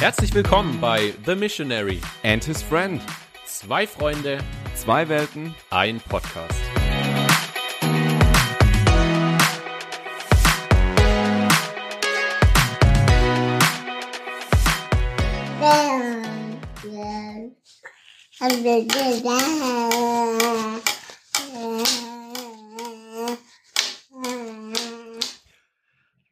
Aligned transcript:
Herzlich 0.00 0.32
willkommen 0.32 0.80
bei 0.80 1.12
The 1.26 1.34
Missionary. 1.34 2.00
And 2.22 2.42
his 2.42 2.62
friend. 2.62 3.02
Zwei 3.44 3.86
Freunde, 3.86 4.38
Zwei 4.74 5.06
Welten. 5.10 5.54
ein 5.68 6.00
Podcast. 6.00 6.58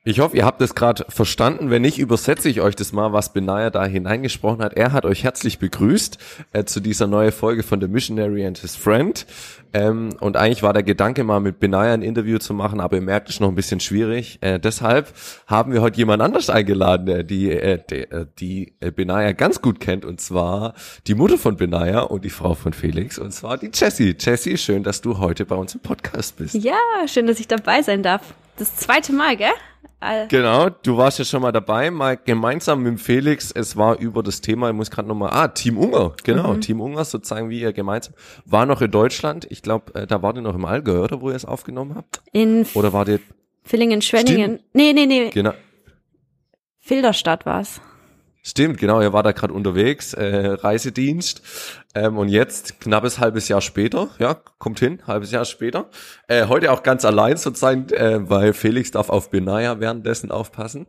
Ich 0.08 0.20
hoffe, 0.20 0.38
ihr 0.38 0.46
habt 0.46 0.62
es 0.62 0.74
gerade 0.74 1.04
verstanden. 1.10 1.68
Wenn 1.68 1.82
nicht, 1.82 1.98
übersetze 1.98 2.48
ich 2.48 2.62
euch 2.62 2.74
das 2.74 2.94
mal, 2.94 3.12
was 3.12 3.34
Benaya 3.34 3.68
da 3.68 3.84
hineingesprochen 3.84 4.64
hat. 4.64 4.72
Er 4.72 4.92
hat 4.92 5.04
euch 5.04 5.22
herzlich 5.22 5.58
begrüßt 5.58 6.16
äh, 6.52 6.64
zu 6.64 6.80
dieser 6.80 7.06
neuen 7.06 7.30
Folge 7.30 7.62
von 7.62 7.78
The 7.78 7.88
Missionary 7.88 8.46
and 8.46 8.56
His 8.56 8.74
Friend. 8.74 9.26
Ähm, 9.74 10.16
und 10.20 10.38
eigentlich 10.38 10.62
war 10.62 10.72
der 10.72 10.82
Gedanke 10.82 11.24
mal 11.24 11.40
mit 11.40 11.60
Benaya 11.60 11.92
ein 11.92 12.00
Interview 12.00 12.38
zu 12.38 12.54
machen, 12.54 12.80
aber 12.80 12.96
ihr 12.96 13.02
merkt, 13.02 13.28
es 13.28 13.38
noch 13.38 13.50
ein 13.50 13.54
bisschen 13.54 13.80
schwierig. 13.80 14.38
Äh, 14.40 14.58
deshalb 14.58 15.12
haben 15.46 15.74
wir 15.74 15.82
heute 15.82 15.98
jemand 15.98 16.22
anders 16.22 16.48
eingeladen, 16.48 17.04
der 17.04 17.22
die, 17.22 17.50
äh, 17.50 17.78
die, 17.90 17.96
äh, 18.04 18.24
die 18.38 18.72
äh, 18.80 18.90
Benaya 18.90 19.32
ganz 19.32 19.60
gut 19.60 19.78
kennt. 19.78 20.06
Und 20.06 20.22
zwar 20.22 20.72
die 21.06 21.16
Mutter 21.16 21.36
von 21.36 21.58
Benaya 21.58 22.00
und 22.00 22.24
die 22.24 22.30
Frau 22.30 22.54
von 22.54 22.72
Felix. 22.72 23.18
Und 23.18 23.32
zwar 23.32 23.58
die 23.58 23.70
Jessie. 23.74 24.16
Jessie, 24.18 24.56
schön, 24.56 24.84
dass 24.84 25.02
du 25.02 25.18
heute 25.18 25.44
bei 25.44 25.56
uns 25.56 25.74
im 25.74 25.80
Podcast 25.80 26.38
bist. 26.38 26.54
Ja, 26.54 26.78
schön, 27.06 27.26
dass 27.26 27.38
ich 27.40 27.46
dabei 27.46 27.82
sein 27.82 28.02
darf. 28.02 28.22
Das 28.56 28.74
zweite 28.74 29.12
Mal, 29.12 29.36
gell? 29.36 29.52
Genau, 30.28 30.68
du 30.68 30.96
warst 30.96 31.18
ja 31.18 31.24
schon 31.24 31.42
mal 31.42 31.50
dabei, 31.50 31.90
mal 31.90 32.16
gemeinsam 32.16 32.84
mit 32.84 33.00
Felix. 33.00 33.50
Es 33.50 33.76
war 33.76 33.98
über 33.98 34.22
das 34.22 34.40
Thema, 34.40 34.68
ich 34.68 34.76
muss 34.76 34.92
gerade 34.92 35.08
nochmal, 35.08 35.30
ah, 35.32 35.48
Team 35.48 35.76
Unger, 35.76 36.12
genau, 36.22 36.54
Team 36.54 36.80
Unger, 36.80 37.04
sozusagen 37.04 37.50
wie 37.50 37.60
ihr 37.60 37.72
gemeinsam. 37.72 38.14
War 38.44 38.64
noch 38.64 38.80
in 38.80 38.92
Deutschland, 38.92 39.46
ich 39.50 39.60
glaube, 39.60 40.06
da 40.06 40.22
wart 40.22 40.36
ihr 40.36 40.42
noch 40.42 40.54
im 40.54 40.64
Allgäu, 40.64 41.02
oder 41.02 41.20
wo 41.20 41.30
ihr 41.30 41.36
es 41.36 41.44
aufgenommen 41.44 41.96
habt? 41.96 42.22
In 42.32 42.64
Oder 42.74 42.92
war 42.92 43.08
ihr, 43.08 43.18
Villingen, 43.64 44.00
Schwenningen. 44.00 44.60
Nee, 44.72 44.92
nee, 44.92 45.06
nee. 45.06 45.30
genau, 45.30 45.52
Filderstadt 46.78 47.44
war's. 47.44 47.80
Stimmt, 48.48 48.78
genau, 48.78 49.00
ihr 49.00 49.12
war 49.12 49.22
da 49.22 49.32
gerade 49.32 49.52
unterwegs, 49.52 50.14
äh, 50.14 50.48
Reisedienst. 50.48 51.42
Ähm, 51.94 52.18
und 52.18 52.28
jetzt, 52.28 52.80
knappes 52.80 53.18
halbes 53.18 53.48
Jahr 53.48 53.60
später, 53.60 54.08
ja, 54.18 54.34
kommt 54.58 54.80
hin, 54.80 55.00
halbes 55.06 55.30
Jahr 55.30 55.44
später. 55.44 55.90
Äh, 56.26 56.46
heute 56.46 56.72
auch 56.72 56.82
ganz 56.82 57.04
allein 57.04 57.36
sozusagen, 57.36 57.88
äh, 57.90 58.28
weil 58.28 58.52
Felix 58.52 58.90
darf 58.90 59.10
auf 59.10 59.30
Benaya 59.30 59.80
währenddessen 59.80 60.30
aufpassen. 60.30 60.86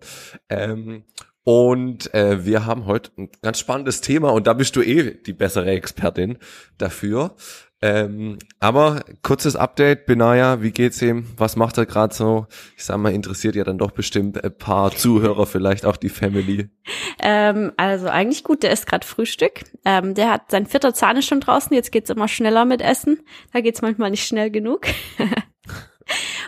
Ähm, 0.50 1.04
und 1.44 2.14
äh, 2.14 2.46
wir 2.46 2.66
haben 2.66 2.86
heute 2.86 3.12
ein 3.18 3.30
ganz 3.42 3.60
spannendes 3.60 4.02
Thema 4.02 4.30
und 4.30 4.46
da 4.46 4.54
bist 4.54 4.76
du 4.76 4.82
eh 4.82 5.16
die 5.16 5.34
bessere 5.34 5.72
Expertin 5.72 6.38
dafür. 6.78 7.36
Ähm, 7.82 8.40
aber 8.60 9.04
kurzes 9.22 9.56
Update, 9.56 10.06
Benaya, 10.06 10.62
wie 10.62 10.72
geht's 10.72 11.02
ihm? 11.02 11.26
Was 11.38 11.56
macht 11.56 11.78
er 11.78 11.86
gerade 11.86 12.14
so? 12.14 12.48
Ich 12.76 12.84
sag 12.84 12.98
mal, 12.98 13.14
interessiert 13.14 13.56
ja 13.56 13.64
dann 13.64 13.78
doch 13.78 13.92
bestimmt 13.92 14.44
ein 14.44 14.58
paar 14.58 14.92
Zuhörer, 14.92 15.46
vielleicht 15.46 15.86
auch 15.86 15.96
die 15.96 16.10
Family. 16.10 16.70
Ähm, 17.22 17.72
also 17.78 18.08
eigentlich 18.08 18.44
gut, 18.44 18.64
der 18.64 18.72
isst 18.72 18.86
gerade 18.86 19.08
Frühstück. 19.08 19.64
Ähm, 19.86 20.14
der 20.14 20.32
hat 20.32 20.52
sein 20.52 20.66
vierter 20.66 20.94
Zahn 20.94 21.18
ist 21.18 21.28
schon 21.28 21.40
draußen, 21.40 21.74
jetzt 21.74 21.92
geht's 21.92 22.10
immer 22.10 22.28
schneller 22.28 22.66
mit 22.66 22.82
Essen. 22.82 23.22
Da 23.54 23.62
geht's 23.62 23.82
manchmal 23.82 24.12
nicht 24.12 24.28
schnell 24.28 24.52
genug. 24.52 24.88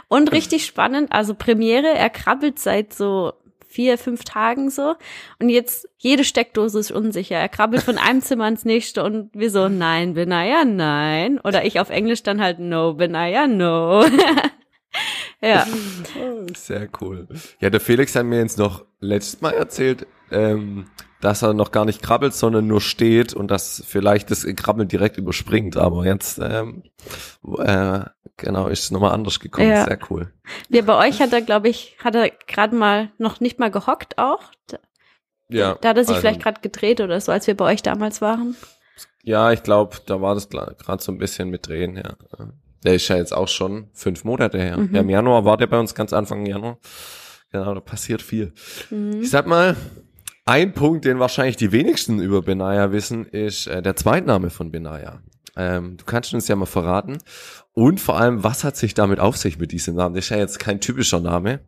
Und 0.09 0.31
richtig 0.33 0.65
spannend, 0.65 1.13
also 1.13 1.33
Premiere, 1.35 1.87
er 1.87 2.09
krabbelt 2.09 2.59
seit 2.59 2.93
so 2.93 3.33
vier, 3.71 3.97
fünf 3.97 4.23
Tagen 4.23 4.69
so. 4.69 4.95
Und 5.39 5.49
jetzt 5.49 5.87
jede 5.97 6.23
Steckdose 6.23 6.79
ist 6.79 6.91
unsicher. 6.91 7.37
Er 7.37 7.49
krabbelt 7.49 7.83
von 7.83 7.97
einem 7.97 8.21
Zimmer 8.21 8.47
ins 8.47 8.65
nächste 8.65 9.03
und 9.03 9.29
wir 9.33 9.49
so, 9.49 9.69
nein, 9.69 10.13
Benaya, 10.13 10.65
nein. 10.65 11.39
Oder 11.39 11.65
ich 11.65 11.79
auf 11.79 11.89
Englisch 11.89 12.23
dann 12.23 12.41
halt, 12.41 12.59
no, 12.59 12.93
Benaya, 12.93 13.47
no. 13.47 14.05
ja. 15.41 15.65
Sehr 16.55 16.89
cool. 17.01 17.27
Ja, 17.59 17.69
der 17.69 17.79
Felix 17.79 18.15
hat 18.15 18.25
mir 18.25 18.39
jetzt 18.39 18.57
noch 18.57 18.85
letztes 18.99 19.41
Mal 19.41 19.53
erzählt, 19.53 20.05
ähm, 20.31 20.85
dass 21.21 21.43
er 21.43 21.53
noch 21.53 21.71
gar 21.71 21.85
nicht 21.85 22.01
krabbelt, 22.01 22.33
sondern 22.33 22.67
nur 22.67 22.81
steht 22.81 23.33
und 23.33 23.49
dass 23.49 23.83
vielleicht 23.85 24.31
das 24.31 24.45
Krabbeln 24.55 24.87
direkt 24.87 25.17
überspringt. 25.17 25.77
Aber 25.77 26.05
jetzt, 26.05 26.39
ähm, 26.39 26.83
äh, 27.59 28.01
genau, 28.37 28.67
ist 28.67 28.83
es 28.83 28.91
nochmal 28.91 29.13
anders 29.13 29.39
gekommen. 29.39 29.69
Ja. 29.69 29.85
Sehr 29.85 29.99
cool. 30.09 30.33
Ja, 30.69 30.81
bei 30.81 31.07
euch 31.07 31.21
hat 31.21 31.31
er, 31.31 31.41
glaube 31.41 31.69
ich, 31.69 31.95
hat 32.03 32.15
er 32.15 32.29
gerade 32.47 32.75
mal 32.75 33.11
noch 33.17 33.39
nicht 33.39 33.59
mal 33.59 33.71
gehockt 33.71 34.17
auch. 34.17 34.41
Da, 34.67 34.77
Ja, 35.49 35.77
da 35.79 35.89
hat 35.89 35.97
er 35.97 36.03
sich 36.03 36.15
also, 36.15 36.21
vielleicht 36.21 36.41
gerade 36.41 36.61
gedreht 36.61 36.99
oder 36.99 37.21
so, 37.21 37.31
als 37.31 37.47
wir 37.47 37.55
bei 37.55 37.65
euch 37.65 37.83
damals 37.83 38.21
waren. 38.21 38.55
Ja, 39.23 39.51
ich 39.51 39.61
glaube, 39.61 39.97
da 40.07 40.21
war 40.21 40.33
das 40.33 40.49
gerade 40.49 41.03
so 41.03 41.11
ein 41.11 41.19
bisschen 41.19 41.49
mit 41.49 41.67
Drehen, 41.67 41.95
ja. 41.95 42.15
Der 42.83 42.95
ist 42.95 43.07
ja 43.07 43.17
jetzt 43.17 43.33
auch 43.33 43.47
schon 43.47 43.89
fünf 43.93 44.23
Monate 44.23 44.57
her. 44.57 44.77
Mhm. 44.77 44.95
Ja, 44.95 45.01
Im 45.01 45.09
Januar 45.09 45.45
war 45.45 45.57
der 45.57 45.67
bei 45.67 45.79
uns 45.79 45.93
ganz 45.93 46.13
Anfang 46.13 46.47
Januar. 46.47 46.79
Genau, 47.51 47.75
da 47.75 47.79
passiert 47.79 48.23
viel. 48.23 48.53
Mhm. 48.89 49.21
Ich 49.21 49.29
sag 49.29 49.45
mal, 49.45 49.75
ein 50.45 50.73
Punkt, 50.73 51.05
den 51.05 51.19
wahrscheinlich 51.19 51.57
die 51.57 51.71
wenigsten 51.71 52.19
über 52.19 52.41
Benaya 52.41 52.91
wissen, 52.91 53.25
ist 53.25 53.67
äh, 53.67 53.81
der 53.81 53.95
Zweitname 53.95 54.49
von 54.49 54.71
Benaya. 54.71 55.21
Ähm, 55.55 55.97
du 55.97 56.05
kannst 56.05 56.33
uns 56.33 56.47
ja 56.47 56.55
mal 56.55 56.65
verraten. 56.65 57.17
Und 57.73 57.99
vor 57.99 58.19
allem, 58.19 58.43
was 58.43 58.63
hat 58.63 58.77
sich 58.77 58.93
damit 58.93 59.19
auf 59.19 59.37
sich 59.37 59.59
mit 59.59 59.71
diesem 59.71 59.95
Namen? 59.95 60.15
Das 60.15 60.25
ist 60.25 60.29
ja 60.29 60.37
jetzt 60.37 60.59
kein 60.59 60.79
typischer 60.79 61.19
Name. 61.19 61.61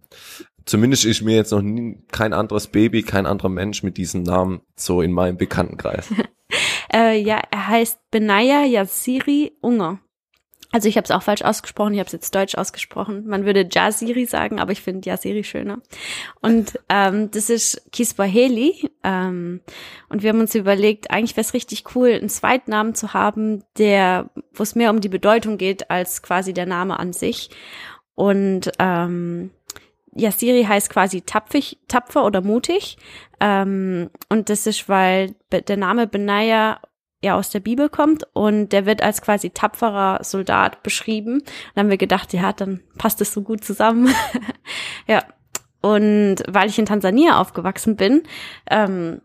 Zumindest 0.66 1.06
ist 1.06 1.22
mir 1.22 1.36
jetzt 1.36 1.52
noch 1.52 1.62
nie, 1.62 1.98
kein 2.12 2.34
anderes 2.34 2.68
Baby, 2.68 3.04
kein 3.04 3.26
anderer 3.26 3.50
Mensch 3.50 3.84
mit 3.84 3.98
diesem 3.98 4.24
Namen 4.24 4.62
so 4.76 5.02
in 5.02 5.12
meinem 5.12 5.38
Bekanntenkreis. 5.38 6.08
Äh, 6.94 7.20
ja, 7.20 7.42
er 7.50 7.68
heißt 7.70 8.12
Benaya 8.12 8.66
Yassiri 8.66 9.58
Unger. 9.62 10.00
Also 10.74 10.90
ich 10.90 10.98
habe 10.98 11.06
es 11.06 11.12
auch 11.12 11.22
falsch 11.22 11.44
ausgesprochen, 11.44 11.94
ich 11.94 12.00
habe 12.00 12.08
es 12.08 12.14
jetzt 12.14 12.34
deutsch 12.34 12.56
ausgesprochen. 12.56 13.28
Man 13.28 13.46
würde 13.46 13.70
Jaziri 13.72 14.26
sagen, 14.26 14.60
aber 14.60 14.72
ich 14.72 14.82
finde 14.82 15.08
Yassiri 15.08 15.44
schöner. 15.44 15.78
Und 16.42 16.80
ähm, 16.90 17.30
das 17.30 17.52
ist 17.52 17.92
Kiswahili. 17.92 18.90
Ähm, 19.04 19.62
und 20.10 20.24
wir 20.24 20.30
haben 20.30 20.40
uns 20.40 20.56
überlegt, 20.56 21.12
eigentlich 21.12 21.38
wäre 21.38 21.46
es 21.46 21.54
richtig 21.54 21.96
cool, 21.96 22.14
einen 22.14 22.28
Zweitnamen 22.28 22.96
zu 22.96 23.14
haben, 23.14 23.64
der, 23.78 24.32
wo 24.52 24.64
es 24.64 24.74
mehr 24.74 24.90
um 24.90 25.00
die 25.00 25.10
Bedeutung 25.10 25.60
geht, 25.60 25.92
als 25.92 26.24
quasi 26.24 26.54
der 26.54 26.66
Name 26.66 26.98
an 26.98 27.14
sich. 27.14 27.52
Und 28.16 28.72
ähm, 28.80 29.52
Yassiri 30.16 30.64
heißt 30.64 30.90
quasi 30.90 31.22
tapfig, 31.22 31.78
tapfer 31.88 32.26
oder 32.26 32.42
mutig. 32.42 32.98
Ähm, 33.40 34.10
und 34.28 34.50
das 34.50 34.66
ist, 34.66 34.90
weil 34.90 35.36
der 35.52 35.78
Name 35.78 36.08
Benaya 36.08 36.80
ja 37.24 37.36
aus 37.36 37.50
der 37.50 37.62
Bibel 37.62 37.90
kommt 37.90 38.28
und 38.34 38.70
der 38.70 38.86
wird 38.86 39.02
als 39.02 39.22
quasi 39.22 39.50
tapferer 39.50 40.20
Soldat 40.24 40.84
beschrieben. 40.84 41.42
Dann 41.74 41.86
haben 41.86 41.90
wir 41.90 41.98
gedacht, 41.98 42.34
ja, 42.34 42.54
dann 42.54 42.82
passt 42.98 43.22
es 43.22 43.34
so 43.34 43.42
gut 43.42 43.64
zusammen. 43.64 44.14
ja. 45.08 45.24
Und 45.82 46.38
weil 46.48 46.70
ich 46.70 46.80
in 46.80 46.86
Tansania 46.86 47.40
aufgewachsen 47.40 47.96
bin, 47.96 48.24
ähm, 48.70 49.22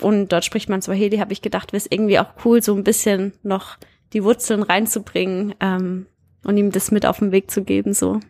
und 0.00 0.28
dort 0.28 0.44
spricht 0.44 0.68
man 0.68 0.82
Swahili, 0.82 1.18
habe 1.18 1.32
ich 1.32 1.40
gedacht, 1.40 1.72
wäre 1.72 1.78
es 1.78 1.90
irgendwie 1.90 2.18
auch 2.18 2.32
cool, 2.44 2.62
so 2.62 2.74
ein 2.74 2.84
bisschen 2.84 3.32
noch 3.42 3.78
die 4.12 4.24
Wurzeln 4.24 4.62
reinzubringen 4.62 5.54
ähm, 5.60 6.06
und 6.44 6.56
ihm 6.56 6.70
das 6.70 6.90
mit 6.90 7.06
auf 7.06 7.20
den 7.20 7.32
Weg 7.32 7.50
zu 7.50 7.64
geben, 7.64 7.94
so. 7.94 8.20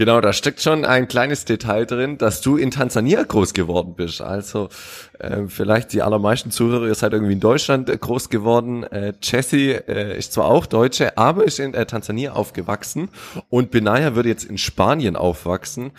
Genau, 0.00 0.22
da 0.22 0.32
steckt 0.32 0.62
schon 0.62 0.86
ein 0.86 1.08
kleines 1.08 1.44
Detail 1.44 1.84
drin, 1.84 2.16
dass 2.16 2.40
du 2.40 2.56
in 2.56 2.70
Tansania 2.70 3.22
groß 3.22 3.52
geworden 3.52 3.92
bist. 3.94 4.22
Also 4.22 4.70
äh, 5.18 5.42
vielleicht 5.46 5.92
die 5.92 6.00
allermeisten 6.00 6.50
Zuhörer, 6.50 6.86
ihr 6.86 6.94
seid 6.94 7.12
irgendwie 7.12 7.34
in 7.34 7.40
Deutschland 7.40 7.90
äh, 7.90 7.98
groß 7.98 8.30
geworden. 8.30 8.84
Äh, 8.84 9.12
Jessie 9.22 9.72
äh, 9.72 10.16
ist 10.16 10.32
zwar 10.32 10.46
auch 10.46 10.64
Deutsche, 10.64 11.18
aber 11.18 11.44
ist 11.44 11.60
in 11.60 11.74
äh, 11.74 11.84
Tansania 11.84 12.32
aufgewachsen 12.32 13.10
und 13.50 13.70
Benaya 13.72 14.14
wird 14.14 14.24
jetzt 14.24 14.44
in 14.44 14.56
Spanien 14.56 15.16
aufwachsen. 15.16 15.90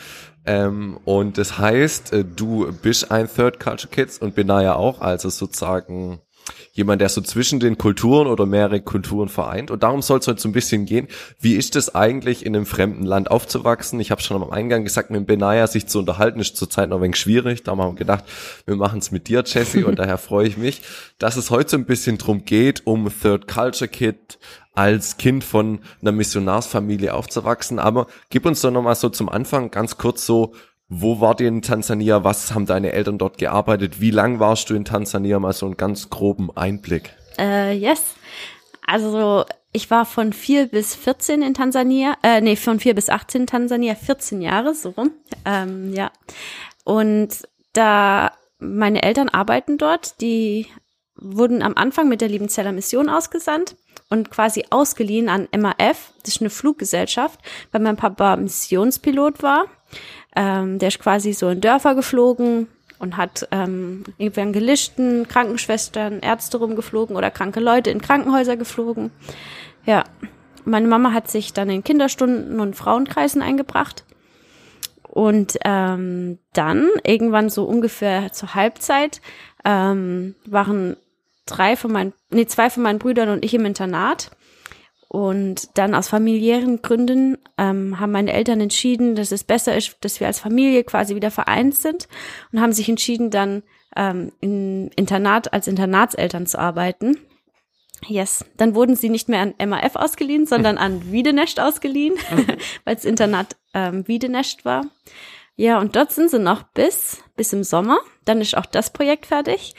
Ähm, 0.47 0.97
und 1.05 1.37
das 1.37 1.59
heißt, 1.59 2.11
äh, 2.13 2.25
du 2.25 2.73
bist 2.81 3.11
ein 3.11 3.29
Third 3.31 3.59
Culture 3.59 3.93
Kids 3.93 4.17
und 4.17 4.33
Benaya 4.33 4.73
auch, 4.73 5.01
also 5.01 5.29
sozusagen 5.29 6.21
jemand, 6.71 7.01
der 7.01 7.09
so 7.09 7.21
zwischen 7.21 7.59
den 7.59 7.77
Kulturen 7.77 8.27
oder 8.27 8.45
mehrere 8.45 8.81
Kulturen 8.81 9.29
vereint. 9.29 9.71
Und 9.71 9.83
darum 9.83 10.01
soll 10.01 10.19
es 10.19 10.27
heute 10.27 10.41
so 10.41 10.49
ein 10.49 10.53
bisschen 10.53 10.85
gehen. 10.85 11.07
Wie 11.39 11.55
ist 11.55 11.75
es 11.75 11.93
eigentlich, 11.95 12.45
in 12.45 12.55
einem 12.55 12.65
fremden 12.65 13.05
Land 13.05 13.29
aufzuwachsen? 13.29 13.99
Ich 13.99 14.11
habe 14.11 14.21
schon 14.21 14.41
am 14.41 14.51
Eingang 14.51 14.83
gesagt, 14.83 15.09
mit 15.09 15.25
Benaya 15.25 15.67
sich 15.67 15.87
zu 15.87 15.99
unterhalten, 15.99 16.39
ist 16.39 16.57
zurzeit 16.57 16.89
noch 16.89 16.97
ein 16.97 17.03
wenig 17.03 17.17
schwierig. 17.17 17.63
Da 17.63 17.71
haben 17.71 17.79
wir 17.79 17.93
gedacht, 17.95 18.25
wir 18.65 18.75
machen 18.75 18.99
es 18.99 19.11
mit 19.11 19.27
dir, 19.27 19.43
Jesse, 19.45 19.85
und 19.85 19.99
daher 19.99 20.17
freue 20.17 20.47
ich 20.47 20.57
mich, 20.57 20.81
dass 21.17 21.35
es 21.35 21.49
heute 21.49 21.71
so 21.71 21.77
ein 21.77 21.85
bisschen 21.85 22.17
drum 22.17 22.45
geht, 22.45 22.85
um 22.85 23.09
Third 23.09 23.47
Culture 23.47 23.87
Kid 23.87 24.39
als 24.73 25.17
Kind 25.17 25.43
von 25.43 25.79
einer 26.01 26.11
Missionarsfamilie 26.11 27.13
aufzuwachsen. 27.13 27.79
Aber 27.79 28.07
gib 28.29 28.45
uns 28.45 28.61
doch 28.61 28.71
nochmal 28.71 28.95
so 28.95 29.09
zum 29.09 29.29
Anfang 29.29 29.69
ganz 29.71 29.97
kurz 29.97 30.25
so, 30.25 30.53
wo 30.93 31.21
wart 31.21 31.39
ihr 31.39 31.47
in 31.47 31.61
Tansania? 31.61 32.25
Was 32.25 32.53
haben 32.53 32.65
deine 32.65 32.91
Eltern 32.91 33.17
dort 33.17 33.37
gearbeitet? 33.37 34.01
Wie 34.01 34.11
lang 34.11 34.41
warst 34.41 34.69
du 34.69 34.75
in 34.75 34.83
Tansania? 34.83 35.39
Mal 35.39 35.53
so 35.53 35.65
einen 35.65 35.77
ganz 35.77 36.09
groben 36.09 36.55
Einblick. 36.55 37.15
Äh, 37.39 37.77
yes. 37.77 38.15
Also 38.85 39.45
ich 39.71 39.89
war 39.89 40.05
von 40.05 40.33
4 40.33 40.67
bis 40.67 40.93
14 40.93 41.43
in 41.43 41.53
Tansania, 41.53 42.17
äh, 42.23 42.41
nee, 42.41 42.57
von 42.57 42.81
4 42.81 42.93
bis 42.93 43.09
18 43.09 43.41
in 43.41 43.47
Tansania, 43.47 43.95
14 43.95 44.41
Jahre, 44.41 44.75
so 44.75 44.89
rum. 44.89 45.11
Ähm, 45.45 45.93
ja. 45.93 46.11
Und 46.83 47.47
da 47.71 48.33
meine 48.59 49.01
Eltern 49.01 49.29
arbeiten 49.29 49.77
dort, 49.77 50.19
die 50.19 50.67
wurden 51.15 51.61
am 51.61 51.75
Anfang 51.75 52.09
mit 52.09 52.19
der 52.19 52.27
Liebenzeller 52.27 52.73
Mission 52.73 53.07
ausgesandt 53.07 53.77
und 54.09 54.29
quasi 54.29 54.65
ausgeliehen 54.71 55.29
an 55.29 55.47
MAF, 55.57 56.11
das 56.23 56.35
ist 56.35 56.41
eine 56.41 56.49
Fluggesellschaft, 56.49 57.39
weil 57.71 57.79
mein 57.79 57.95
Papa 57.95 58.35
Missionspilot 58.35 59.41
war. 59.41 59.67
Ähm, 60.35 60.79
der 60.79 60.89
ist 60.89 60.99
quasi 60.99 61.33
so 61.33 61.49
in 61.49 61.61
Dörfer 61.61 61.95
geflogen 61.95 62.67
und 62.99 63.17
hat 63.17 63.47
ähm, 63.51 64.03
Evangelisten, 64.17 65.27
Krankenschwestern, 65.27 66.19
Ärzte 66.19 66.57
rumgeflogen 66.57 67.15
oder 67.15 67.31
kranke 67.31 67.59
Leute 67.59 67.89
in 67.89 68.01
Krankenhäuser 68.01 68.57
geflogen. 68.57 69.11
Ja, 69.85 70.03
meine 70.65 70.87
Mama 70.87 71.11
hat 71.11 71.29
sich 71.29 71.53
dann 71.53 71.69
in 71.69 71.83
Kinderstunden 71.83 72.59
und 72.59 72.75
Frauenkreisen 72.75 73.41
eingebracht. 73.41 74.05
Und 75.07 75.57
ähm, 75.65 76.37
dann, 76.53 76.87
irgendwann 77.03 77.49
so 77.49 77.65
ungefähr 77.65 78.31
zur 78.31 78.55
Halbzeit, 78.55 79.19
ähm, 79.65 80.35
waren 80.45 80.95
drei 81.45 81.75
von 81.75 81.91
meinen, 81.91 82.13
nee, 82.29 82.45
zwei 82.45 82.69
von 82.69 82.83
meinen 82.83 82.99
Brüdern 82.99 83.29
und 83.29 83.43
ich 83.43 83.53
im 83.53 83.65
Internat. 83.65 84.31
Und 85.11 85.77
dann 85.77 85.93
aus 85.93 86.07
familiären 86.07 86.81
Gründen 86.81 87.37
ähm, 87.57 87.99
haben 87.99 88.13
meine 88.13 88.31
Eltern 88.31 88.61
entschieden, 88.61 89.13
dass 89.15 89.33
es 89.33 89.43
besser 89.43 89.75
ist, 89.75 89.97
dass 89.99 90.21
wir 90.21 90.27
als 90.27 90.39
Familie 90.39 90.85
quasi 90.85 91.15
wieder 91.15 91.31
vereint 91.31 91.75
sind 91.75 92.07
und 92.53 92.61
haben 92.61 92.71
sich 92.71 92.87
entschieden, 92.87 93.29
dann 93.29 93.63
ähm, 93.97 94.31
im 94.39 94.89
Internat 94.95 95.51
als 95.51 95.67
Internatseltern 95.67 96.47
zu 96.47 96.57
arbeiten. 96.57 97.17
Yes, 98.07 98.45
dann 98.55 98.73
wurden 98.73 98.95
sie 98.95 99.09
nicht 99.09 99.27
mehr 99.27 99.41
an 99.41 99.53
MAF 99.69 99.97
ausgeliehen, 99.97 100.45
sondern 100.45 100.77
an 100.77 101.01
Wiedenest 101.11 101.59
ausgeliehen, 101.59 102.15
weil 102.85 102.95
das 102.95 103.03
Internat 103.03 103.57
ähm, 103.73 104.07
Wiedenest 104.07 104.63
war. 104.63 104.85
Ja, 105.57 105.81
und 105.81 105.97
dort 105.97 106.13
sind 106.13 106.31
sie 106.31 106.39
noch 106.39 106.63
bis, 106.63 107.21
bis 107.35 107.51
im 107.51 107.65
Sommer. 107.65 107.99
Dann 108.23 108.39
ist 108.39 108.55
auch 108.55 108.65
das 108.65 108.93
Projekt 108.93 109.25
fertig. 109.25 109.75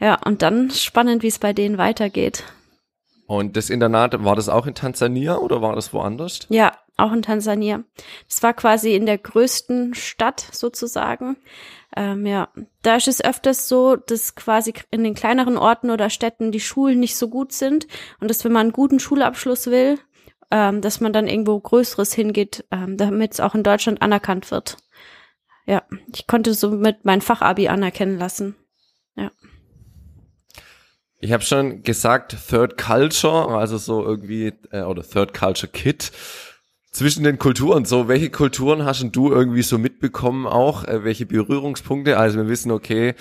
Ja, 0.00 0.18
und 0.24 0.42
dann 0.42 0.72
spannend, 0.72 1.22
wie 1.22 1.28
es 1.28 1.38
bei 1.38 1.52
denen 1.52 1.78
weitergeht. 1.78 2.42
Und 3.26 3.56
das 3.56 3.70
Internat, 3.70 4.24
war 4.24 4.36
das 4.36 4.48
auch 4.48 4.66
in 4.66 4.74
Tansania 4.74 5.36
oder 5.36 5.60
war 5.60 5.74
das 5.74 5.92
woanders? 5.92 6.40
Ja, 6.48 6.72
auch 6.96 7.12
in 7.12 7.22
Tansania. 7.22 7.82
Das 8.28 8.42
war 8.42 8.54
quasi 8.54 8.94
in 8.94 9.04
der 9.04 9.18
größten 9.18 9.94
Stadt 9.94 10.48
sozusagen. 10.52 11.36
Ähm, 11.96 12.24
ja, 12.24 12.48
da 12.82 12.96
ist 12.96 13.08
es 13.08 13.24
öfters 13.24 13.68
so, 13.68 13.96
dass 13.96 14.34
quasi 14.34 14.74
in 14.90 15.02
den 15.02 15.14
kleineren 15.14 15.56
Orten 15.56 15.90
oder 15.90 16.08
Städten 16.08 16.52
die 16.52 16.60
Schulen 16.60 17.00
nicht 17.00 17.16
so 17.16 17.28
gut 17.28 17.52
sind 17.52 17.86
und 18.20 18.30
dass 18.30 18.44
wenn 18.44 18.52
man 18.52 18.66
einen 18.66 18.72
guten 18.72 19.00
Schulabschluss 19.00 19.66
will, 19.66 19.98
ähm, 20.50 20.80
dass 20.80 21.00
man 21.00 21.12
dann 21.12 21.26
irgendwo 21.26 21.58
Größeres 21.58 22.12
hingeht, 22.12 22.64
ähm, 22.70 22.96
damit 22.96 23.32
es 23.32 23.40
auch 23.40 23.54
in 23.54 23.62
Deutschland 23.62 24.02
anerkannt 24.02 24.50
wird. 24.50 24.76
Ja, 25.66 25.82
ich 26.14 26.26
konnte 26.26 26.54
somit 26.54 27.04
mein 27.04 27.20
Fachabi 27.20 27.68
anerkennen 27.68 28.18
lassen. 28.18 28.54
Ja. 29.16 29.32
Ich 31.26 31.32
habe 31.32 31.42
schon 31.42 31.82
gesagt, 31.82 32.36
Third 32.48 32.78
Culture, 32.78 33.48
also 33.58 33.78
so 33.78 34.04
irgendwie, 34.04 34.52
äh, 34.70 34.82
oder 34.82 35.02
Third 35.02 35.34
Culture 35.34 35.66
Kit 35.66 36.12
zwischen 36.92 37.24
den 37.24 37.40
Kulturen. 37.40 37.84
So, 37.84 38.06
welche 38.06 38.30
Kulturen 38.30 38.84
hast 38.84 39.04
du 39.10 39.32
irgendwie 39.32 39.62
so 39.62 39.76
mitbekommen 39.76 40.46
auch? 40.46 40.84
Äh, 40.84 41.02
welche 41.02 41.26
Berührungspunkte? 41.26 42.16
Also 42.16 42.38
wir 42.38 42.48
wissen, 42.48 42.70
okay, 42.70 43.16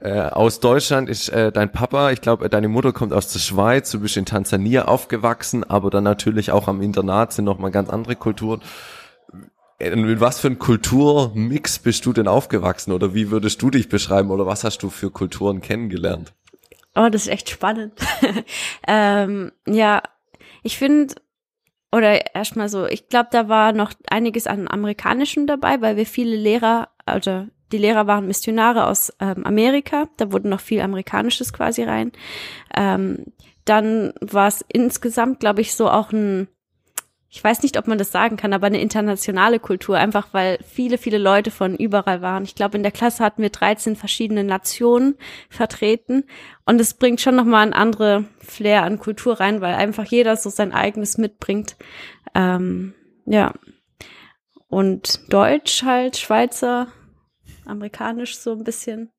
äh, 0.00 0.20
aus 0.20 0.60
Deutschland 0.60 1.10
ist 1.10 1.28
äh, 1.28 1.52
dein 1.52 1.70
Papa, 1.70 2.12
ich 2.12 2.22
glaube, 2.22 2.48
deine 2.48 2.68
Mutter 2.68 2.94
kommt 2.94 3.12
aus 3.12 3.30
der 3.30 3.40
Schweiz, 3.40 3.90
du 3.90 4.00
bist 4.00 4.16
in 4.16 4.24
Tansania 4.24 4.86
aufgewachsen, 4.86 5.62
aber 5.62 5.90
dann 5.90 6.04
natürlich 6.04 6.52
auch 6.52 6.66
am 6.66 6.80
Internat 6.80 7.34
sind 7.34 7.44
nochmal 7.44 7.72
ganz 7.72 7.90
andere 7.90 8.16
Kulturen. 8.16 8.62
In 9.78 10.18
was 10.18 10.40
für 10.40 10.48
ein 10.48 10.58
Kulturmix 10.58 11.78
bist 11.78 12.06
du 12.06 12.14
denn 12.14 12.26
aufgewachsen 12.26 12.92
oder 12.92 13.12
wie 13.12 13.30
würdest 13.30 13.60
du 13.60 13.68
dich 13.68 13.90
beschreiben 13.90 14.30
oder 14.30 14.46
was 14.46 14.64
hast 14.64 14.82
du 14.82 14.88
für 14.88 15.10
Kulturen 15.10 15.60
kennengelernt? 15.60 16.32
Oh, 16.94 17.08
das 17.08 17.22
ist 17.22 17.28
echt 17.28 17.50
spannend. 17.50 17.94
ähm, 18.88 19.52
ja, 19.66 20.02
ich 20.62 20.76
finde, 20.76 21.14
oder 21.92 22.34
erstmal 22.34 22.68
so, 22.68 22.86
ich 22.86 23.08
glaube, 23.08 23.28
da 23.32 23.48
war 23.48 23.72
noch 23.72 23.92
einiges 24.08 24.46
an 24.46 24.68
Amerikanischem 24.68 25.46
dabei, 25.46 25.80
weil 25.80 25.96
wir 25.96 26.06
viele 26.06 26.36
Lehrer, 26.36 26.88
also 27.06 27.46
die 27.72 27.78
Lehrer 27.78 28.06
waren 28.06 28.26
Missionare 28.26 28.86
aus 28.86 29.12
ähm, 29.20 29.46
Amerika, 29.46 30.08
da 30.16 30.32
wurde 30.32 30.48
noch 30.48 30.60
viel 30.60 30.80
Amerikanisches 30.80 31.52
quasi 31.52 31.84
rein. 31.84 32.12
Ähm, 32.76 33.26
dann 33.64 34.12
war 34.20 34.48
es 34.48 34.64
insgesamt, 34.68 35.40
glaube 35.40 35.60
ich, 35.60 35.74
so 35.74 35.88
auch 35.88 36.12
ein 36.12 36.48
ich 37.32 37.42
weiß 37.42 37.62
nicht, 37.62 37.78
ob 37.78 37.86
man 37.86 37.96
das 37.96 38.10
sagen 38.10 38.36
kann, 38.36 38.52
aber 38.52 38.66
eine 38.66 38.80
internationale 38.80 39.60
Kultur, 39.60 39.96
einfach 39.96 40.28
weil 40.32 40.58
viele, 40.66 40.98
viele 40.98 41.18
Leute 41.18 41.52
von 41.52 41.76
überall 41.76 42.22
waren. 42.22 42.42
Ich 42.42 42.56
glaube, 42.56 42.76
in 42.76 42.82
der 42.82 42.90
Klasse 42.90 43.22
hatten 43.22 43.40
wir 43.40 43.50
13 43.50 43.94
verschiedene 43.94 44.42
Nationen 44.42 45.14
vertreten 45.48 46.24
und 46.66 46.80
es 46.80 46.94
bringt 46.94 47.20
schon 47.20 47.36
nochmal 47.36 47.64
ein 47.64 47.72
andere 47.72 48.24
Flair 48.40 48.82
an 48.82 48.98
Kultur 48.98 49.38
rein, 49.38 49.60
weil 49.60 49.74
einfach 49.74 50.06
jeder 50.06 50.36
so 50.36 50.50
sein 50.50 50.72
eigenes 50.72 51.18
mitbringt. 51.18 51.76
Ähm, 52.34 52.94
ja. 53.26 53.54
Und 54.66 55.32
Deutsch 55.32 55.84
halt, 55.84 56.16
Schweizer, 56.16 56.88
amerikanisch 57.64 58.38
so 58.38 58.52
ein 58.52 58.64
bisschen. 58.64 59.12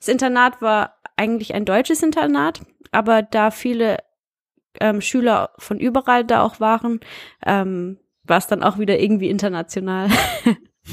Das 0.00 0.08
Internat 0.08 0.60
war 0.60 0.98
eigentlich 1.16 1.54
ein 1.54 1.64
deutsches 1.64 2.02
Internat, 2.02 2.60
aber 2.92 3.22
da 3.22 3.50
viele 3.50 3.98
ähm, 4.80 5.00
Schüler 5.00 5.50
von 5.58 5.78
überall 5.78 6.24
da 6.24 6.42
auch 6.42 6.60
waren, 6.60 7.00
ähm, 7.44 7.98
war 8.24 8.38
es 8.38 8.46
dann 8.46 8.62
auch 8.62 8.78
wieder 8.78 8.98
irgendwie 8.98 9.28
international. 9.28 10.08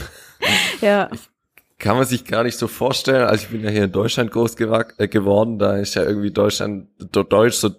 ja. 0.81 1.09
Kann 1.79 1.97
man 1.97 2.05
sich 2.05 2.25
gar 2.25 2.43
nicht 2.43 2.59
so 2.59 2.67
vorstellen. 2.67 3.27
Also 3.27 3.45
ich 3.45 3.49
bin 3.49 3.63
ja 3.63 3.71
hier 3.71 3.85
in 3.85 3.91
Deutschland 3.91 4.29
groß 4.29 4.55
äh, 4.59 5.07
geworden, 5.07 5.57
da 5.57 5.77
ist 5.77 5.95
ja 5.95 6.03
irgendwie 6.03 6.29
Deutschland, 6.29 6.89
Deutsch 7.11 7.55
so 7.55 7.71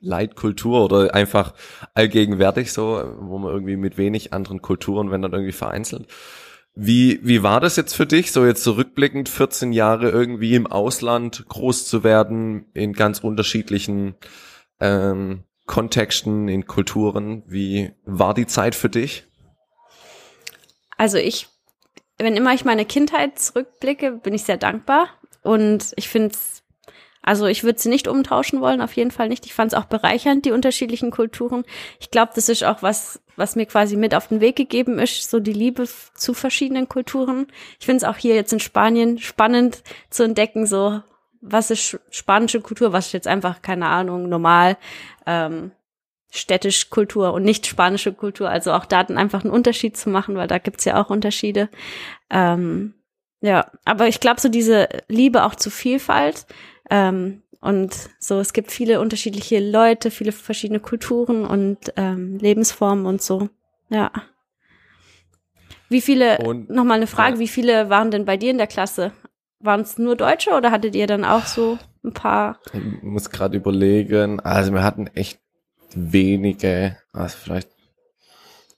Leitkultur 0.00 0.84
oder 0.84 1.12
einfach 1.12 1.54
allgegenwärtig 1.94 2.72
so, 2.72 3.02
wo 3.18 3.38
man 3.38 3.52
irgendwie 3.52 3.76
mit 3.76 3.98
wenig 3.98 4.32
anderen 4.32 4.62
Kulturen, 4.62 5.10
wenn 5.10 5.22
dann 5.22 5.32
irgendwie 5.32 5.52
vereinzelt. 5.52 6.06
Wie, 6.74 7.18
wie 7.22 7.42
war 7.42 7.60
das 7.60 7.76
jetzt 7.76 7.94
für 7.94 8.06
dich, 8.06 8.32
so 8.32 8.46
jetzt 8.46 8.62
zurückblickend 8.62 9.28
14 9.28 9.72
Jahre 9.72 10.08
irgendwie 10.10 10.54
im 10.54 10.66
Ausland 10.66 11.44
groß 11.48 11.86
zu 11.86 12.04
werden, 12.04 12.66
in 12.74 12.92
ganz 12.92 13.18
unterschiedlichen 13.18 14.14
ähm, 14.82 15.44
Kontexten, 15.66 16.48
in 16.48 16.66
Kulturen. 16.66 17.44
Wie 17.46 17.92
war 18.04 18.34
die 18.34 18.46
Zeit 18.46 18.74
für 18.74 18.90
dich? 18.90 19.24
Also 20.98 21.18
ich, 21.18 21.48
wenn 22.18 22.36
immer 22.36 22.52
ich 22.52 22.64
meine 22.64 22.84
Kindheit 22.84 23.38
zurückblicke, 23.38 24.12
bin 24.12 24.34
ich 24.34 24.42
sehr 24.42 24.58
dankbar. 24.58 25.08
Und 25.42 25.92
ich 25.96 26.08
finde 26.08 26.34
es, 26.34 26.62
also 27.22 27.46
ich 27.46 27.64
würde 27.64 27.78
sie 27.78 27.88
nicht 27.88 28.08
umtauschen 28.08 28.60
wollen, 28.60 28.80
auf 28.80 28.94
jeden 28.94 29.12
Fall 29.12 29.28
nicht. 29.28 29.46
Ich 29.46 29.54
fand 29.54 29.72
es 29.72 29.78
auch 29.78 29.84
bereichernd, 29.84 30.44
die 30.44 30.50
unterschiedlichen 30.50 31.10
Kulturen. 31.10 31.64
Ich 32.00 32.10
glaube, 32.10 32.32
das 32.34 32.48
ist 32.48 32.64
auch 32.64 32.82
was, 32.82 33.20
was 33.36 33.56
mir 33.56 33.66
quasi 33.66 33.96
mit 33.96 34.14
auf 34.14 34.28
den 34.28 34.40
Weg 34.40 34.56
gegeben 34.56 34.98
ist, 34.98 35.30
so 35.30 35.38
die 35.40 35.52
Liebe 35.52 35.88
zu 36.14 36.34
verschiedenen 36.34 36.88
Kulturen. 36.88 37.46
Ich 37.78 37.86
finde 37.86 37.98
es 37.98 38.04
auch 38.04 38.16
hier 38.16 38.34
jetzt 38.34 38.52
in 38.52 38.60
Spanien 38.60 39.18
spannend 39.18 39.82
zu 40.10 40.24
entdecken, 40.24 40.66
so 40.66 41.02
was 41.42 41.70
ist 41.70 41.98
spanische 42.10 42.60
Kultur, 42.60 42.92
was 42.92 43.06
ist 43.06 43.12
jetzt 43.12 43.28
einfach, 43.28 43.60
keine 43.60 43.88
Ahnung, 43.88 44.28
normal, 44.28 44.78
ähm, 45.26 45.72
städtisch 46.30 46.88
Kultur 46.88 47.34
und 47.34 47.42
nicht 47.42 47.66
spanische 47.66 48.12
Kultur. 48.14 48.48
Also 48.48 48.72
auch 48.72 48.86
da 48.86 49.04
dann 49.04 49.18
einfach 49.18 49.42
einen 49.42 49.52
Unterschied 49.52 49.96
zu 49.96 50.08
machen, 50.08 50.36
weil 50.36 50.48
da 50.48 50.58
gibt's 50.58 50.86
ja 50.86 51.02
auch 51.02 51.10
Unterschiede. 51.10 51.68
Ähm, 52.30 52.94
ja, 53.40 53.70
aber 53.84 54.08
ich 54.08 54.20
glaube, 54.20 54.40
so 54.40 54.48
diese 54.48 54.88
Liebe 55.08 55.44
auch 55.44 55.56
zu 55.56 55.68
Vielfalt 55.68 56.46
ähm, 56.88 57.42
und 57.60 57.92
so, 58.18 58.38
es 58.38 58.52
gibt 58.52 58.70
viele 58.70 59.00
unterschiedliche 59.00 59.58
Leute, 59.58 60.10
viele 60.10 60.32
verschiedene 60.32 60.80
Kulturen 60.80 61.44
und 61.44 61.92
ähm, 61.96 62.38
Lebensformen 62.38 63.04
und 63.04 63.20
so. 63.20 63.50
Ja. 63.88 64.12
Wie 65.88 66.00
viele, 66.00 66.38
nochmal 66.68 66.96
eine 66.96 67.06
Frage, 67.06 67.34
ja. 67.34 67.40
wie 67.40 67.48
viele 67.48 67.90
waren 67.90 68.10
denn 68.10 68.24
bei 68.24 68.36
dir 68.36 68.50
in 68.52 68.58
der 68.58 68.68
Klasse? 68.68 69.12
Waren 69.62 69.80
es 69.80 69.98
nur 69.98 70.16
Deutsche 70.16 70.50
oder 70.50 70.70
hattet 70.70 70.94
ihr 70.94 71.06
dann 71.06 71.24
auch 71.24 71.46
so 71.46 71.78
ein 72.04 72.12
paar? 72.12 72.58
Ich 72.72 73.02
muss 73.02 73.30
gerade 73.30 73.56
überlegen. 73.56 74.40
Also 74.40 74.72
wir 74.72 74.82
hatten 74.82 75.06
echt 75.08 75.40
wenige, 75.94 76.96
also 77.12 77.36
vielleicht 77.36 77.68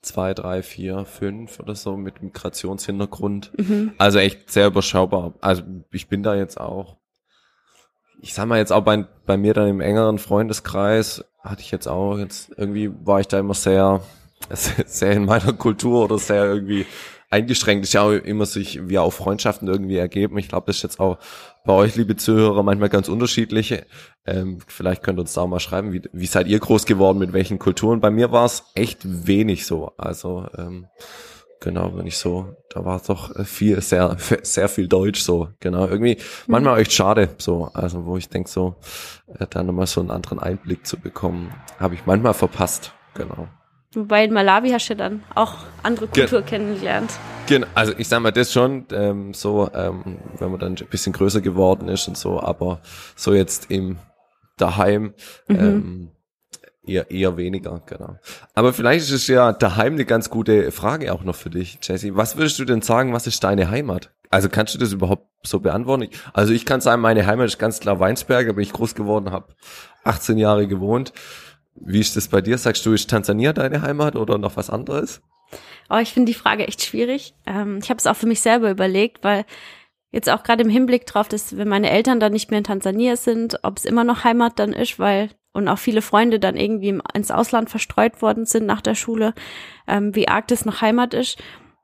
zwei, 0.02 0.34
drei, 0.34 0.62
vier, 0.62 1.04
fünf 1.04 1.58
oder 1.60 1.74
so 1.74 1.96
mit 1.96 2.22
Migrationshintergrund. 2.22 3.52
Mhm. 3.56 3.92
Also 3.98 4.18
echt 4.18 4.50
sehr 4.50 4.66
überschaubar. 4.66 5.34
Also 5.40 5.62
ich 5.90 6.08
bin 6.08 6.22
da 6.22 6.34
jetzt 6.34 6.60
auch, 6.60 6.98
ich 8.20 8.34
sag 8.34 8.46
mal 8.46 8.58
jetzt 8.58 8.72
auch 8.72 8.82
bei, 8.82 9.06
bei 9.26 9.36
mir 9.36 9.54
dann 9.54 9.68
im 9.68 9.80
engeren 9.80 10.18
Freundeskreis 10.18 11.24
hatte 11.40 11.60
ich 11.60 11.70
jetzt 11.70 11.86
auch 11.86 12.18
jetzt 12.18 12.52
irgendwie 12.56 12.90
war 13.04 13.20
ich 13.20 13.28
da 13.28 13.38
immer 13.38 13.54
sehr, 13.54 14.00
sehr 14.50 15.12
in 15.12 15.24
meiner 15.24 15.52
Kultur 15.52 16.04
oder 16.04 16.18
sehr 16.18 16.44
irgendwie 16.44 16.86
eingeschränkt. 17.34 17.84
Ist 17.84 17.92
ja 17.94 18.02
auch 18.02 18.12
immer 18.12 18.46
sich 18.46 18.88
wie 18.88 18.98
auch 18.98 19.12
Freundschaften 19.12 19.68
irgendwie 19.68 19.96
ergeben. 19.96 20.38
Ich 20.38 20.48
glaube, 20.48 20.66
das 20.66 20.76
ist 20.76 20.82
jetzt 20.82 21.00
auch 21.00 21.18
bei 21.64 21.72
euch, 21.72 21.96
liebe 21.96 22.16
Zuhörer, 22.16 22.62
manchmal 22.62 22.88
ganz 22.88 23.08
unterschiedlich. 23.08 23.82
Ähm, 24.26 24.58
vielleicht 24.66 25.02
könnt 25.02 25.18
ihr 25.18 25.22
uns 25.22 25.34
da 25.34 25.46
mal 25.46 25.60
schreiben, 25.60 25.92
wie, 25.92 26.02
wie 26.12 26.26
seid 26.26 26.46
ihr 26.46 26.58
groß 26.58 26.86
geworden, 26.86 27.18
mit 27.18 27.32
welchen 27.32 27.58
Kulturen? 27.58 28.00
Bei 28.00 28.10
mir 28.10 28.32
war 28.32 28.44
es 28.44 28.64
echt 28.74 29.00
wenig 29.04 29.66
so. 29.66 29.92
Also 29.96 30.46
ähm, 30.56 30.86
genau, 31.60 31.96
wenn 31.96 32.06
ich 32.06 32.18
so, 32.18 32.54
da 32.70 32.84
war 32.84 33.00
doch 33.04 33.44
viel, 33.44 33.80
sehr, 33.80 34.16
sehr 34.42 34.68
viel 34.68 34.86
Deutsch 34.86 35.20
so, 35.20 35.48
genau. 35.60 35.86
Irgendwie 35.88 36.18
manchmal 36.46 36.78
echt 36.80 36.92
schade, 36.92 37.30
so, 37.38 37.70
also 37.74 38.06
wo 38.06 38.16
ich 38.16 38.28
denk 38.28 38.48
so, 38.48 38.76
äh, 39.38 39.46
da 39.48 39.62
nochmal 39.62 39.86
so 39.86 40.00
einen 40.00 40.10
anderen 40.10 40.38
Einblick 40.38 40.86
zu 40.86 40.98
bekommen, 40.98 41.52
habe 41.78 41.94
ich 41.94 42.06
manchmal 42.06 42.34
verpasst, 42.34 42.92
genau. 43.14 43.48
Wobei 43.96 44.24
in 44.24 44.32
Malawi 44.32 44.70
hast 44.70 44.88
du 44.88 44.96
dann 44.96 45.22
auch 45.34 45.54
andere 45.82 46.06
Kultur 46.06 46.42
kennengelernt. 46.42 47.10
Genau, 47.46 47.66
also 47.74 47.92
ich 47.98 48.08
sag 48.08 48.20
mal 48.20 48.32
das 48.32 48.52
schon, 48.52 48.86
ähm, 48.92 49.34
so, 49.34 49.70
ähm, 49.74 50.18
wenn 50.38 50.50
man 50.50 50.60
dann 50.60 50.76
ein 50.76 50.86
bisschen 50.88 51.12
größer 51.12 51.40
geworden 51.40 51.88
ist 51.88 52.08
und 52.08 52.16
so, 52.16 52.40
aber 52.40 52.80
so 53.16 53.34
jetzt 53.34 53.70
im 53.70 53.98
daheim, 54.56 55.14
Mhm. 55.48 55.58
ähm, 55.58 56.10
eher, 56.86 57.10
eher 57.10 57.36
weniger, 57.36 57.82
genau. 57.86 58.18
Aber 58.54 58.72
vielleicht 58.72 59.04
ist 59.06 59.10
es 59.12 59.26
ja 59.26 59.52
daheim 59.52 59.94
eine 59.94 60.04
ganz 60.04 60.30
gute 60.30 60.70
Frage 60.70 61.12
auch 61.12 61.24
noch 61.24 61.34
für 61.34 61.50
dich, 61.50 61.78
Jesse. 61.82 62.16
Was 62.16 62.36
würdest 62.36 62.58
du 62.58 62.64
denn 62.64 62.82
sagen, 62.82 63.12
was 63.12 63.26
ist 63.26 63.42
deine 63.44 63.70
Heimat? 63.70 64.10
Also 64.30 64.48
kannst 64.48 64.74
du 64.74 64.78
das 64.78 64.92
überhaupt 64.92 65.28
so 65.44 65.60
beantworten? 65.60 66.08
Also 66.32 66.52
ich 66.52 66.66
kann 66.66 66.80
sagen, 66.80 67.00
meine 67.00 67.26
Heimat 67.26 67.46
ist 67.46 67.58
ganz 67.58 67.80
klar 67.80 68.00
Weinsberg, 68.00 68.46
da 68.46 68.52
bin 68.52 68.62
ich 68.62 68.72
groß 68.72 68.94
geworden, 68.94 69.30
habe 69.30 69.54
18 70.04 70.38
Jahre 70.38 70.66
gewohnt. 70.66 71.12
Wie 71.76 72.00
ist 72.00 72.16
das 72.16 72.28
bei 72.28 72.40
dir? 72.40 72.58
Sagst 72.58 72.86
du, 72.86 72.92
ist 72.92 73.10
Tansania 73.10 73.52
deine 73.52 73.82
Heimat 73.82 74.16
oder 74.16 74.38
noch 74.38 74.56
was 74.56 74.70
anderes? 74.70 75.22
Oh, 75.90 75.98
ich 75.98 76.12
finde 76.12 76.32
die 76.32 76.38
Frage 76.38 76.66
echt 76.66 76.82
schwierig. 76.82 77.34
Ähm, 77.46 77.78
ich 77.82 77.90
habe 77.90 77.98
es 77.98 78.06
auch 78.06 78.16
für 78.16 78.26
mich 78.26 78.40
selber 78.40 78.70
überlegt, 78.70 79.22
weil 79.22 79.44
jetzt 80.12 80.30
auch 80.30 80.42
gerade 80.42 80.62
im 80.62 80.70
Hinblick 80.70 81.06
drauf, 81.06 81.28
dass 81.28 81.56
wenn 81.56 81.68
meine 81.68 81.90
Eltern 81.90 82.20
dann 82.20 82.32
nicht 82.32 82.50
mehr 82.50 82.58
in 82.58 82.64
Tansania 82.64 83.16
sind, 83.16 83.58
ob 83.62 83.78
es 83.78 83.84
immer 83.84 84.04
noch 84.04 84.24
Heimat 84.24 84.58
dann 84.58 84.72
ist, 84.72 84.98
weil 84.98 85.30
und 85.52 85.68
auch 85.68 85.78
viele 85.78 86.02
Freunde 86.02 86.40
dann 86.40 86.56
irgendwie 86.56 87.00
ins 87.14 87.30
Ausland 87.30 87.70
verstreut 87.70 88.20
worden 88.20 88.44
sind 88.44 88.66
nach 88.66 88.80
der 88.80 88.96
Schule, 88.96 89.34
ähm, 89.86 90.14
wie 90.14 90.28
arg 90.28 90.48
das 90.48 90.64
noch 90.64 90.80
Heimat 90.80 91.14
ist. 91.14 91.38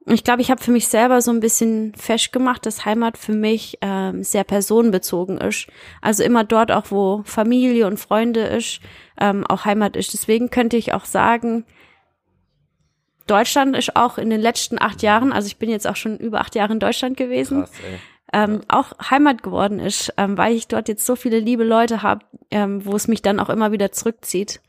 Ich 0.07 0.25
glaube, 0.25 0.41
ich 0.41 0.51
habe 0.51 0.63
für 0.63 0.71
mich 0.71 0.89
selber 0.89 1.21
so 1.21 1.31
ein 1.31 1.41
bisschen 1.41 1.95
festgemacht, 1.95 2.65
dass 2.65 2.85
Heimat 2.85 3.19
für 3.19 3.35
mich 3.35 3.79
ähm, 3.83 4.25
sehr 4.25 4.45
personenbezogen 4.45 5.39
ist. 5.39 5.67
Also 6.01 6.23
immer 6.23 6.43
dort 6.43 6.73
auch, 6.73 6.87
wo 6.91 7.23
Familie 7.25 7.87
und 7.87 8.01
Freunde 8.01 8.41
ist, 8.41 8.81
ähm, 9.21 9.47
auch 9.47 9.67
Heimat 9.67 9.97
ist. 9.97 10.15
Deswegen 10.15 10.49
könnte 10.51 10.79
ich 10.79 10.95
auch 10.95 11.05
sagen, 11.05 11.67
Deutschland 13.27 13.77
ist 13.77 13.95
auch 13.95 14.19
in 14.19 14.31
den 14.31 14.41
letzten 14.41 14.81
acht 14.81 15.03
Jahren, 15.03 15.33
also 15.33 15.47
ich 15.47 15.59
bin 15.59 15.71
jetzt 15.71 15.87
auch 15.87 15.97
schon 15.97 16.17
über 16.19 16.41
acht 16.41 16.55
Jahre 16.55 16.73
in 16.73 16.81
Deutschland 16.81 17.17
gewesen, 17.17 17.61
Krass, 17.61 17.73
ähm, 18.33 18.63
auch 18.69 18.93
Heimat 19.11 19.43
geworden 19.43 19.79
ist, 19.79 20.13
ähm, 20.17 20.37
weil 20.37 20.55
ich 20.55 20.67
dort 20.67 20.89
jetzt 20.89 21.07
so 21.07 21.15
viele 21.15 21.39
liebe 21.39 21.65
Leute 21.65 22.03
habe, 22.03 22.25
ähm, 22.51 22.85
wo 22.85 22.97
es 22.97 23.07
mich 23.07 23.23
dann 23.23 23.39
auch 23.39 23.49
immer 23.49 23.71
wieder 23.71 23.93
zurückzieht. 23.93 24.61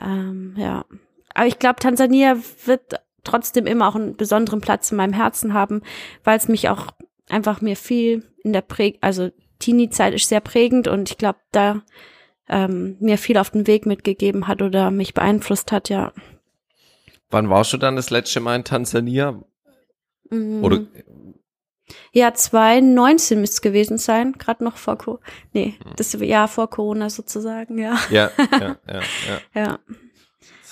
Ähm, 0.00 0.54
ja. 0.56 0.84
Aber 1.34 1.46
ich 1.46 1.58
glaube, 1.58 1.80
Tansania 1.80 2.36
wird 2.64 3.00
trotzdem 3.26 3.66
immer 3.66 3.88
auch 3.88 3.94
einen 3.94 4.16
besonderen 4.16 4.60
Platz 4.60 4.90
in 4.90 4.96
meinem 4.96 5.12
Herzen 5.12 5.52
haben, 5.52 5.82
weil 6.24 6.38
es 6.38 6.48
mich 6.48 6.68
auch 6.68 6.92
einfach 7.28 7.60
mir 7.60 7.76
viel 7.76 8.24
in 8.42 8.52
der 8.52 8.62
Präg, 8.62 8.98
also 9.00 9.30
Teenie-Zeit 9.58 10.14
ist 10.14 10.28
sehr 10.28 10.40
prägend 10.40 10.88
und 10.88 11.10
ich 11.10 11.18
glaube, 11.18 11.38
da 11.52 11.82
ähm, 12.48 12.96
mir 13.00 13.18
viel 13.18 13.38
auf 13.38 13.50
den 13.50 13.66
Weg 13.66 13.86
mitgegeben 13.86 14.46
hat 14.46 14.62
oder 14.62 14.90
mich 14.90 15.14
beeinflusst 15.14 15.72
hat, 15.72 15.88
ja. 15.88 16.12
Wann 17.30 17.50
warst 17.50 17.72
du 17.72 17.76
dann 17.76 17.96
das 17.96 18.10
letzte 18.10 18.40
Mal 18.40 18.56
in 18.56 18.64
Tansania? 18.64 19.42
Mhm. 20.30 20.62
Oder 20.62 20.80
Ja, 22.12 22.32
2019 22.32 23.40
müsste 23.40 23.54
es 23.54 23.62
gewesen 23.62 23.98
sein, 23.98 24.34
gerade 24.34 24.62
noch 24.62 24.76
vor 24.76 24.98
Co 24.98 25.18
nee, 25.52 25.74
das 25.96 26.12
Jahr 26.12 26.48
vor 26.48 26.70
Corona 26.70 27.10
sozusagen, 27.10 27.78
ja. 27.78 27.98
ja, 28.10 28.30
ja, 28.52 28.76
ja, 28.86 29.00
ja. 29.54 29.60
Ja. 29.60 29.78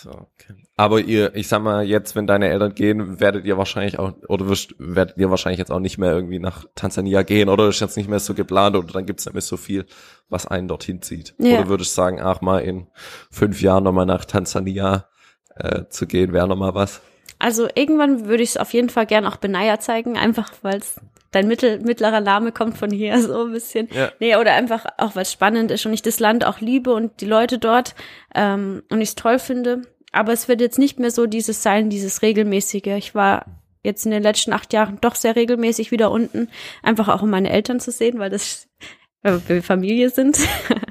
So, 0.04 0.11
okay. 0.11 0.54
Aber 0.76 1.00
ihr, 1.00 1.34
ich 1.34 1.49
sag 1.49 1.62
mal, 1.62 1.82
jetzt, 1.82 2.14
wenn 2.14 2.26
deine 2.26 2.50
Eltern 2.50 2.75
gehen, 2.75 3.20
werdet 3.20 3.46
ihr 3.46 3.56
wahrscheinlich 3.56 3.99
auch, 3.99 4.12
oder 4.28 4.50
wirst, 4.50 4.75
werdet 4.78 5.16
ihr 5.16 5.30
wahrscheinlich 5.30 5.58
jetzt 5.58 5.73
auch 5.73 5.80
nicht 5.80 5.96
mehr 5.96 6.12
irgendwie 6.12 6.38
nach 6.38 6.66
Tansania 6.75 7.23
gehen, 7.23 7.49
oder 7.49 7.68
ist 7.68 7.80
jetzt 7.80 7.96
nicht 7.96 8.11
mehr 8.11 8.18
so 8.18 8.34
geplant, 8.34 8.76
oder 8.76 8.92
dann 8.92 9.06
gibt's 9.06 9.25
nicht 9.25 9.32
mehr 9.32 9.40
so 9.40 9.56
viel, 9.56 9.87
was 10.28 10.46
einen 10.46 10.68
dorthin 10.68 11.00
zieht. 11.00 11.34
Ja. 11.38 11.58
Oder 11.58 11.68
würdest 11.68 11.92
du 11.92 12.02
sagen, 12.02 12.20
ach 12.20 12.42
mal 12.42 12.58
in 12.58 12.87
fünf 13.30 13.62
Jahren 13.62 13.82
nochmal 13.82 14.04
nach 14.04 14.26
Tansania 14.26 15.08
äh, 15.56 15.84
zu 15.88 16.06
gehen, 16.06 16.34
wäre 16.34 16.49
nochmal 16.49 16.75
was? 16.75 17.00
Also 17.38 17.66
irgendwann 17.75 18.26
würde 18.26 18.42
ich 18.42 18.50
es 18.50 18.56
auf 18.58 18.75
jeden 18.75 18.90
Fall 18.90 19.06
gern 19.06 19.25
auch 19.25 19.37
Benaya 19.37 19.80
zeigen, 19.80 20.18
einfach 20.18 20.52
weil 20.61 20.80
es 20.80 21.00
dein 21.34 21.49
mittel, 21.49 21.80
mittlerer 21.80 22.20
Name 22.20 22.52
kommt 22.52 22.78
von 22.78 22.90
hier 22.90 23.20
so 23.23 23.46
ein 23.46 23.52
bisschen. 23.52 23.88
Ja. 23.92 24.12
Nee, 24.20 24.37
oder 24.37 24.52
einfach 24.52 24.84
auch, 24.99 25.16
weil 25.16 25.23
es 25.23 25.32
spannend 25.32 25.70
ist 25.70 25.87
und 25.87 25.92
ich 25.92 26.02
das 26.02 26.20
Land 26.20 26.44
auch 26.44 26.61
liebe 26.61 26.92
und 26.92 27.20
die 27.20 27.26
Leute 27.26 27.58
dort 27.58 27.94
ähm, 28.34 28.82
und 28.90 29.00
ich 29.00 29.11
es 29.11 29.14
toll 29.14 29.38
finde. 29.38 29.82
Aber 30.14 30.33
es 30.33 30.49
wird 30.49 30.61
jetzt 30.61 30.78
nicht 30.78 30.99
mehr 30.99 31.11
so 31.11 31.26
dieses 31.26 31.62
sein, 31.62 31.90
dieses 31.90 32.23
regelmäßige. 32.23 32.87
Ich 32.97 33.14
war 33.14 33.47
jetzt 33.83 34.06
in 34.06 34.12
den 34.12 34.23
letzten 34.23 34.52
acht 34.52 34.73
Jahren 34.73 34.99
doch 35.00 35.14
sehr 35.14 35.37
regelmäßig 35.37 35.90
wieder 35.90 36.11
unten, 36.11 36.49
einfach 36.83 37.09
auch 37.09 37.23
um 37.23 37.30
meine 37.30 37.50
Eltern 37.50 37.80
zu 37.80 37.90
sehen, 37.90 38.18
weil 38.18 38.30
das 38.30 38.68
weil 39.23 39.40
wir 39.49 39.62
Familie 39.62 40.11
sind. 40.11 40.38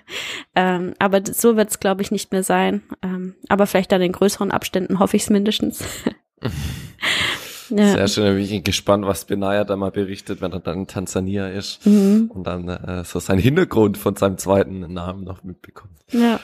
ähm, 0.55 0.93
aber 0.99 1.21
so 1.25 1.55
wird 1.55 1.69
es, 1.69 1.79
glaube 1.79 2.01
ich, 2.01 2.11
nicht 2.11 2.31
mehr 2.31 2.43
sein. 2.43 2.83
Ähm, 3.01 3.35
aber 3.49 3.67
vielleicht 3.67 3.91
dann 3.91 4.01
in 4.01 4.11
größeren 4.11 4.51
Abständen, 4.51 4.99
hoffe 4.99 5.17
ich 5.17 5.23
es 5.23 5.29
mindestens. 5.29 5.83
ja. 7.69 7.91
Sehr 7.91 8.07
schön, 8.07 8.25
da 8.25 8.31
bin 8.31 8.41
ich 8.41 8.63
gespannt, 8.63 9.05
was 9.05 9.25
Benaya 9.25 9.63
da 9.63 9.75
mal 9.75 9.91
berichtet, 9.91 10.41
wenn 10.41 10.51
er 10.51 10.59
dann 10.59 10.79
in 10.79 10.87
Tansania 10.87 11.47
ist 11.47 11.85
Mhm. 11.85 12.31
und 12.33 12.45
dann 12.45 12.67
äh, 12.67 13.03
so 13.03 13.19
seinen 13.19 13.39
Hintergrund 13.39 13.97
von 13.97 14.15
seinem 14.15 14.37
zweiten 14.37 14.79
Namen 14.93 15.23
noch 15.23 15.43
mitbekommt. 15.43 15.99
ja. 16.11 16.39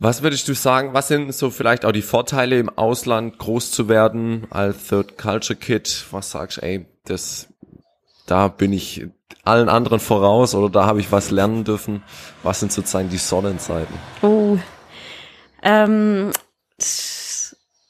Was 0.00 0.22
würdest 0.22 0.46
du 0.46 0.54
sagen, 0.54 0.94
was 0.94 1.08
sind 1.08 1.34
so 1.34 1.50
vielleicht 1.50 1.84
auch 1.84 1.90
die 1.90 2.02
Vorteile 2.02 2.60
im 2.60 2.68
Ausland 2.68 3.36
groß 3.38 3.72
zu 3.72 3.88
werden 3.88 4.46
als 4.50 4.86
Third 4.86 5.18
Culture 5.18 5.58
Kid? 5.58 6.06
Was 6.12 6.30
sagst 6.30 6.58
du, 6.58 6.62
ey, 6.62 6.86
das, 7.04 7.48
da 8.26 8.46
bin 8.46 8.72
ich 8.72 9.06
allen 9.44 9.68
anderen 9.68 9.98
voraus 9.98 10.54
oder 10.54 10.70
da 10.70 10.86
habe 10.86 11.00
ich 11.00 11.10
was 11.10 11.32
lernen 11.32 11.64
dürfen? 11.64 12.04
Was 12.44 12.60
sind 12.60 12.70
sozusagen 12.70 13.08
die 13.08 13.18
Sonnenseiten? 13.18 13.92
Oh. 14.22 14.56
Ähm, 15.62 16.30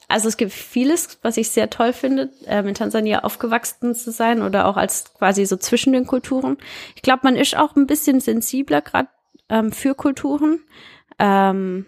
also 0.08 0.28
es 0.28 0.38
gibt 0.38 0.52
vieles, 0.52 1.18
was 1.20 1.36
ich 1.36 1.50
sehr 1.50 1.68
toll 1.68 1.92
finde, 1.92 2.30
ähm, 2.46 2.68
in 2.68 2.74
Tansania 2.74 3.18
aufgewachsen 3.20 3.94
zu 3.94 4.12
sein 4.12 4.40
oder 4.40 4.66
auch 4.66 4.78
als 4.78 5.12
quasi 5.12 5.44
so 5.44 5.56
zwischen 5.56 5.92
den 5.92 6.06
Kulturen. 6.06 6.56
Ich 6.96 7.02
glaube, 7.02 7.20
man 7.24 7.36
ist 7.36 7.54
auch 7.54 7.76
ein 7.76 7.86
bisschen 7.86 8.20
sensibler 8.20 8.80
gerade 8.80 9.08
ähm, 9.50 9.72
für 9.72 9.94
Kulturen. 9.94 10.60
Ähm, 11.18 11.84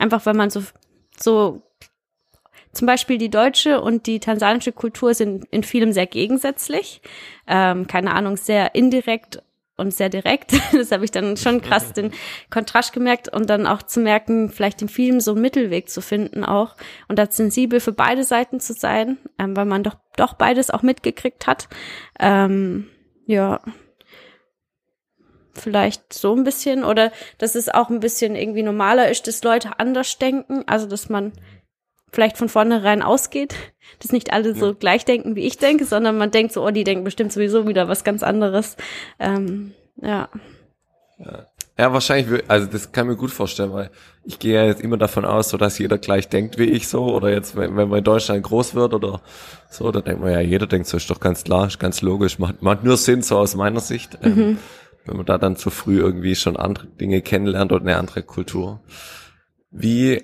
einfach 0.00 0.26
weil 0.26 0.34
man 0.34 0.50
so, 0.50 0.62
so 1.16 1.62
zum 2.72 2.86
Beispiel 2.86 3.18
die 3.18 3.30
deutsche 3.30 3.80
und 3.80 4.06
die 4.06 4.20
tansanische 4.20 4.72
Kultur 4.72 5.14
sind 5.14 5.44
in 5.50 5.62
vielem 5.62 5.92
sehr 5.92 6.06
gegensätzlich. 6.06 7.02
Ähm, 7.46 7.86
keine 7.86 8.14
Ahnung, 8.14 8.36
sehr 8.36 8.74
indirekt 8.74 9.42
und 9.76 9.92
sehr 9.92 10.08
direkt. 10.08 10.52
Das 10.72 10.92
habe 10.92 11.04
ich 11.04 11.10
dann 11.10 11.36
schon 11.36 11.62
krass 11.62 11.92
den 11.92 12.12
Kontrast 12.48 12.92
gemerkt 12.92 13.28
und 13.28 13.50
dann 13.50 13.66
auch 13.66 13.82
zu 13.82 14.00
merken, 14.00 14.50
vielleicht 14.50 14.82
in 14.82 14.88
vielem 14.88 15.20
so 15.20 15.32
einen 15.32 15.40
Mittelweg 15.40 15.90
zu 15.90 16.00
finden 16.00 16.44
auch 16.44 16.76
und 17.08 17.18
da 17.18 17.26
sensibel 17.28 17.80
für 17.80 17.92
beide 17.92 18.22
Seiten 18.22 18.60
zu 18.60 18.72
sein, 18.72 19.18
ähm, 19.38 19.56
weil 19.56 19.66
man 19.66 19.82
doch 19.82 19.96
doch 20.16 20.34
beides 20.34 20.70
auch 20.70 20.82
mitgekriegt 20.82 21.46
hat. 21.46 21.68
Ähm, 22.18 22.88
ja, 23.26 23.60
vielleicht 25.54 26.12
so 26.12 26.34
ein 26.34 26.44
bisschen 26.44 26.84
oder 26.84 27.12
dass 27.38 27.54
es 27.54 27.68
auch 27.68 27.90
ein 27.90 28.00
bisschen 28.00 28.36
irgendwie 28.36 28.62
normaler 28.62 29.10
ist, 29.10 29.26
dass 29.26 29.42
Leute 29.42 29.78
anders 29.78 30.18
denken, 30.18 30.64
also 30.66 30.86
dass 30.86 31.08
man 31.08 31.32
vielleicht 32.12 32.36
von 32.38 32.48
vornherein 32.48 33.02
ausgeht, 33.02 33.54
dass 34.00 34.12
nicht 34.12 34.32
alle 34.32 34.54
so 34.54 34.74
gleich 34.74 35.04
denken, 35.04 35.36
wie 35.36 35.46
ich 35.46 35.58
denke, 35.58 35.84
sondern 35.84 36.16
man 36.18 36.30
denkt 36.30 36.52
so, 36.52 36.64
oh, 36.64 36.70
die 36.70 36.84
denken 36.84 37.04
bestimmt 37.04 37.32
sowieso 37.32 37.66
wieder 37.68 37.88
was 37.88 38.04
ganz 38.04 38.22
anderes. 38.22 38.76
Ähm, 39.18 39.72
ja. 40.00 40.28
Ja, 41.78 41.92
wahrscheinlich, 41.92 42.30
wür- 42.30 42.44
also 42.48 42.66
das 42.66 42.92
kann 42.92 43.06
ich 43.06 43.10
mir 43.12 43.16
gut 43.16 43.30
vorstellen, 43.30 43.72
weil 43.72 43.90
ich 44.24 44.38
gehe 44.38 44.54
ja 44.54 44.66
jetzt 44.66 44.82
immer 44.82 44.98
davon 44.98 45.24
aus, 45.24 45.48
so 45.48 45.56
dass 45.56 45.78
jeder 45.78 45.96
gleich 45.98 46.28
denkt 46.28 46.58
wie 46.58 46.64
ich 46.64 46.88
so, 46.88 47.04
oder 47.14 47.30
jetzt, 47.30 47.56
wenn, 47.56 47.76
wenn 47.76 47.88
man 47.88 47.98
in 47.98 48.04
Deutschland 48.04 48.42
groß 48.42 48.74
wird 48.74 48.92
oder 48.92 49.22
so, 49.70 49.90
da 49.90 50.00
denkt 50.00 50.20
man 50.20 50.32
ja, 50.32 50.40
jeder 50.40 50.66
denkt 50.66 50.88
so, 50.88 50.96
ist 50.98 51.08
doch 51.08 51.20
ganz 51.20 51.44
klar, 51.44 51.66
ist 51.68 51.78
ganz 51.78 52.02
logisch, 52.02 52.38
macht, 52.38 52.62
macht 52.62 52.84
nur 52.84 52.96
Sinn, 52.98 53.22
so 53.22 53.38
aus 53.38 53.54
meiner 53.54 53.80
Sicht, 53.80 54.18
ähm, 54.22 54.58
wenn 55.04 55.16
man 55.16 55.26
da 55.26 55.38
dann 55.38 55.56
zu 55.56 55.70
früh 55.70 55.98
irgendwie 55.98 56.34
schon 56.34 56.56
andere 56.56 56.86
Dinge 56.86 57.22
kennenlernt 57.22 57.72
oder 57.72 57.82
eine 57.82 57.96
andere 57.96 58.22
Kultur. 58.22 58.80
Wie, 59.70 60.22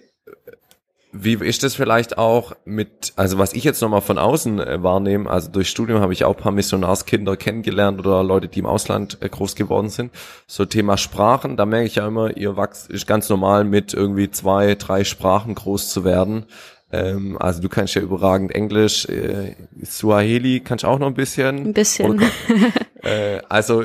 wie 1.13 1.35
ist 1.35 1.63
das 1.63 1.75
vielleicht 1.75 2.19
auch 2.19 2.53
mit, 2.65 3.13
also 3.17 3.39
was 3.39 3.53
ich 3.53 3.65
jetzt 3.65 3.81
nochmal 3.81 4.01
von 4.01 4.19
außen 4.19 4.61
äh, 4.61 4.83
wahrnehme, 4.83 5.31
also 5.31 5.51
durch 5.51 5.69
Studium 5.69 6.01
habe 6.01 6.13
ich 6.13 6.25
auch 6.25 6.37
ein 6.37 6.43
paar 6.43 6.53
Missionarskinder 6.53 7.37
kennengelernt 7.37 7.99
oder 8.01 8.23
Leute, 8.23 8.49
die 8.49 8.59
im 8.59 8.67
Ausland 8.67 9.19
äh, 9.21 9.29
groß 9.29 9.55
geworden 9.55 9.89
sind. 9.89 10.13
So 10.47 10.65
Thema 10.65 10.97
Sprachen, 10.97 11.57
da 11.57 11.65
merke 11.65 11.87
ich 11.87 11.97
ja 11.97 12.07
immer, 12.07 12.37
ihr 12.37 12.57
wachst, 12.57 12.91
ist 12.91 13.07
ganz 13.07 13.29
normal 13.29 13.65
mit 13.65 13.95
irgendwie 13.95 14.31
zwei, 14.31 14.75
drei 14.75 15.05
Sprachen 15.05 15.55
groß 15.55 15.91
zu 15.91 16.05
werden. 16.05 16.47
Ähm, 16.93 17.37
also 17.41 17.63
du 17.63 17.69
kannst 17.69 17.95
ja 17.95 18.03
überragend 18.03 18.53
Englisch, 18.53 19.07
äh, 19.07 19.55
Suaheli 19.83 20.61
kannst 20.61 20.85
auch 20.85 20.99
noch 20.99 21.09
ein 21.09 21.15
bisschen. 21.15 21.69
Ein 21.69 21.73
bisschen. 21.73 22.11
Oder, 22.13 22.27
äh, 23.03 23.41
also 23.49 23.85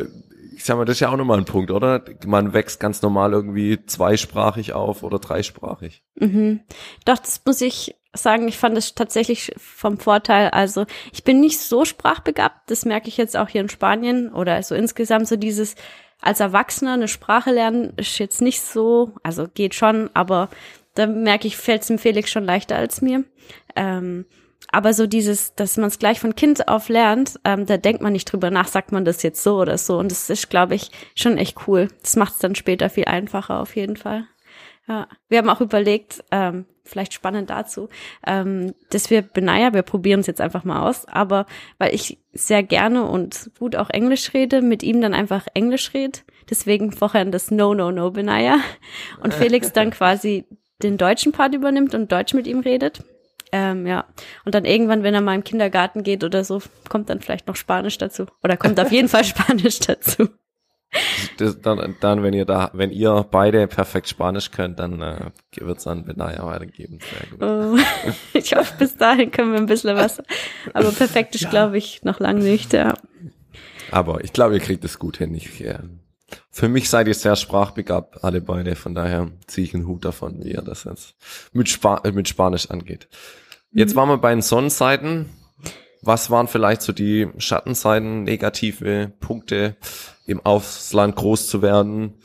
ich 0.61 0.67
sag 0.67 0.77
mal, 0.77 0.85
das 0.85 0.97
ist 0.97 0.99
ja 0.99 1.09
auch 1.09 1.17
nochmal 1.17 1.39
ein 1.39 1.45
Punkt, 1.45 1.71
oder? 1.71 2.05
Man 2.23 2.53
wächst 2.53 2.79
ganz 2.79 3.01
normal 3.01 3.33
irgendwie 3.33 3.83
zweisprachig 3.83 4.73
auf 4.73 5.01
oder 5.01 5.17
dreisprachig. 5.17 6.03
Mhm. 6.13 6.59
Doch, 7.03 7.17
das 7.17 7.41
muss 7.43 7.61
ich 7.61 7.95
sagen, 8.13 8.47
ich 8.47 8.59
fand 8.59 8.77
es 8.77 8.93
tatsächlich 8.93 9.53
vom 9.57 9.97
Vorteil. 9.97 10.49
Also 10.49 10.85
ich 11.11 11.23
bin 11.23 11.39
nicht 11.39 11.59
so 11.59 11.83
sprachbegabt, 11.83 12.69
das 12.69 12.85
merke 12.85 13.07
ich 13.07 13.17
jetzt 13.17 13.35
auch 13.35 13.49
hier 13.49 13.61
in 13.61 13.69
Spanien 13.69 14.31
oder 14.31 14.61
so 14.61 14.75
insgesamt 14.75 15.27
so 15.27 15.35
dieses 15.35 15.73
als 16.21 16.41
Erwachsener 16.41 16.93
eine 16.93 17.07
Sprache 17.07 17.49
lernen 17.49 17.93
ist 17.97 18.19
jetzt 18.19 18.43
nicht 18.43 18.61
so, 18.61 19.15
also 19.23 19.47
geht 19.51 19.73
schon, 19.73 20.11
aber 20.13 20.49
da 20.93 21.07
merke 21.07 21.47
ich, 21.47 21.57
fällt 21.57 21.81
es 21.81 21.87
dem 21.87 21.97
Felix 21.97 22.29
schon 22.29 22.45
leichter 22.45 22.75
als 22.75 23.01
mir. 23.01 23.23
Ähm, 23.75 24.27
aber 24.71 24.93
so 24.93 25.07
dieses, 25.07 25.55
dass 25.55 25.77
man 25.77 25.87
es 25.87 25.99
gleich 25.99 26.19
von 26.19 26.35
Kind 26.35 26.67
auf 26.67 26.89
lernt, 26.89 27.39
ähm, 27.43 27.65
da 27.65 27.77
denkt 27.77 28.01
man 28.01 28.13
nicht 28.13 28.25
drüber 28.25 28.51
nach, 28.51 28.67
sagt 28.67 28.91
man 28.91 29.05
das 29.05 29.23
jetzt 29.23 29.43
so 29.43 29.59
oder 29.59 29.77
so. 29.77 29.97
Und 29.97 30.11
das 30.11 30.29
ist, 30.29 30.49
glaube 30.49 30.75
ich, 30.75 30.91
schon 31.15 31.37
echt 31.37 31.67
cool. 31.67 31.89
Das 32.01 32.15
macht 32.15 32.33
es 32.33 32.39
dann 32.39 32.55
später 32.55 32.89
viel 32.89 33.05
einfacher 33.05 33.59
auf 33.59 33.75
jeden 33.75 33.97
Fall. 33.97 34.25
Ja, 34.87 35.07
wir 35.29 35.37
haben 35.37 35.49
auch 35.49 35.61
überlegt, 35.61 36.23
ähm, 36.31 36.65
vielleicht 36.83 37.13
spannend 37.13 37.49
dazu, 37.49 37.89
ähm, 38.25 38.73
dass 38.89 39.09
wir 39.09 39.21
Benaya, 39.21 39.73
wir 39.73 39.83
probieren 39.83 40.21
es 40.21 40.27
jetzt 40.27 40.41
einfach 40.41 40.63
mal 40.63 40.87
aus, 40.87 41.07
aber 41.07 41.45
weil 41.77 41.93
ich 41.93 42.17
sehr 42.33 42.63
gerne 42.63 43.05
und 43.05 43.51
gut 43.59 43.75
auch 43.75 43.89
Englisch 43.89 44.33
rede, 44.33 44.61
mit 44.61 44.83
ihm 44.83 44.99
dann 44.99 45.13
einfach 45.13 45.45
Englisch 45.53 45.93
rede. 45.93 46.19
Deswegen 46.49 46.91
vorher 46.91 47.23
das 47.25 47.51
No, 47.51 47.73
No, 47.73 47.91
No 47.91 48.11
Benaya. 48.11 48.57
Und 49.21 49.33
Felix 49.35 49.71
dann 49.71 49.91
quasi 49.91 50.45
den 50.81 50.97
deutschen 50.97 51.31
Part 51.31 51.53
übernimmt 51.53 51.93
und 51.93 52.11
Deutsch 52.11 52.33
mit 52.33 52.47
ihm 52.47 52.59
redet. 52.59 53.03
Ähm, 53.51 53.85
ja. 53.85 54.05
Und 54.45 54.55
dann 54.55 54.65
irgendwann, 54.65 55.03
wenn 55.03 55.13
er 55.13 55.21
mal 55.21 55.35
im 55.35 55.43
Kindergarten 55.43 56.03
geht 56.03 56.23
oder 56.23 56.43
so, 56.43 56.61
kommt 56.89 57.09
dann 57.09 57.21
vielleicht 57.21 57.47
noch 57.47 57.55
Spanisch 57.55 57.97
dazu. 57.97 58.25
Oder 58.43 58.57
kommt 58.57 58.79
auf 58.79 58.91
jeden 58.91 59.09
Fall 59.09 59.23
Spanisch 59.25 59.79
dazu. 59.79 60.29
Das, 61.37 61.61
dann, 61.61 61.95
dann, 62.01 62.21
wenn 62.21 62.33
ihr 62.33 62.45
da, 62.45 62.69
wenn 62.73 62.91
ihr 62.91 63.25
beide 63.29 63.67
perfekt 63.67 64.09
Spanisch 64.09 64.51
könnt, 64.51 64.79
dann 64.79 65.01
äh, 65.01 65.31
wird's 65.55 65.87
an 65.87 66.03
Benaya 66.03 66.45
weitergeben. 66.45 66.99
Sehr 66.99 67.29
gut. 67.29 67.41
Oh, 67.41 67.77
ich 68.33 68.53
hoffe, 68.53 68.73
bis 68.77 68.97
dahin 68.97 69.31
können 69.31 69.53
wir 69.53 69.59
ein 69.59 69.67
bisschen 69.67 69.95
was. 69.95 70.21
Aber 70.73 70.91
perfekt 70.91 71.35
ist, 71.35 71.41
ja. 71.41 71.49
glaube 71.49 71.77
ich, 71.77 72.03
noch 72.03 72.19
lang 72.19 72.39
nicht, 72.39 72.73
ja. 72.73 72.95
Aber 73.89 74.23
ich 74.23 74.33
glaube, 74.33 74.55
ihr 74.55 74.59
kriegt 74.59 74.83
es 74.83 74.99
gut 74.99 75.17
hin. 75.17 75.33
Ich, 75.33 75.63
äh, 75.63 75.79
für 76.49 76.67
mich 76.67 76.89
seid 76.89 77.07
ihr 77.07 77.13
sehr 77.13 77.37
sprachbegabt, 77.37 78.23
alle 78.23 78.41
beide. 78.41 78.75
Von 78.75 78.93
daher 78.93 79.31
ziehe 79.47 79.65
ich 79.65 79.73
einen 79.73 79.87
Hut 79.87 80.03
davon, 80.03 80.43
wie 80.43 80.51
ihr 80.51 80.61
das 80.61 80.83
jetzt 80.83 81.15
mit, 81.53 81.69
Spa 81.69 82.01
mit 82.11 82.27
Spanisch 82.27 82.69
angeht. 82.69 83.07
Jetzt 83.71 83.95
waren 83.95 84.09
wir 84.09 84.17
bei 84.17 84.31
den 84.31 84.41
Sonnenseiten. 84.41 85.29
Was 86.01 86.29
waren 86.29 86.47
vielleicht 86.47 86.81
so 86.81 86.93
die 86.93 87.29
Schattenseiten, 87.37 88.23
negative 88.23 89.13
Punkte, 89.19 89.77
im 90.25 90.43
Ausland 90.45 91.15
groß 91.15 91.47
zu 91.47 91.61
werden? 91.61 92.15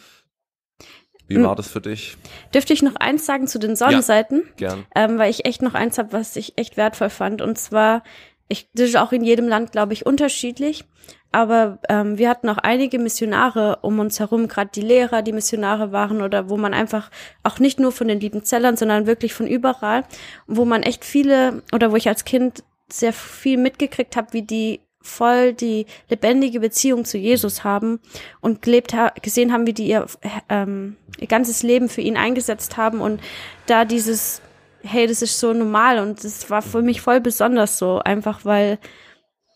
Wie 1.29 1.43
war 1.43 1.57
das 1.57 1.69
für 1.69 1.81
dich? 1.81 2.17
Dürfte 2.55 2.73
ich 2.73 2.83
noch 2.83 2.97
eins 2.97 3.26
sagen 3.26 3.49
zu 3.49 3.59
den 3.59 3.75
Sonnenseiten? 3.75 4.45
Ja, 4.47 4.69
gern. 4.69 4.87
Ähm, 4.95 5.19
weil 5.19 5.31
ich 5.31 5.45
echt 5.45 5.61
noch 5.61 5.75
eins 5.75 5.99
habe, 5.99 6.12
was 6.12 6.37
ich 6.37 6.57
echt 6.57 6.76
wertvoll 6.76 7.11
fand. 7.11 7.43
Und 7.43 7.59
zwar, 7.59 8.03
ich, 8.49 8.71
das 8.75 8.88
ist 8.88 8.97
auch 8.97 9.12
in 9.12 9.25
jedem 9.25 9.49
Land, 9.49 9.73
glaube 9.73 9.93
ich, 9.93 10.07
unterschiedlich. 10.07 10.85
Aber 11.33 11.78
ähm, 11.88 12.18
wir 12.18 12.30
hatten 12.30 12.49
auch 12.49 12.59
einige 12.59 12.99
Missionare 12.99 13.78
um 13.83 13.99
uns 13.99 14.21
herum, 14.21 14.49
gerade 14.49 14.71
die 14.75 14.80
Lehrer, 14.80 15.23
die 15.23 15.33
Missionare 15.33 15.92
waren 15.92 16.23
oder 16.23 16.49
wo 16.49 16.56
man 16.56 16.73
einfach 16.73 17.11
auch 17.42 17.59
nicht 17.59 17.78
nur 17.78 17.92
von 17.92 18.09
den 18.09 18.21
lieben 18.21 18.45
Zellern, 18.45 18.76
sondern 18.76 19.06
wirklich 19.06 19.35
von 19.35 19.47
überall, 19.47 20.04
wo 20.47 20.64
man 20.64 20.83
echt 20.83 21.04
viele 21.04 21.62
oder 21.75 21.92
wo 21.92 21.97
ich 21.97 22.09
als 22.09 22.25
Kind 22.25 22.64
sehr 22.88 23.12
viel 23.12 23.59
mitgekriegt 23.59 24.16
habe, 24.16 24.33
wie 24.33 24.42
die 24.42 24.80
voll 25.06 25.52
die 25.52 25.87
lebendige 26.11 26.61
Beziehung 26.61 27.04
zu 27.04 27.16
Jesus 27.16 27.64
haben 27.64 28.00
und 28.40 28.62
gelebt 28.62 28.92
ha 28.92 29.12
gesehen 29.23 29.52
haben, 29.52 29.66
wie 29.66 29.73
die 29.73 29.87
ihr, 29.87 30.06
ähm, 30.49 30.97
ihr 31.18 31.28
ganzes 31.28 31.62
Leben 31.62 31.88
für 31.88 32.00
ihn 32.00 32.16
eingesetzt 32.16 32.76
haben 32.76 33.00
und 33.00 33.21
da 33.66 33.85
dieses, 33.85 34.42
hey, 34.83 35.06
das 35.06 35.23
ist 35.23 35.38
so 35.38 35.52
normal 35.52 36.00
und 36.00 36.25
das 36.25 36.50
war 36.50 36.62
für 36.62 36.83
mich 36.83 37.00
voll 37.00 37.21
besonders 37.21 37.78
so, 37.78 38.00
einfach 38.00 38.45
weil, 38.45 38.78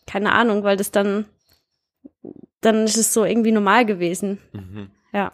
keine 0.07 0.31
Ahnung, 0.31 0.63
weil 0.63 0.77
das 0.77 0.91
dann, 0.91 1.25
dann 2.61 2.85
ist 2.85 2.97
es 2.97 3.13
so 3.13 3.25
irgendwie 3.25 3.51
normal 3.51 3.85
gewesen. 3.85 4.37
Mhm. 4.53 4.89
Ja. 5.13 5.31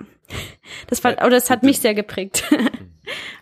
Das 0.87 1.03
war, 1.03 1.13
oder 1.25 1.37
es 1.37 1.49
hat 1.49 1.63
mich 1.63 1.79
sehr 1.79 1.93
geprägt. 1.93 2.43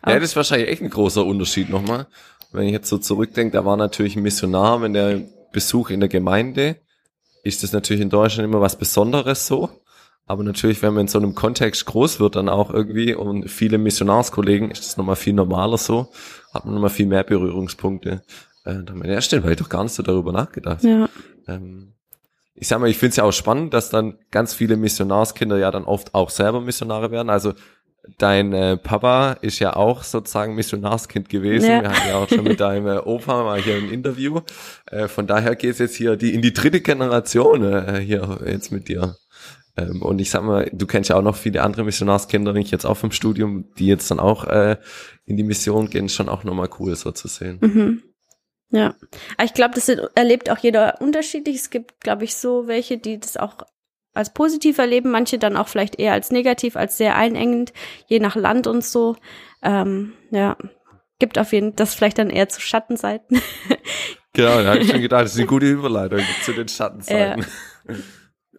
ja, 0.05 0.19
das 0.19 0.23
ist 0.23 0.35
wahrscheinlich 0.35 0.69
echt 0.69 0.81
ein 0.81 0.89
großer 0.89 1.25
Unterschied 1.25 1.69
nochmal. 1.69 2.07
Wenn 2.51 2.67
ich 2.67 2.73
jetzt 2.73 2.89
so 2.89 2.97
zurückdenke, 2.97 3.53
da 3.53 3.65
war 3.65 3.77
natürlich 3.77 4.15
ein 4.15 4.23
Missionar, 4.23 4.81
wenn 4.81 4.93
der 4.93 5.21
Besuch 5.51 5.89
in 5.89 5.99
der 5.99 6.09
Gemeinde, 6.09 6.77
ist 7.43 7.63
das 7.63 7.71
natürlich 7.71 8.01
in 8.01 8.09
Deutschland 8.09 8.49
immer 8.49 8.61
was 8.61 8.77
Besonderes 8.77 9.47
so. 9.47 9.69
Aber 10.27 10.43
natürlich, 10.43 10.81
wenn 10.81 10.93
man 10.93 11.01
in 11.01 11.07
so 11.07 11.19
einem 11.19 11.35
Kontext 11.35 11.85
groß 11.85 12.19
wird, 12.19 12.35
dann 12.35 12.49
auch 12.49 12.71
irgendwie 12.71 13.13
und 13.13 13.47
viele 13.49 13.77
Missionarskollegen, 13.77 14.71
ist 14.71 14.83
das 14.83 14.97
nochmal 14.97 15.15
viel 15.15 15.33
normaler 15.33 15.77
so, 15.77 16.11
hat 16.51 16.65
man 16.65 16.73
nochmal 16.73 16.89
viel 16.89 17.05
mehr 17.05 17.23
Berührungspunkte. 17.23 18.23
Äh, 18.63 18.83
da 18.83 18.93
meine, 18.95 19.13
ja, 19.13 19.21
stimmt, 19.21 19.43
weil 19.43 19.51
ich 19.51 19.59
doch 19.59 19.69
gar 19.69 19.83
nicht 19.83 19.93
so 19.93 20.01
darüber 20.01 20.31
nachgedacht. 20.31 20.83
Ja. 20.83 21.07
Ähm, 21.47 21.94
ich 22.55 22.67
sag 22.67 22.79
mal, 22.79 22.89
ich 22.89 22.97
finde 22.97 23.11
es 23.11 23.15
ja 23.17 23.23
auch 23.25 23.33
spannend, 23.33 23.73
dass 23.73 23.89
dann 23.89 24.17
ganz 24.31 24.53
viele 24.53 24.77
Missionarskinder 24.77 25.57
ja 25.57 25.71
dann 25.71 25.83
oft 25.83 26.15
auch 26.15 26.29
selber 26.29 26.61
Missionare 26.61 27.11
werden. 27.11 27.29
Also 27.29 27.53
dein 28.17 28.53
äh, 28.53 28.77
Papa 28.77 29.33
ist 29.41 29.59
ja 29.59 29.75
auch 29.75 30.03
sozusagen 30.03 30.55
Missionarskind 30.55 31.27
gewesen. 31.27 31.69
Ja. 31.69 31.81
Wir 31.81 31.89
hatten 31.89 32.07
ja 32.07 32.15
auch 32.15 32.29
schon 32.29 32.43
mit 32.43 32.59
deinem 32.59 32.87
äh, 32.87 32.99
Opa 32.99 33.43
mal 33.43 33.61
hier 33.61 33.75
ein 33.75 33.89
Interview. 33.89 34.41
Äh, 34.85 35.07
von 35.07 35.27
daher 35.27 35.55
geht 35.55 35.71
es 35.71 35.79
jetzt 35.79 35.95
hier 35.95 36.15
die 36.15 36.33
in 36.33 36.41
die 36.41 36.53
dritte 36.53 36.81
Generation 36.81 37.63
äh, 37.63 37.99
hier 37.99 38.39
jetzt 38.45 38.71
mit 38.71 38.87
dir. 38.87 39.17
Ähm, 39.77 40.01
und 40.01 40.19
ich 40.19 40.29
sag 40.29 40.43
mal, 40.43 40.69
du 40.71 40.87
kennst 40.87 41.09
ja 41.09 41.17
auch 41.17 41.21
noch 41.21 41.35
viele 41.35 41.61
andere 41.61 41.83
Missionarskinder, 41.83 42.55
ich 42.55 42.71
jetzt 42.71 42.85
auch 42.85 42.97
vom 42.97 43.11
Studium, 43.11 43.65
die 43.77 43.87
jetzt 43.87 44.09
dann 44.09 44.19
auch 44.19 44.45
äh, 44.45 44.77
in 45.25 45.35
die 45.35 45.43
Mission 45.43 45.89
gehen, 45.89 46.07
schon 46.07 46.29
auch 46.29 46.43
nochmal 46.43 46.69
cool 46.79 46.95
so 46.95 47.11
zu 47.11 47.27
sehen. 47.27 47.57
Mhm. 47.59 48.03
Ja, 48.71 48.95
ich 49.43 49.53
glaube, 49.53 49.75
das 49.75 49.89
erlebt 49.89 50.49
auch 50.49 50.57
jeder 50.57 50.99
unterschiedlich. 51.01 51.57
Es 51.57 51.69
gibt, 51.69 52.01
glaube 52.01 52.23
ich, 52.23 52.35
so 52.35 52.67
welche, 52.67 52.97
die 52.97 53.19
das 53.19 53.37
auch 53.37 53.57
als 54.13 54.33
positiv 54.33 54.77
erleben, 54.77 55.11
manche 55.11 55.37
dann 55.37 55.57
auch 55.57 55.67
vielleicht 55.67 55.99
eher 55.99 56.13
als 56.13 56.31
negativ, 56.31 56.75
als 56.75 56.97
sehr 56.97 57.15
einengend, 57.15 57.73
je 58.07 58.19
nach 58.19 58.35
Land 58.35 58.65
und 58.65 58.83
so. 58.83 59.17
Ähm, 59.61 60.13
ja, 60.31 60.57
gibt 61.19 61.37
auf 61.37 61.53
jeden 61.53 61.69
Fall 61.69 61.75
das 61.75 61.93
vielleicht 61.93 62.17
dann 62.17 62.29
eher 62.29 62.49
zu 62.49 62.61
Schattenseiten. 62.61 63.41
genau, 64.33 64.61
da 64.63 64.71
habe 64.71 64.79
ich 64.79 64.89
schon 64.89 65.01
gedacht, 65.01 65.23
das 65.23 65.33
ist 65.33 65.37
eine 65.37 65.47
gute 65.47 65.69
Überleitung 65.69 66.21
zu 66.43 66.53
den 66.53 66.67
Schattenseiten. 66.67 67.45
Ja. 67.87 67.95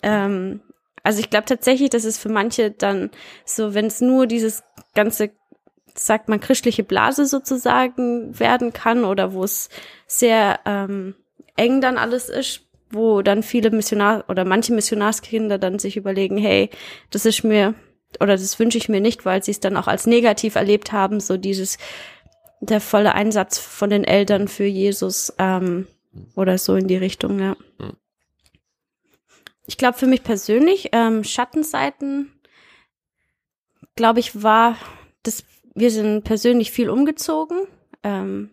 ähm, 0.02 0.60
also 1.02 1.20
ich 1.20 1.30
glaube 1.30 1.46
tatsächlich, 1.46 1.90
dass 1.90 2.04
es 2.04 2.18
für 2.18 2.28
manche 2.28 2.70
dann 2.70 3.10
so, 3.44 3.74
wenn 3.74 3.86
es 3.86 4.00
nur 4.00 4.26
dieses 4.26 4.62
ganze 4.94 5.30
sagt 5.98 6.28
man 6.28 6.40
christliche 6.40 6.84
Blase 6.84 7.26
sozusagen 7.26 8.38
werden 8.38 8.72
kann 8.72 9.04
oder 9.04 9.32
wo 9.32 9.44
es 9.44 9.68
sehr 10.06 10.60
ähm, 10.64 11.14
eng 11.56 11.80
dann 11.80 11.98
alles 11.98 12.28
ist, 12.28 12.62
wo 12.90 13.22
dann 13.22 13.42
viele 13.42 13.70
Missionar 13.70 14.24
oder 14.28 14.44
manche 14.44 14.72
Missionarskinder 14.72 15.58
dann 15.58 15.78
sich 15.78 15.96
überlegen, 15.96 16.38
hey, 16.38 16.70
das 17.10 17.26
ist 17.26 17.44
mir 17.44 17.74
oder 18.20 18.36
das 18.36 18.58
wünsche 18.58 18.78
ich 18.78 18.88
mir 18.88 19.00
nicht, 19.00 19.24
weil 19.24 19.42
sie 19.42 19.50
es 19.50 19.60
dann 19.60 19.76
auch 19.76 19.88
als 19.88 20.06
negativ 20.06 20.54
erlebt 20.54 20.92
haben, 20.92 21.20
so 21.20 21.36
dieses 21.36 21.78
der 22.60 22.80
volle 22.80 23.14
Einsatz 23.14 23.58
von 23.58 23.90
den 23.90 24.04
Eltern 24.04 24.48
für 24.48 24.64
Jesus 24.64 25.32
ähm, 25.38 25.86
oder 26.34 26.58
so 26.58 26.74
in 26.74 26.88
die 26.88 26.96
Richtung, 26.96 27.38
ja. 27.38 27.56
Hm. 27.78 27.92
Ich 29.66 29.76
glaube 29.76 29.98
für 29.98 30.06
mich 30.06 30.22
persönlich 30.22 30.90
ähm, 30.92 31.24
Schattenseiten, 31.24 32.32
glaube 33.96 34.20
ich, 34.20 34.42
war 34.42 34.76
das. 35.22 35.44
Wir 35.76 35.90
sind 35.90 36.24
persönlich 36.24 36.70
viel 36.72 36.88
umgezogen 36.88 37.58
ähm, 38.02 38.50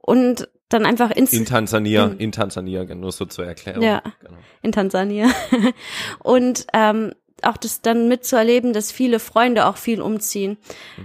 und 0.00 0.48
dann 0.68 0.84
einfach 0.84 1.10
ins 1.10 1.32
in 1.32 1.46
Tansania, 1.46 2.04
in, 2.04 2.18
in 2.18 2.32
Tansania, 2.32 2.84
nur 2.94 3.12
so 3.12 3.24
zur 3.24 3.46
Erklärung. 3.46 3.82
Ja, 3.82 4.02
genau. 4.20 4.36
in 4.62 4.72
Tansania. 4.72 5.30
und 6.22 6.66
ähm, 6.72 7.12
auch 7.46 7.56
das 7.56 7.80
dann 7.80 8.08
mitzuerleben, 8.08 8.72
dass 8.72 8.92
viele 8.92 9.18
Freunde 9.18 9.66
auch 9.66 9.76
viel 9.76 10.00
umziehen. 10.00 10.56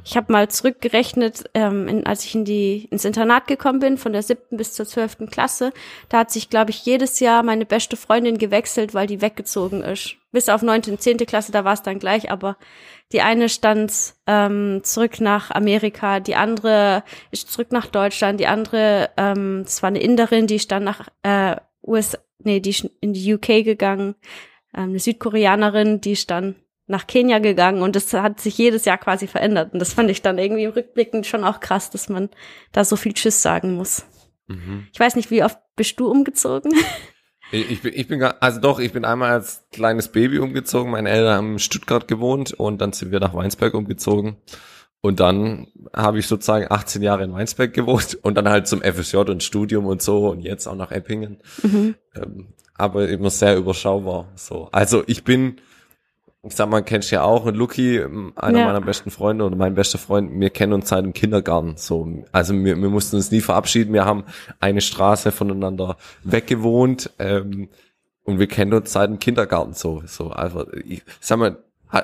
Ich 0.04 0.17
habe 0.17 0.32
mal 0.32 0.49
zurückgerechnet, 0.49 1.49
ähm, 1.54 1.88
in, 1.88 2.06
als 2.06 2.25
ich 2.25 2.36
in 2.36 2.45
die 2.45 2.88
ins 2.91 3.06
Internat 3.06 3.47
gekommen 3.47 3.80
bin, 3.80 3.97
von 3.97 4.13
der 4.13 4.23
siebten 4.23 4.58
bis 4.58 4.73
zur 4.73 4.86
zwölften 4.86 5.30
Klasse, 5.30 5.71
da 6.10 6.19
hat 6.19 6.32
sich, 6.32 6.49
glaube 6.49 6.71
ich, 6.71 6.86
jedes 6.86 7.19
Jahr 7.19 7.43
meine 7.43 7.65
beste 7.65 7.97
Freundin 7.97 8.38
gewechselt, 8.38 8.93
weil 8.93 9.08
die 9.08 9.21
weggezogen 9.21 9.82
ist. 9.84 10.15
Bis 10.32 10.49
auf 10.49 10.62
neunte 10.62 10.91
und 10.91 11.02
zehnte 11.02 11.25
Klasse, 11.25 11.52
da 11.52 11.63
war 11.63 11.73
es 11.73 11.82
dann 11.82 11.99
gleich, 11.99 12.30
aber 12.32 12.58
die 13.12 13.21
eine 13.21 13.49
stand 13.49 14.13
ähm, 14.28 14.82
zurück 14.84 15.19
nach 15.19 15.49
Amerika, 15.49 16.19
die 16.19 16.36
andere 16.36 17.04
ist 17.32 17.52
zurück 17.52 17.71
nach 17.71 17.88
Deutschland, 17.88 18.39
die 18.39 18.47
andere, 18.47 19.10
ähm, 19.17 19.62
das 19.63 19.82
war 19.82 19.88
eine 19.88 19.99
Inderin, 20.02 20.45
die 20.45 20.56
ist 20.56 20.71
dann 20.71 20.84
nach 20.84 21.08
äh, 21.23 21.56
US, 21.82 22.17
nee, 22.43 22.60
die 22.60 22.69
ist 22.69 22.89
in 23.02 23.13
die 23.13 23.34
UK 23.34 23.63
gegangen, 23.65 24.15
ähm, 24.75 24.89
eine 24.89 24.99
Südkoreanerin, 24.99 26.01
die 26.01 26.13
ist 26.13 26.29
dann 26.29 26.55
nach 26.88 27.05
Kenia 27.05 27.38
gegangen 27.39 27.84
und 27.84 27.95
das 27.95 28.12
hat 28.13 28.39
sich 28.39 28.58
jedes 28.58 28.86
Jahr 28.86 28.97
quasi 28.97 29.27
verändert. 29.27 29.73
Und 29.73 29.79
das 29.79 29.93
fand 29.93 30.10
ich 30.10 30.21
dann 30.21 30.39
irgendwie 30.39 30.65
rückblickend 30.65 31.27
schon 31.27 31.43
auch 31.43 31.60
krass, 31.60 31.91
dass 31.91 32.10
man 32.10 32.29
da 32.71 32.84
so 32.84 32.95
viel 32.95 33.13
Tschüss 33.13 33.41
sagen 33.41 33.75
muss. 33.75 34.05
Mhm. 34.47 34.88
Ich 34.91 34.99
weiß 34.99 35.15
nicht, 35.15 35.29
wie 35.29 35.43
oft 35.43 35.60
bist 35.75 35.99
du 35.99 36.10
umgezogen? 36.10 36.73
Ich 37.51 37.82
bin, 37.82 37.93
ich 37.95 38.08
bin, 38.08 38.21
also 38.21 38.62
doch, 38.62 38.77
ich 38.77 38.93
bin 38.93 39.05
einmal 39.05 39.32
als 39.32 39.65
kleines 39.71 40.10
Baby 40.10 40.38
umgezogen. 40.38 40.91
Meine 40.91 41.10
Eltern 41.10 41.36
haben 41.36 41.53
in 41.53 41.60
Stuttgart 41.60 42.08
gewohnt 42.08 42.53
und 42.53 42.79
dann 42.79 42.93
sind 42.93 43.12
wir 43.12 43.19
nach 43.19 43.34
Weinsberg 43.34 43.73
umgezogen. 43.73 44.38
Und 45.01 45.19
dann 45.19 45.67
habe 45.91 46.19
ich 46.19 46.27
sozusagen 46.27 46.67
18 46.69 47.01
Jahre 47.01 47.23
in 47.23 47.34
Weinsberg 47.34 47.73
gewohnt 47.73 48.19
und 48.21 48.36
dann 48.36 48.49
halt 48.49 48.67
zum 48.67 48.82
FSJ 48.82 49.17
und 49.17 49.41
Studium 49.41 49.88
und 49.88 50.03
so 50.03 50.29
und 50.29 50.41
jetzt 50.41 50.67
auch 50.67 50.75
nach 50.75 50.91
Eppingen. 50.91 51.41
Mhm. 51.63 51.95
Ähm, 52.15 52.53
aber 52.79 53.07
immer 53.09 53.29
sehr 53.29 53.57
überschaubar. 53.57 54.25
So. 54.35 54.69
Also 54.71 55.03
ich 55.07 55.23
bin, 55.23 55.57
ich 56.43 56.55
sag 56.55 56.69
mal, 56.69 56.81
kennst 56.81 57.11
du 57.11 57.15
ja 57.15 57.23
auch 57.23 57.45
und 57.45 57.55
Lucky, 57.55 57.97
ähm, 57.97 58.33
einer 58.35 58.59
Ja. 58.59 58.65
meiner 58.65 58.81
besten 58.81 59.11
Freunde 59.11 59.45
oder 59.45 59.55
mein 59.55 59.75
bester 59.75 59.97
Freund, 59.97 60.31
wir 60.39 60.49
kennen 60.49 60.73
uns 60.73 60.89
seit 60.89 61.03
dem 61.03 61.13
Kindergarten. 61.13 61.73
So, 61.77 62.07
also 62.31 62.53
wir, 62.53 62.75
wir 62.81 62.89
mussten 62.89 63.17
uns 63.17 63.31
nie 63.31 63.41
verabschieden. 63.41 63.93
Wir 63.93 64.05
haben 64.05 64.23
eine 64.59 64.81
Straße 64.81 65.31
voneinander 65.31 65.97
weggewohnt 66.23 67.11
ähm, 67.19 67.69
und 68.23 68.39
wir 68.39 68.47
kennen 68.47 68.73
uns 68.73 68.91
seit 68.93 69.09
dem 69.09 69.19
Kindergarten 69.19 69.73
so. 69.73 70.01
So, 70.05 70.29
also 70.29 70.65
ich 70.85 71.03
sag 71.19 71.39
mal, 71.39 71.57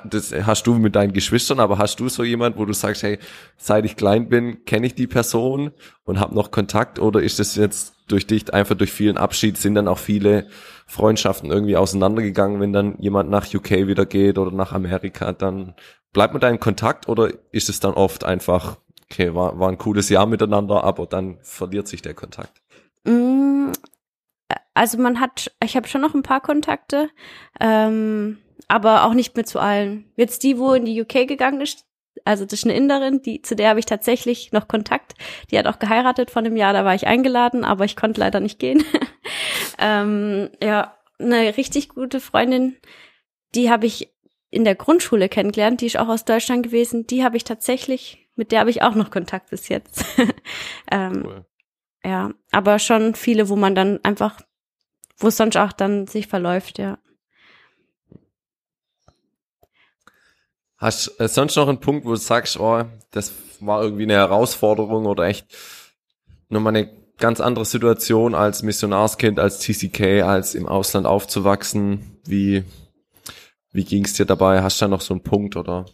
das 0.09 0.33
hast 0.33 0.65
du 0.65 0.73
mit 0.73 0.95
deinen 0.95 1.13
Geschwistern, 1.13 1.59
aber 1.59 1.77
hast 1.77 1.99
du 1.99 2.09
so 2.09 2.23
jemand, 2.23 2.57
wo 2.57 2.65
du 2.65 2.73
sagst, 2.73 3.03
hey, 3.03 3.19
seit 3.55 3.85
ich 3.85 3.95
klein 3.95 4.29
bin, 4.29 4.65
kenne 4.65 4.87
ich 4.87 4.95
die 4.95 5.05
Person 5.05 5.71
und 6.05 6.19
habe 6.19 6.33
noch 6.33 6.49
Kontakt 6.49 6.97
oder 6.97 7.21
ist 7.21 7.37
das 7.37 7.55
jetzt 7.55 7.94
durch 8.07 8.27
dich 8.27 8.53
einfach 8.53 8.75
durch 8.75 8.91
vielen 8.91 9.17
Abschied 9.17 9.57
sind 9.57 9.75
dann 9.75 9.87
auch 9.87 9.97
viele 9.97 10.47
Freundschaften 10.87 11.51
irgendwie 11.51 11.77
auseinandergegangen, 11.77 12.59
wenn 12.61 12.73
dann 12.73 12.97
jemand 12.99 13.29
nach 13.29 13.51
UK 13.53 13.87
wieder 13.87 14.05
geht 14.05 14.37
oder 14.37 14.51
nach 14.51 14.71
Amerika, 14.73 15.31
dann 15.33 15.73
bleibt 16.13 16.33
man 16.33 16.41
da 16.41 16.49
in 16.49 16.59
Kontakt 16.59 17.09
oder 17.09 17.29
ist 17.51 17.69
es 17.69 17.79
dann 17.79 17.93
oft 17.93 18.23
einfach, 18.23 18.77
okay, 19.11 19.33
war, 19.33 19.59
war 19.59 19.69
ein 19.69 19.77
cooles 19.77 20.09
Jahr 20.09 20.25
miteinander, 20.25 20.83
aber 20.83 21.07
dann 21.07 21.39
verliert 21.41 21.87
sich 21.87 22.01
der 22.01 22.13
Kontakt. 22.13 22.61
Mm, 23.03 23.71
Also 24.73 24.97
man 24.97 25.19
hat, 25.19 25.51
ich 25.63 25.75
habe 25.75 25.87
schon 25.87 26.01
noch 26.01 26.13
ein 26.13 26.23
paar 26.23 26.41
Kontakte, 26.41 27.09
ähm, 27.59 28.37
aber 28.67 29.05
auch 29.05 29.13
nicht 29.13 29.35
mehr 29.35 29.45
zu 29.45 29.59
allen. 29.59 30.11
Jetzt 30.15 30.43
die, 30.43 30.57
wo 30.57 30.73
in 30.73 30.85
die 30.85 31.01
UK 31.01 31.27
gegangen 31.27 31.61
ist, 31.61 31.84
also 32.25 32.43
das 32.43 32.53
ist 32.53 32.65
eine 32.65 32.75
Inderin, 32.75 33.21
die, 33.21 33.41
zu 33.43 33.55
der 33.55 33.69
habe 33.69 33.79
ich 33.79 33.85
tatsächlich 33.85 34.51
noch 34.51 34.67
Kontakt. 34.67 35.13
Die 35.51 35.59
hat 35.59 35.67
auch 35.67 35.79
geheiratet 35.79 36.31
vor 36.31 36.41
einem 36.41 36.57
Jahr, 36.57 36.73
da 36.73 36.83
war 36.83 36.95
ich 36.95 37.07
eingeladen, 37.07 37.63
aber 37.63 37.85
ich 37.85 37.95
konnte 37.95 38.19
leider 38.19 38.39
nicht 38.39 38.59
gehen. 38.59 38.83
ähm, 39.79 40.49
ja, 40.61 40.97
eine 41.19 41.55
richtig 41.55 41.89
gute 41.89 42.19
Freundin, 42.19 42.75
die 43.53 43.69
habe 43.69 43.85
ich 43.85 44.11
in 44.49 44.63
der 44.63 44.75
Grundschule 44.75 45.29
kennengelernt, 45.29 45.81
die 45.81 45.85
ist 45.85 45.97
auch 45.97 46.07
aus 46.07 46.25
Deutschland 46.25 46.63
gewesen. 46.63 47.05
Die 47.07 47.23
habe 47.23 47.37
ich 47.37 47.43
tatsächlich, 47.43 48.29
mit 48.35 48.51
der 48.51 48.61
habe 48.61 48.69
ich 48.69 48.81
auch 48.81 48.95
noch 48.95 49.11
Kontakt 49.11 49.49
bis 49.51 49.69
jetzt. 49.69 50.05
ähm, 50.91 51.23
Cool. 51.25 51.45
ja, 52.03 52.31
aber 52.51 52.79
schon 52.79 53.15
viele, 53.15 53.49
wo 53.49 53.55
man 53.55 53.75
dann 53.75 53.99
einfach, 54.03 54.41
wo 55.17 55.27
es 55.27 55.37
sonst 55.37 55.57
auch 55.57 55.73
dann 55.73 56.07
sich 56.07 56.27
verläuft, 56.27 56.79
ja. 56.79 56.97
Hast 60.77 61.19
äh, 61.19 61.27
sonst 61.27 61.55
noch 61.55 61.67
einen 61.67 61.79
Punkt, 61.79 62.05
wo 62.05 62.09
du 62.09 62.15
sagst, 62.17 62.59
oh, 62.59 62.83
das 63.11 63.33
war 63.59 63.81
irgendwie 63.81 64.03
eine 64.03 64.13
Herausforderung 64.13 65.05
oder 65.05 65.25
echt 65.25 65.47
nochmal 66.49 66.75
eine 66.75 66.89
ganz 67.17 67.39
andere 67.39 67.65
Situation 67.65 68.35
als 68.35 68.63
Missionarskind, 68.63 69.39
als 69.39 69.59
TCK, 69.59 70.23
als 70.23 70.55
im 70.55 70.67
Ausland 70.67 71.07
aufzuwachsen? 71.07 72.19
Wie, 72.25 72.63
wie 73.71 73.85
ging 73.85 74.05
es 74.05 74.13
dir 74.13 74.25
dabei? 74.25 74.61
Hast 74.61 74.81
du 74.81 74.85
da 74.85 74.89
noch 74.89 75.01
so 75.01 75.13
einen 75.13 75.23
Punkt 75.23 75.55
oder 75.55 75.85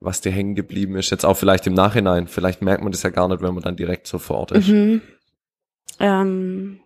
was 0.00 0.20
dir 0.20 0.32
hängen 0.32 0.54
geblieben 0.54 0.96
ist? 0.96 1.10
Jetzt 1.10 1.24
auch 1.24 1.36
vielleicht 1.36 1.66
im 1.66 1.74
Nachhinein. 1.74 2.28
Vielleicht 2.28 2.62
merkt 2.62 2.82
man 2.82 2.92
das 2.92 3.02
ja 3.02 3.10
gar 3.10 3.28
nicht, 3.28 3.42
wenn 3.42 3.54
man 3.54 3.62
dann 3.62 3.76
direkt 3.76 4.06
so 4.06 4.18
vor 4.18 4.38
Ort 4.38 4.52
ist. 4.52 4.68
Mhm. 4.68 5.00
Ähm, 5.98 6.80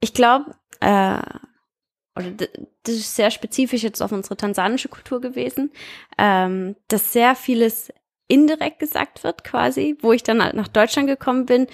ich 0.00 0.14
glaube, 0.14 0.54
äh, 0.80 1.20
oder 2.16 2.30
das 2.82 2.94
ist 2.94 3.14
sehr 3.14 3.30
spezifisch 3.30 3.82
jetzt 3.82 4.02
auf 4.02 4.12
unsere 4.12 4.36
tansanische 4.36 4.88
Kultur 4.88 5.20
gewesen, 5.20 5.70
ähm, 6.18 6.76
dass 6.88 7.12
sehr 7.12 7.34
vieles 7.34 7.92
indirekt 8.28 8.78
gesagt 8.78 9.24
wird 9.24 9.44
quasi, 9.44 9.96
wo 10.00 10.12
ich 10.12 10.22
dann 10.22 10.42
halt 10.42 10.54
nach 10.54 10.68
Deutschland 10.68 11.08
gekommen 11.08 11.46
bin 11.46 11.66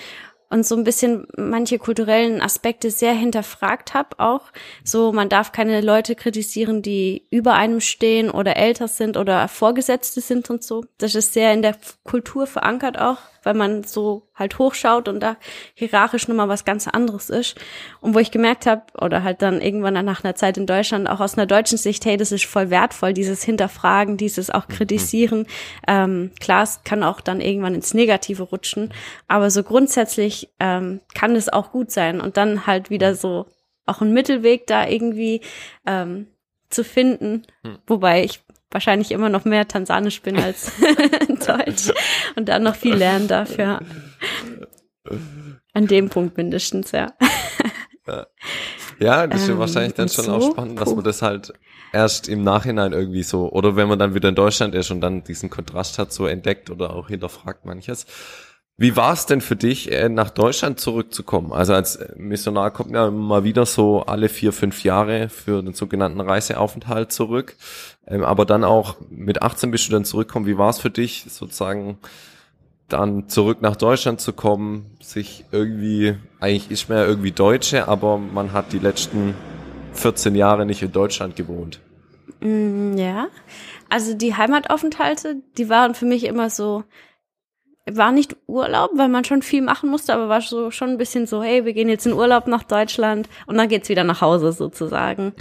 und 0.48 0.64
so 0.64 0.76
ein 0.76 0.84
bisschen 0.84 1.26
manche 1.36 1.78
kulturellen 1.78 2.40
Aspekte 2.40 2.90
sehr 2.90 3.12
hinterfragt 3.12 3.94
habe 3.94 4.18
auch. 4.18 4.52
So, 4.84 5.12
man 5.12 5.28
darf 5.28 5.52
keine 5.52 5.80
Leute 5.80 6.14
kritisieren, 6.14 6.82
die 6.82 7.26
über 7.30 7.54
einem 7.54 7.80
stehen 7.80 8.30
oder 8.30 8.56
älter 8.56 8.88
sind 8.88 9.16
oder 9.16 9.48
Vorgesetzte 9.48 10.20
sind 10.20 10.48
und 10.50 10.62
so. 10.62 10.84
Das 10.98 11.14
ist 11.14 11.32
sehr 11.32 11.52
in 11.52 11.62
der 11.62 11.76
Kultur 12.04 12.46
verankert 12.46 12.98
auch, 12.98 13.18
weil 13.46 13.54
man 13.54 13.84
so 13.84 14.28
halt 14.34 14.58
hochschaut 14.58 15.08
und 15.08 15.20
da 15.20 15.36
hierarchisch 15.74 16.26
nochmal 16.26 16.48
was 16.48 16.64
ganz 16.64 16.88
anderes 16.88 17.30
ist. 17.30 17.56
Und 18.00 18.14
wo 18.14 18.18
ich 18.18 18.32
gemerkt 18.32 18.66
habe, 18.66 18.82
oder 19.00 19.22
halt 19.22 19.40
dann 19.40 19.60
irgendwann 19.60 20.04
nach 20.04 20.24
einer 20.24 20.34
Zeit 20.34 20.58
in 20.58 20.66
Deutschland, 20.66 21.08
auch 21.08 21.20
aus 21.20 21.38
einer 21.38 21.46
deutschen 21.46 21.78
Sicht, 21.78 22.04
hey, 22.04 22.16
das 22.16 22.32
ist 22.32 22.44
voll 22.44 22.70
wertvoll, 22.70 23.12
dieses 23.12 23.44
Hinterfragen, 23.44 24.16
dieses 24.16 24.50
auch 24.50 24.66
kritisieren. 24.66 25.46
Ähm, 25.86 26.32
klar, 26.40 26.64
es 26.64 26.82
kann 26.82 27.04
auch 27.04 27.20
dann 27.20 27.40
irgendwann 27.40 27.76
ins 27.76 27.94
Negative 27.94 28.42
rutschen, 28.42 28.92
aber 29.28 29.50
so 29.50 29.62
grundsätzlich 29.62 30.50
ähm, 30.58 31.00
kann 31.14 31.36
es 31.36 31.48
auch 31.48 31.70
gut 31.70 31.92
sein 31.92 32.20
und 32.20 32.36
dann 32.36 32.66
halt 32.66 32.90
wieder 32.90 33.14
so 33.14 33.46
auch 33.86 34.00
einen 34.00 34.12
Mittelweg 34.12 34.66
da 34.66 34.88
irgendwie 34.88 35.40
ähm, 35.86 36.26
zu 36.68 36.82
finden, 36.82 37.46
wobei 37.86 38.24
ich 38.24 38.42
wahrscheinlich 38.70 39.10
immer 39.12 39.28
noch 39.28 39.44
mehr 39.44 39.68
Tansanisch 39.68 40.22
bin 40.22 40.38
als 40.38 40.72
Deutsch 41.46 41.92
und 42.36 42.48
dann 42.48 42.62
noch 42.62 42.74
viel 42.76 42.94
lernen 42.94 43.28
darf, 43.28 43.56
ja. 43.58 43.80
An 45.72 45.86
dem 45.86 46.08
Punkt 46.08 46.36
mindestens, 46.36 46.92
ja. 46.92 47.12
Ja, 48.98 49.26
das 49.26 49.42
ist 49.42 49.48
Ähm, 49.50 49.58
wahrscheinlich 49.58 49.94
dann 49.94 50.08
schon 50.08 50.24
so? 50.24 50.32
auch 50.32 50.50
spannend, 50.52 50.80
dass 50.80 50.94
man 50.94 51.04
das 51.04 51.20
halt 51.22 51.52
erst 51.92 52.28
im 52.28 52.42
Nachhinein 52.42 52.92
irgendwie 52.92 53.22
so, 53.22 53.50
oder 53.52 53.76
wenn 53.76 53.88
man 53.88 53.98
dann 53.98 54.14
wieder 54.14 54.28
in 54.28 54.34
Deutschland 54.34 54.74
ist 54.74 54.90
und 54.90 55.00
dann 55.00 55.22
diesen 55.22 55.50
Kontrast 55.50 55.98
hat, 55.98 56.12
so 56.12 56.26
entdeckt 56.26 56.70
oder 56.70 56.90
auch 56.94 57.08
hinterfragt 57.08 57.64
manches. 57.64 58.06
Wie 58.78 58.94
war 58.94 59.14
es 59.14 59.24
denn 59.24 59.40
für 59.40 59.56
dich, 59.56 59.90
äh, 59.90 60.10
nach 60.10 60.28
Deutschland 60.28 60.78
zurückzukommen? 60.78 61.52
Also 61.52 61.72
als 61.72 61.98
Missionar 62.16 62.70
kommt 62.70 62.90
man 62.90 63.02
ja 63.04 63.10
mal 63.10 63.42
wieder 63.42 63.64
so 63.64 64.02
alle 64.02 64.28
vier, 64.28 64.52
fünf 64.52 64.84
Jahre 64.84 65.30
für 65.30 65.62
den 65.62 65.72
sogenannten 65.72 66.20
Reiseaufenthalt 66.20 67.10
zurück. 67.10 67.56
Ähm, 68.06 68.22
aber 68.22 68.44
dann 68.44 68.64
auch 68.64 68.96
mit 69.08 69.40
18 69.42 69.70
bist 69.70 69.88
du 69.88 69.92
dann 69.92 70.04
zurückgekommen. 70.04 70.46
Wie 70.46 70.58
war 70.58 70.68
es 70.68 70.78
für 70.78 70.90
dich, 70.90 71.24
sozusagen 71.28 71.98
dann 72.88 73.28
zurück 73.28 73.62
nach 73.62 73.76
Deutschland 73.76 74.20
zu 74.20 74.34
kommen, 74.34 74.96
sich 75.00 75.44
irgendwie, 75.52 76.14
eigentlich 76.38 76.70
ist 76.70 76.88
man 76.88 76.98
ja 76.98 77.04
irgendwie 77.06 77.32
Deutsche, 77.32 77.88
aber 77.88 78.18
man 78.18 78.52
hat 78.52 78.72
die 78.72 78.78
letzten 78.78 79.34
14 79.94 80.34
Jahre 80.34 80.66
nicht 80.66 80.82
in 80.82 80.92
Deutschland 80.92 81.34
gewohnt. 81.34 81.80
Mm, 82.40 82.96
Ja, 82.96 83.28
also 83.88 84.14
die 84.14 84.34
Heimataufenthalte, 84.34 85.36
die 85.56 85.68
waren 85.68 85.94
für 85.94 86.04
mich 86.06 86.24
immer 86.24 86.50
so, 86.50 86.84
war 87.90 88.10
nicht 88.10 88.36
Urlaub, 88.46 88.90
weil 88.94 89.08
man 89.08 89.24
schon 89.24 89.42
viel 89.42 89.62
machen 89.62 89.90
musste, 89.90 90.12
aber 90.12 90.28
war 90.28 90.40
so 90.40 90.70
schon 90.70 90.90
ein 90.90 90.98
bisschen 90.98 91.26
so, 91.26 91.42
hey, 91.42 91.64
wir 91.64 91.72
gehen 91.72 91.88
jetzt 91.88 92.06
in 92.06 92.12
Urlaub 92.12 92.48
nach 92.48 92.64
Deutschland 92.64 93.28
und 93.46 93.56
dann 93.56 93.68
geht's 93.68 93.88
wieder 93.88 94.02
nach 94.02 94.20
Hause 94.20 94.52
sozusagen. 94.52 95.32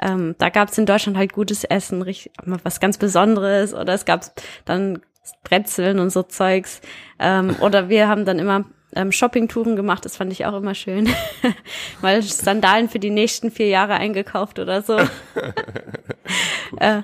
Ähm, 0.00 0.36
da 0.38 0.48
gab's 0.48 0.78
in 0.78 0.86
Deutschland 0.86 1.18
halt 1.18 1.32
gutes 1.32 1.64
Essen, 1.64 2.02
richtig, 2.02 2.32
was 2.44 2.78
ganz 2.78 2.98
Besonderes 2.98 3.74
oder 3.74 3.94
es 3.94 4.04
gab 4.04 4.24
dann 4.64 5.00
Brezeln 5.42 5.98
und 5.98 6.10
so 6.10 6.22
Zeugs. 6.22 6.80
Ähm, 7.18 7.56
oder 7.60 7.88
wir 7.88 8.08
haben 8.08 8.24
dann 8.24 8.38
immer 8.38 8.64
ähm, 8.94 9.12
Shoppingtouren 9.12 9.76
gemacht, 9.76 10.04
das 10.04 10.16
fand 10.16 10.32
ich 10.32 10.46
auch 10.46 10.56
immer 10.56 10.74
schön. 10.74 11.08
Mal 12.02 12.22
Sandalen 12.22 12.88
für 12.88 12.98
die 12.98 13.10
nächsten 13.10 13.50
vier 13.50 13.68
Jahre 13.68 13.94
eingekauft 13.94 14.58
oder 14.58 14.82
so. 14.82 14.98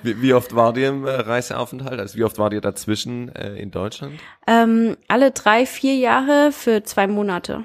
Wie, 0.03 0.23
wie 0.23 0.35
oft 0.35 0.55
war 0.55 0.73
dir 0.73 0.89
im 0.89 1.07
äh, 1.07 1.11
Reiseaufenthalt? 1.11 1.99
Also 2.01 2.17
wie 2.17 2.25
oft 2.25 2.39
war 2.39 2.51
dir 2.51 2.61
dazwischen 2.61 3.35
äh, 3.35 3.57
in 3.57 3.71
Deutschland? 3.71 4.15
Ähm, 4.47 4.97
alle 5.09 5.31
drei, 5.31 5.67
vier 5.67 5.97
Jahre 5.97 6.53
für 6.53 6.83
zwei 6.85 7.07
Monate. 7.07 7.65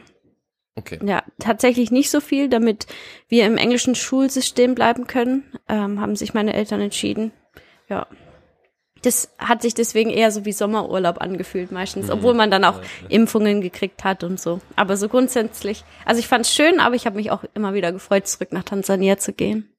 Okay. 0.75 0.99
Ja, 1.05 1.23
tatsächlich 1.39 1.91
nicht 1.91 2.09
so 2.09 2.21
viel, 2.21 2.47
damit 2.47 2.87
wir 3.27 3.45
im 3.45 3.57
englischen 3.57 3.95
Schulsystem 3.95 4.75
bleiben 4.75 5.07
können, 5.07 5.43
ähm, 5.67 5.99
haben 5.99 6.15
sich 6.15 6.33
meine 6.33 6.53
Eltern 6.53 6.79
entschieden. 6.79 7.31
Ja. 7.89 8.07
Das 9.01 9.33
hat 9.37 9.61
sich 9.61 9.73
deswegen 9.73 10.09
eher 10.09 10.31
so 10.31 10.45
wie 10.45 10.51
Sommerurlaub 10.51 11.21
angefühlt 11.21 11.71
meistens, 11.71 12.09
obwohl 12.09 12.33
man 12.33 12.51
dann 12.51 12.65
auch 12.65 12.81
Impfungen 13.07 13.61
gekriegt 13.61 14.03
hat 14.03 14.25
und 14.25 14.39
so. 14.39 14.59
Aber 14.75 14.97
so 14.97 15.07
grundsätzlich, 15.07 15.85
also 16.05 16.19
ich 16.19 16.27
fand 16.27 16.45
es 16.45 16.53
schön, 16.53 16.81
aber 16.81 16.95
ich 16.95 17.05
habe 17.05 17.15
mich 17.15 17.31
auch 17.31 17.43
immer 17.53 17.73
wieder 17.73 17.93
gefreut, 17.93 18.27
zurück 18.27 18.51
nach 18.51 18.63
Tansania 18.63 19.17
zu 19.17 19.31
gehen. 19.31 19.69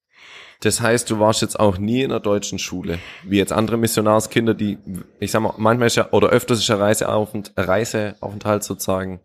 Das 0.62 0.80
heißt, 0.80 1.08
du 1.10 1.18
warst 1.18 1.40
jetzt 1.40 1.58
auch 1.58 1.78
nie 1.78 2.02
in 2.02 2.10
einer 2.10 2.20
deutschen 2.20 2.58
Schule, 2.58 2.98
wie 3.24 3.38
jetzt 3.38 3.52
andere 3.52 3.78
Missionarskinder, 3.78 4.52
die, 4.52 4.76
ich 5.18 5.30
sag 5.30 5.40
mal, 5.40 5.54
manchmal 5.56 5.86
ist 5.86 5.96
ja, 5.96 6.08
oder 6.12 6.28
öfters 6.28 6.58
ist 6.58 6.68
ja 6.68 6.76
Reiseaufent 6.76 7.52
Reiseaufenthalt 7.56 8.62
sozusagen 8.62 9.20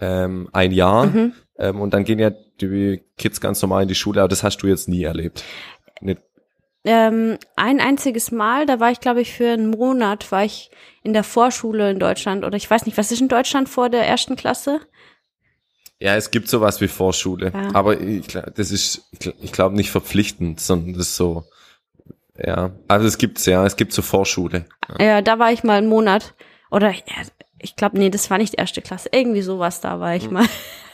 ähm, 0.00 0.48
ein 0.52 0.72
Jahr 0.72 1.06
Mhm. 1.06 1.32
ähm, 1.58 1.80
und 1.80 1.92
dann 1.92 2.04
gehen 2.04 2.18
ja 2.18 2.30
die 2.60 3.02
Kids 3.18 3.40
ganz 3.40 3.60
normal 3.60 3.82
in 3.82 3.88
die 3.88 3.94
Schule, 3.94 4.20
aber 4.20 4.28
das 4.28 4.42
hast 4.42 4.58
du 4.58 4.66
jetzt 4.66 4.88
nie 4.88 5.02
erlebt. 5.04 5.44
Nicht, 6.00 6.20
Ähm, 6.84 7.36
ein 7.56 7.78
einziges 7.80 8.30
Mal, 8.32 8.64
da 8.64 8.80
war 8.80 8.90
ich, 8.90 9.00
glaube 9.00 9.20
ich, 9.20 9.32
für 9.34 9.50
einen 9.52 9.68
Monat, 9.70 10.32
war 10.32 10.44
ich 10.44 10.70
in 11.02 11.12
der 11.12 11.24
Vorschule 11.24 11.90
in 11.90 11.98
Deutschland 11.98 12.42
oder 12.44 12.56
ich 12.56 12.70
weiß 12.70 12.86
nicht, 12.86 12.96
was 12.96 13.12
ist 13.12 13.20
in 13.20 13.28
Deutschland 13.28 13.68
vor 13.68 13.90
der 13.90 14.06
ersten 14.06 14.34
Klasse? 14.36 14.80
Ja, 16.00 16.16
es 16.16 16.30
gibt 16.32 16.48
sowas 16.48 16.80
wie 16.80 16.88
Vorschule, 16.88 17.52
Ja. 17.54 17.74
aber 17.74 18.00
ich, 18.00 18.26
das 18.28 18.70
ist, 18.70 19.08
ich, 19.12 19.18
glaub- 19.20 19.34
ich 19.40 19.52
glaube 19.52 19.76
nicht 19.76 19.90
verpflichtend, 19.90 20.58
sondern 20.60 20.94
das 20.94 21.08
ist 21.08 21.16
so, 21.16 21.44
Ja, 22.42 22.70
also 22.88 23.06
es 23.06 23.18
gibt's 23.18 23.44
ja, 23.46 23.64
es 23.66 23.76
gibt 23.76 23.92
so 23.92 24.00
Vorschule. 24.02 24.64
Ja, 24.98 25.20
da 25.22 25.38
war 25.38 25.52
ich 25.52 25.62
mal 25.62 25.76
einen 25.78 25.88
Monat. 25.88 26.34
Oder 26.70 26.90
ja, 26.92 27.02
ich 27.58 27.76
glaube, 27.76 27.98
nee, 27.98 28.08
das 28.10 28.30
war 28.30 28.38
nicht 28.38 28.54
erste 28.54 28.80
Klasse. 28.80 29.10
Irgendwie 29.12 29.42
sowas, 29.42 29.80
da 29.82 30.00
war 30.00 30.14
ich 30.16 30.24
Hm. 30.24 30.32
mal. 30.32 30.46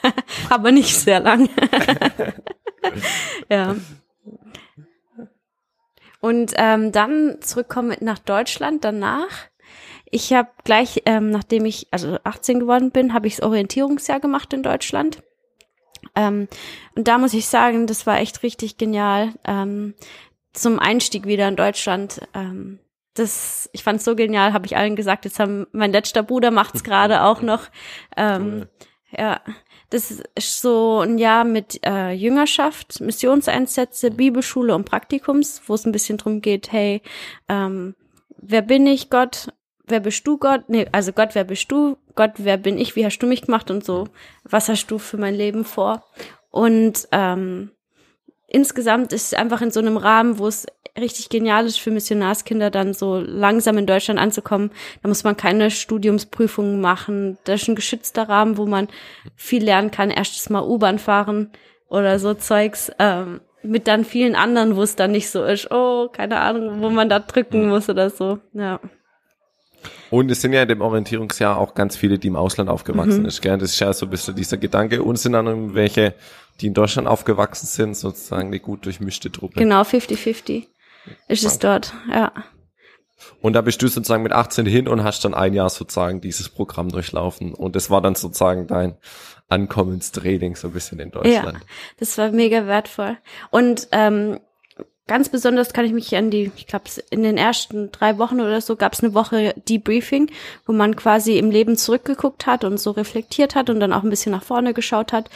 Aber 0.51 0.73
nicht 0.73 0.95
sehr 0.97 1.21
lang. 1.21 1.49
ja. 3.51 3.77
Und 6.21 6.53
ähm, 6.57 6.93
dann 6.93 7.37
zurückkommen 7.41 7.97
nach 8.01 8.19
Deutschland 8.19 8.85
danach. 8.85 9.29
Ich 10.11 10.33
habe 10.33 10.49
gleich, 10.65 11.03
ähm, 11.05 11.31
nachdem 11.31 11.65
ich 11.65 11.89
also 11.91 12.19
18 12.23 12.61
geworden 12.61 12.91
bin, 12.91 13.13
habe 13.13 13.27
ich 13.27 13.37
das 13.37 13.45
Orientierungsjahr 13.45 14.21
gemacht 14.21 14.53
in 14.53 14.63
Deutschland. 14.63 15.23
Ähm, 16.15 16.49
und 16.95 17.09
da 17.09 17.19
muss 17.19 17.35
ich 17.35 17.47
sagen, 17.47 17.87
das 17.87 18.07
war 18.07 18.19
echt 18.19 18.43
richtig 18.43 18.79
genial. 18.79 19.35
Ähm, 19.45 19.95
zum 20.53 20.79
Einstieg 20.79 21.27
wieder 21.27 21.49
in 21.49 21.57
Deutschland. 21.57 22.21
Ähm, 22.35 22.79
das, 23.15 23.69
ich 23.73 23.83
fand 23.83 24.03
so 24.03 24.15
genial, 24.15 24.53
habe 24.53 24.67
ich 24.67 24.77
allen 24.77 24.97
gesagt. 24.97 25.25
Jetzt 25.25 25.39
haben 25.39 25.67
mein 25.73 25.93
letzter 25.93 26.23
Bruder 26.23 26.51
macht's 26.51 26.85
gerade 26.85 27.23
auch 27.23 27.43
noch. 27.43 27.69
Ähm, 28.17 28.67
ja, 29.11 29.41
das 29.91 30.23
ist 30.35 30.61
so 30.61 31.01
ein 31.01 31.19
Jahr 31.19 31.45
mit 31.45 31.81
äh, 31.87 32.11
Jüngerschaft, 32.13 33.01
Missionseinsätze, 33.01 34.11
Bibelschule 34.11 34.75
und 34.75 34.85
Praktikums, 34.85 35.63
wo 35.67 35.75
es 35.75 35.87
ein 35.87 35.93
bisschen 35.93 36.19
drum 36.19 36.41
geht, 36.41 36.73
hey, 36.73 37.03
ähm, 37.49 37.95
wer 38.37 38.63
bin 38.63 38.87
ich, 38.87 39.11
Gott? 39.11 39.53
Wer 39.87 40.01
bist 40.01 40.27
du, 40.27 40.37
Gott? 40.37 40.65
Nee, 40.69 40.87
also 40.91 41.13
Gott, 41.13 41.35
wer 41.35 41.45
bist 41.45 41.71
du? 41.71 41.97
Gott, 42.15 42.33
wer 42.39 42.57
bin 42.57 42.79
ich? 42.79 42.97
Wie 42.97 43.05
hast 43.05 43.19
du 43.19 43.27
mich 43.27 43.43
gemacht 43.43 43.71
und 43.71 43.85
so? 43.85 44.09
Was 44.43 44.69
hast 44.69 44.89
du 44.89 44.99
für 44.99 45.17
mein 45.17 45.35
Leben 45.35 45.65
vor? 45.65 46.05
Und 46.51 47.07
ähm, 47.13 47.71
insgesamt 48.49 49.13
ist 49.13 49.33
es 49.33 49.39
einfach 49.39 49.63
in 49.63 49.71
so 49.71 49.79
einem 49.79 49.97
Rahmen, 49.97 50.39
wo 50.39 50.49
es 50.49 50.67
richtig 50.99 51.29
genial 51.29 51.67
ist 51.67 51.79
für 51.79 51.91
Missionarskinder 51.91 52.71
dann 52.71 52.95
so 52.95 53.19
langsam 53.19 53.79
in 53.79 53.87
Deutschland 53.87 54.19
anzukommen. 54.19 54.71
Da 55.03 55.09
muss 55.09 55.25
man 55.25 55.37
keine 55.37 55.71
Studiumsprüfungen 55.71 56.81
machen. 56.81 57.39
Das 57.45 57.63
ist 57.63 57.69
ein 57.69 57.77
geschützter 57.77 58.29
Rahmen, 58.29 58.57
wo 58.57 58.67
man 58.67 58.89
viel 59.37 59.63
lernen 59.63 59.91
kann. 59.91 60.11
Erstes 60.11 60.51
Mal 60.51 60.65
U-Bahn 60.65 60.99
fahren 60.99 61.51
oder 61.89 62.19
so 62.19 62.35
Zeugs. 62.35 62.91
Ähm, 62.99 63.41
mit 63.63 63.89
dann 63.89 64.05
vielen 64.05 64.37
anderen, 64.37 64.77
wo 64.77 64.83
es 64.83 64.97
dann 64.97 65.13
nicht 65.13 65.31
so 65.31 65.45
ist, 65.45 65.71
oh, 65.71 66.09
keine 66.09 66.39
Ahnung, 66.41 66.81
wo 66.81 66.89
man 66.89 67.09
da 67.09 67.19
drücken 67.19 67.69
muss 67.69 67.89
oder 67.89 68.11
so. 68.11 68.39
Ja. 68.53 68.81
Und 70.11 70.31
es 70.31 70.41
sind 70.41 70.53
ja 70.53 70.63
in 70.63 70.69
dem 70.69 70.81
Orientierungsjahr 70.81 71.57
auch 71.57 71.75
ganz 71.75 71.97
viele, 71.97 72.19
die 72.19 72.29
im 72.29 72.37
Ausland 72.37 72.71
aufgewachsen 72.71 73.21
Mhm. 73.23 73.27
ist. 73.27 73.43
Gell? 73.43 73.59
Das 73.59 73.71
ist 73.73 73.81
ja 73.81 73.93
so 73.93 74.07
ein 74.07 74.11
bisschen 74.11 74.35
dieser 74.37 74.57
Gedanke. 74.57 75.03
Und 75.03 75.17
es 75.17 75.23
sind 75.23 75.33
dann 75.33 75.75
welche, 75.75 76.15
die 76.61 76.69
in 76.69 76.75
Deutschland 76.75 77.09
aufgewachsen 77.09 77.67
sind, 77.67 77.97
sozusagen 77.97 78.49
eine 78.49 78.61
gut 78.61 78.85
durchmischte 78.87 79.31
Truppe. 79.33 79.59
Genau, 79.59 79.83
50-50 79.83 80.67
ist 81.29 81.45
es 81.45 81.59
dort, 81.59 81.93
ja. 82.11 82.33
Und 83.41 83.55
da 83.55 83.61
bist 83.63 83.81
du 83.83 83.89
sozusagen 83.89 84.23
mit 84.23 84.33
18 84.33 84.67
hin 84.67 84.89
und 84.89 85.03
hast 85.03 85.25
dann 85.25 85.35
ein 85.35 85.55
Jahr 85.55 85.71
sozusagen 85.71 86.21
dieses 86.21 86.49
Programm 86.49 86.91
durchlaufen. 86.91 87.55
Und 87.55 87.75
das 87.75 87.91
war 87.91 88.01
dann 88.03 88.15
sozusagen 88.15 88.67
dein 88.67 88.97
Ankommenstraining 89.49 90.57
so 90.57 90.69
ein 90.69 90.73
bisschen 90.73 90.99
in 91.01 91.11
Deutschland. 91.11 91.59
Ja, 91.59 91.65
das 91.99 92.19
war 92.19 92.31
mega 92.31 92.67
wertvoll. 92.67 93.17
Und 93.51 93.89
ähm, 93.93 94.39
ganz 95.07 95.29
besonders 95.29 95.73
kann 95.73 95.85
ich 95.85 95.93
mich 95.93 96.15
an 96.17 96.31
die, 96.31 96.51
ich 96.57 96.67
glaube, 96.67 96.85
in 97.11 97.23
den 97.23 97.39
ersten 97.39 97.93
drei 97.93 98.19
Wochen 98.19 98.41
oder 98.41 98.61
so 98.61 98.77
gab 98.77 98.93
es 98.93 99.03
eine 99.03 99.15
Woche 99.15 99.55
Debriefing, 99.69 100.31
wo 100.67 100.73
man 100.73 100.97
quasi 100.97 101.39
im 101.39 101.51
Leben 101.51 101.77
zurückgeguckt 101.77 102.47
hat 102.47 102.65
und 102.65 102.79
so 102.79 102.91
reflektiert 102.91 103.55
hat 103.55 103.71
und 103.71 103.81
dann 103.81 103.93
auch 103.93 104.03
ein 104.03 104.11
bisschen 104.11 104.33
nach 104.33 104.43
vorne 104.43 104.75
geschaut 104.75 105.13
hat. 105.13 105.31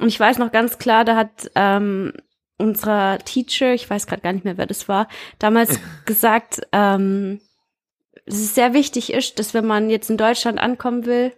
Und 0.00 0.08
ich 0.08 0.20
weiß 0.20 0.38
noch 0.38 0.52
ganz 0.52 0.78
klar, 0.78 1.04
da 1.04 1.16
hat 1.16 1.50
ähm, 1.54 2.12
unser 2.58 3.18
Teacher, 3.18 3.72
ich 3.72 3.88
weiß 3.88 4.06
gerade 4.06 4.22
gar 4.22 4.32
nicht 4.32 4.44
mehr, 4.44 4.58
wer 4.58 4.66
das 4.66 4.88
war, 4.88 5.08
damals 5.38 5.78
gesagt, 6.04 6.66
ähm, 6.72 7.40
dass 8.26 8.36
es 8.36 8.54
sehr 8.54 8.74
wichtig 8.74 9.12
ist, 9.12 9.38
dass 9.38 9.54
wenn 9.54 9.66
man 9.66 9.88
jetzt 9.88 10.10
in 10.10 10.16
Deutschland 10.16 10.58
ankommen 10.58 11.06
will, 11.06 11.32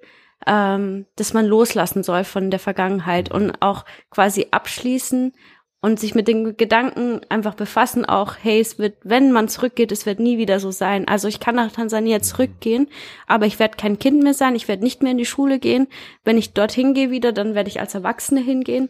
ähm, 0.47 1.07
dass 1.17 1.33
man 1.33 1.47
loslassen 1.47 2.03
soll 2.03 2.25
von 2.25 2.51
der 2.51 2.61
Vergangenheit 2.61 3.31
und 3.31 3.61
auch 3.61 3.85
quasi 4.11 4.49
abschließen 4.51 5.35
und 5.81 6.01
sich 6.01 6.15
mit 6.15 6.27
den 6.27 6.57
Gedanken 6.57 7.21
einfach 7.29 7.55
befassen, 7.55 8.05
auch, 8.05 8.35
hey, 8.43 8.61
es 8.61 8.79
wird, 8.79 8.97
wenn 9.05 9.31
man 9.31 9.49
zurückgeht, 9.49 9.93
es 9.93 10.07
wird 10.07 10.19
nie 10.19 10.37
wieder 10.37 10.59
so 10.59 10.73
sein. 10.73 11.07
Also 11.07 11.29
ich 11.29 11.39
kann 11.39 11.55
nach 11.55 11.71
Tansania 11.71 12.21
zurückgehen, 12.21 12.89
aber 13.29 13.47
ich 13.47 13.59
werde 13.59 13.77
kein 13.77 13.99
Kind 13.99 14.23
mehr 14.23 14.35
sein, 14.35 14.57
ich 14.57 14.67
werde 14.67 14.83
nicht 14.83 15.03
mehr 15.03 15.13
in 15.13 15.19
die 15.19 15.25
Schule 15.25 15.59
gehen. 15.61 15.87
Wenn 16.25 16.37
ich 16.37 16.53
dorthin 16.53 16.95
gehe 16.95 17.11
wieder, 17.11 17.33
dann 17.33 17.55
werde 17.55 17.71
ich 17.71 17.81
als 17.81 17.95
Erwachsene 17.95 18.41
hingehen. 18.41 18.89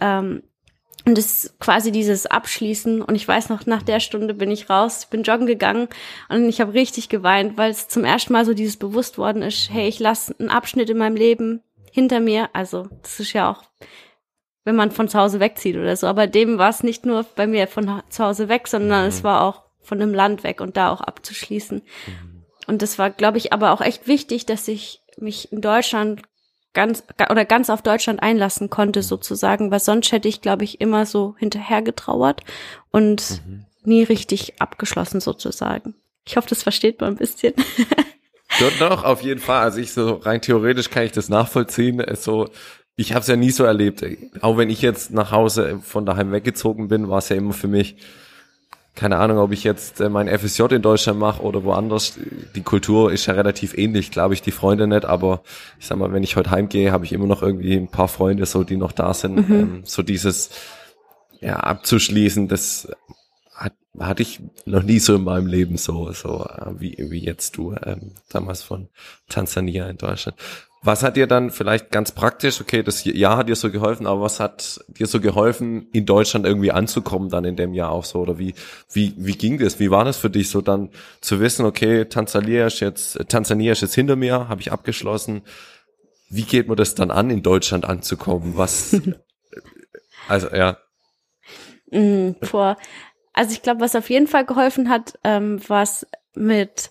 Ähm, 0.00 0.42
und 1.06 1.16
das 1.16 1.44
ist 1.44 1.60
quasi 1.60 1.92
dieses 1.92 2.26
Abschließen. 2.26 3.02
Und 3.02 3.14
ich 3.14 3.26
weiß 3.26 3.48
noch, 3.48 3.66
nach 3.66 3.82
der 3.82 4.00
Stunde 4.00 4.34
bin 4.34 4.50
ich 4.50 4.68
raus, 4.70 5.06
bin 5.10 5.22
joggen 5.22 5.46
gegangen 5.46 5.88
und 6.28 6.48
ich 6.48 6.60
habe 6.60 6.74
richtig 6.74 7.08
geweint, 7.08 7.56
weil 7.56 7.70
es 7.70 7.88
zum 7.88 8.04
ersten 8.04 8.32
Mal 8.32 8.44
so 8.44 8.54
dieses 8.54 8.76
bewusst 8.76 9.18
worden 9.18 9.42
ist, 9.42 9.70
hey, 9.70 9.88
ich 9.88 9.98
lasse 9.98 10.34
einen 10.38 10.50
Abschnitt 10.50 10.90
in 10.90 10.98
meinem 10.98 11.16
Leben 11.16 11.62
hinter 11.90 12.20
mir. 12.20 12.50
Also 12.52 12.88
das 13.02 13.20
ist 13.20 13.32
ja 13.32 13.50
auch, 13.50 13.62
wenn 14.64 14.76
man 14.76 14.90
von 14.90 15.08
zu 15.08 15.18
Hause 15.18 15.40
wegzieht 15.40 15.76
oder 15.76 15.96
so. 15.96 16.06
Aber 16.06 16.26
dem 16.26 16.58
war 16.58 16.70
es 16.70 16.82
nicht 16.82 17.06
nur 17.06 17.24
bei 17.36 17.46
mir 17.46 17.66
von 17.66 18.02
zu 18.08 18.24
Hause 18.24 18.48
weg, 18.48 18.68
sondern 18.68 19.06
es 19.06 19.24
war 19.24 19.42
auch 19.42 19.62
von 19.80 20.00
einem 20.00 20.14
Land 20.14 20.44
weg 20.44 20.60
und 20.60 20.76
da 20.76 20.90
auch 20.90 21.00
abzuschließen. 21.00 21.82
Und 22.66 22.82
das 22.82 22.98
war, 22.98 23.10
glaube 23.10 23.38
ich, 23.38 23.52
aber 23.52 23.72
auch 23.72 23.80
echt 23.80 24.06
wichtig, 24.06 24.46
dass 24.46 24.68
ich 24.68 25.02
mich 25.18 25.50
in 25.52 25.60
Deutschland 25.60 26.22
ganz 26.72 27.02
oder 27.28 27.44
ganz 27.44 27.68
auf 27.68 27.82
Deutschland 27.82 28.22
einlassen 28.22 28.70
konnte 28.70 29.02
sozusagen, 29.02 29.70
weil 29.70 29.80
sonst 29.80 30.12
hätte 30.12 30.28
ich, 30.28 30.40
glaube 30.40 30.64
ich, 30.64 30.80
immer 30.80 31.04
so 31.04 31.34
hinterher 31.38 31.82
getrauert 31.82 32.42
und 32.90 33.42
nie 33.82 34.02
richtig 34.02 34.60
abgeschlossen 34.60 35.20
sozusagen. 35.20 35.94
Ich 36.24 36.36
hoffe, 36.36 36.48
das 36.48 36.62
versteht 36.62 37.00
man 37.00 37.14
ein 37.14 37.16
bisschen. 37.16 37.54
Dort 38.58 38.80
noch, 38.80 39.04
auf 39.04 39.22
jeden 39.22 39.40
Fall. 39.40 39.62
Also 39.62 39.80
ich 39.80 39.92
so 39.92 40.14
rein 40.14 40.42
theoretisch 40.42 40.90
kann 40.90 41.04
ich 41.04 41.12
das 41.12 41.28
nachvollziehen. 41.28 42.00
Es 42.00 42.24
So, 42.24 42.48
ich 42.96 43.12
habe 43.12 43.20
es 43.20 43.26
ja 43.28 43.36
nie 43.36 43.50
so 43.50 43.64
erlebt. 43.64 44.04
Auch 44.40 44.56
wenn 44.56 44.70
ich 44.70 44.82
jetzt 44.82 45.10
nach 45.10 45.32
Hause 45.32 45.80
von 45.82 46.04
daheim 46.04 46.32
weggezogen 46.32 46.88
bin, 46.88 47.08
war 47.08 47.18
es 47.18 47.28
ja 47.28 47.36
immer 47.36 47.52
für 47.52 47.68
mich 47.68 47.96
keine 48.94 49.16
Ahnung, 49.18 49.38
ob 49.38 49.52
ich 49.52 49.64
jetzt 49.64 50.00
äh, 50.00 50.08
mein 50.08 50.28
FSJ 50.28 50.74
in 50.74 50.82
Deutschland 50.82 51.18
mache 51.18 51.42
oder 51.42 51.64
woanders. 51.64 52.18
Die 52.54 52.62
Kultur 52.62 53.12
ist 53.12 53.26
ja 53.26 53.34
relativ 53.34 53.76
ähnlich, 53.78 54.10
glaube 54.10 54.34
ich, 54.34 54.42
die 54.42 54.50
Freunde 54.50 54.86
nicht, 54.86 55.04
aber 55.04 55.42
ich 55.78 55.86
sag 55.86 55.96
mal, 55.96 56.12
wenn 56.12 56.22
ich 56.22 56.36
heute 56.36 56.50
heimgehe, 56.50 56.92
habe 56.92 57.04
ich 57.04 57.12
immer 57.12 57.26
noch 57.26 57.42
irgendwie 57.42 57.76
ein 57.76 57.88
paar 57.88 58.08
Freunde, 58.08 58.46
so 58.46 58.64
die 58.64 58.76
noch 58.76 58.92
da 58.92 59.14
sind. 59.14 59.38
Ähm, 59.50 59.82
so 59.84 60.02
dieses 60.02 60.50
ja 61.40 61.56
abzuschließen, 61.56 62.48
das 62.48 62.88
hat, 63.54 63.72
hatte 63.98 64.22
ich 64.22 64.40
noch 64.66 64.82
nie 64.82 64.98
so 64.98 65.14
in 65.14 65.24
meinem 65.24 65.46
Leben 65.46 65.78
so, 65.78 66.12
so 66.12 66.44
äh, 66.44 66.78
wie, 66.78 66.96
wie 66.98 67.24
jetzt 67.24 67.56
du 67.56 67.74
ähm, 67.84 68.12
damals 68.28 68.62
von 68.62 68.88
Tansania 69.28 69.88
in 69.88 69.96
Deutschland. 69.96 70.36
Was 70.82 71.02
hat 71.02 71.16
dir 71.16 71.26
dann 71.26 71.50
vielleicht 71.50 71.90
ganz 71.90 72.10
praktisch, 72.12 72.58
okay, 72.60 72.82
das 72.82 73.04
Jahr 73.04 73.36
hat 73.36 73.50
dir 73.50 73.56
so 73.56 73.70
geholfen, 73.70 74.06
aber 74.06 74.22
was 74.22 74.40
hat 74.40 74.80
dir 74.88 75.06
so 75.06 75.20
geholfen, 75.20 75.88
in 75.92 76.06
Deutschland 76.06 76.46
irgendwie 76.46 76.72
anzukommen 76.72 77.28
dann 77.28 77.44
in 77.44 77.54
dem 77.54 77.74
Jahr 77.74 77.90
auch 77.90 78.04
so? 78.04 78.20
Oder 78.20 78.38
wie, 78.38 78.54
wie, 78.90 79.14
wie 79.18 79.36
ging 79.36 79.58
das? 79.58 79.78
Wie 79.78 79.90
war 79.90 80.06
das 80.06 80.16
für 80.16 80.30
dich 80.30 80.48
so 80.48 80.62
dann 80.62 80.88
zu 81.20 81.38
wissen, 81.38 81.66
okay, 81.66 82.06
Tansania 82.06 82.66
ist 82.66 82.80
jetzt, 82.80 83.28
Tansania 83.28 83.72
ist 83.72 83.82
jetzt 83.82 83.94
hinter 83.94 84.16
mir, 84.16 84.48
habe 84.48 84.62
ich 84.62 84.72
abgeschlossen. 84.72 85.42
Wie 86.30 86.44
geht 86.44 86.66
man 86.66 86.78
das 86.78 86.94
dann 86.94 87.10
an, 87.10 87.28
in 87.28 87.42
Deutschland 87.42 87.84
anzukommen? 87.84 88.56
Was, 88.56 88.98
also, 90.28 90.48
ja. 90.48 90.78
Mm, 91.90 92.30
vor, 92.42 92.78
also 93.34 93.52
ich 93.52 93.60
glaube, 93.60 93.80
was 93.80 93.96
auf 93.96 94.08
jeden 94.08 94.28
Fall 94.28 94.46
geholfen 94.46 94.88
hat, 94.88 95.18
ähm, 95.24 95.60
was 95.68 96.06
mit, 96.34 96.90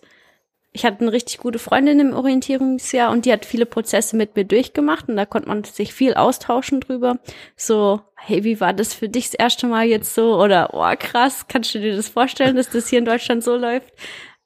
ich 0.71 0.86
hatte 0.86 1.01
eine 1.01 1.12
richtig 1.12 1.39
gute 1.39 1.58
Freundin 1.58 1.99
im 1.99 2.13
Orientierungsjahr 2.13 3.12
und 3.12 3.25
die 3.25 3.32
hat 3.32 3.45
viele 3.45 3.65
Prozesse 3.65 4.15
mit 4.15 4.36
mir 4.36 4.45
durchgemacht 4.45 5.10
und 5.10 5.17
da 5.17 5.25
konnte 5.25 5.47
man 5.47 5.63
sich 5.63 5.93
viel 5.93 6.13
austauschen 6.13 6.79
drüber. 6.79 7.17
So, 7.55 8.01
hey, 8.15 8.43
wie 8.43 8.60
war 8.60 8.73
das 8.73 8.93
für 8.93 9.10
dich 9.10 9.25
das 9.25 9.34
erste 9.34 9.67
Mal 9.67 9.88
jetzt 9.88 10.13
so? 10.13 10.39
Oder, 10.39 10.73
oh 10.73 10.95
krass, 10.97 11.47
kannst 11.47 11.73
du 11.73 11.79
dir 11.79 11.95
das 11.95 12.10
vorstellen, 12.10 12.55
dass 12.55 12.69
das 12.69 12.88
hier 12.88 12.99
in 12.99 13.05
Deutschland 13.05 13.43
so 13.43 13.55
läuft? 13.55 13.91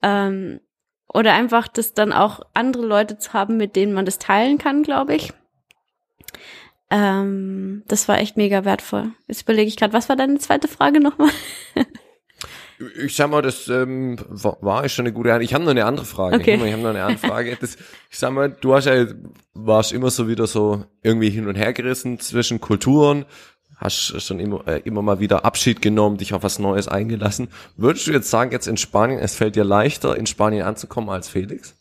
Ähm, 0.01 0.62
oder 1.13 1.33
einfach 1.33 1.67
das 1.67 1.93
dann 1.93 2.13
auch 2.13 2.41
andere 2.53 2.86
Leute 2.86 3.17
zu 3.17 3.33
haben, 3.33 3.57
mit 3.57 3.75
denen 3.75 3.93
man 3.93 4.05
das 4.05 4.17
teilen 4.17 4.57
kann, 4.57 4.81
glaube 4.83 5.15
ich. 5.15 5.33
Ähm, 6.89 7.83
das 7.88 8.07
war 8.07 8.17
echt 8.19 8.38
mega 8.38 8.65
wertvoll. 8.65 9.12
Jetzt 9.27 9.41
überlege 9.41 9.67
ich 9.67 9.75
gerade, 9.75 9.93
was 9.93 10.09
war 10.09 10.15
deine 10.15 10.38
zweite 10.38 10.67
Frage 10.67 10.99
nochmal? 10.99 11.31
Ich 12.97 13.15
sag 13.15 13.29
mal, 13.29 13.41
das 13.41 13.67
ähm, 13.67 14.17
war, 14.29 14.57
war 14.61 14.87
schon 14.89 15.05
eine 15.05 15.13
gute 15.13 15.29
Antwort. 15.31 15.43
Ich 15.43 15.53
habe 15.53 15.63
noch 15.63 15.71
eine 15.71 15.85
andere 15.85 16.05
Frage. 16.05 16.35
Okay. 16.35 16.55
Ich 16.55 16.71
habe 16.71 16.81
noch 16.81 16.89
eine 16.89 17.03
andere 17.03 17.27
Frage. 17.27 17.57
Das, 17.59 17.75
ich 18.09 18.19
sag 18.19 18.31
mal, 18.31 18.49
du 18.49 18.73
hast 18.73 18.85
ja, 18.85 19.05
warst 19.53 19.91
immer 19.91 20.09
so 20.09 20.27
wieder 20.27 20.47
so 20.47 20.85
irgendwie 21.01 21.29
hin 21.29 21.47
und 21.47 21.55
her 21.55 21.73
gerissen 21.73 22.19
zwischen 22.19 22.61
Kulturen, 22.61 23.25
hast 23.75 24.21
schon 24.21 24.39
immer, 24.39 24.67
äh, 24.67 24.81
immer 24.85 25.01
mal 25.01 25.19
wieder 25.19 25.45
Abschied 25.45 25.81
genommen, 25.81 26.17
dich 26.17 26.33
auf 26.33 26.43
was 26.43 26.59
Neues 26.59 26.87
eingelassen. 26.87 27.49
Würdest 27.75 28.07
du 28.07 28.11
jetzt 28.11 28.29
sagen, 28.29 28.51
jetzt 28.51 28.67
in 28.67 28.77
Spanien, 28.77 29.19
es 29.19 29.35
fällt 29.35 29.55
dir 29.55 29.63
leichter, 29.63 30.15
in 30.15 30.25
Spanien 30.25 30.63
anzukommen 30.63 31.09
als 31.09 31.29
Felix? 31.29 31.75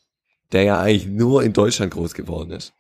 Der 0.53 0.65
ja 0.65 0.81
eigentlich 0.81 1.07
nur 1.07 1.43
in 1.43 1.53
Deutschland 1.53 1.93
groß 1.95 2.15
geworden 2.15 2.51
ist. 2.51 2.75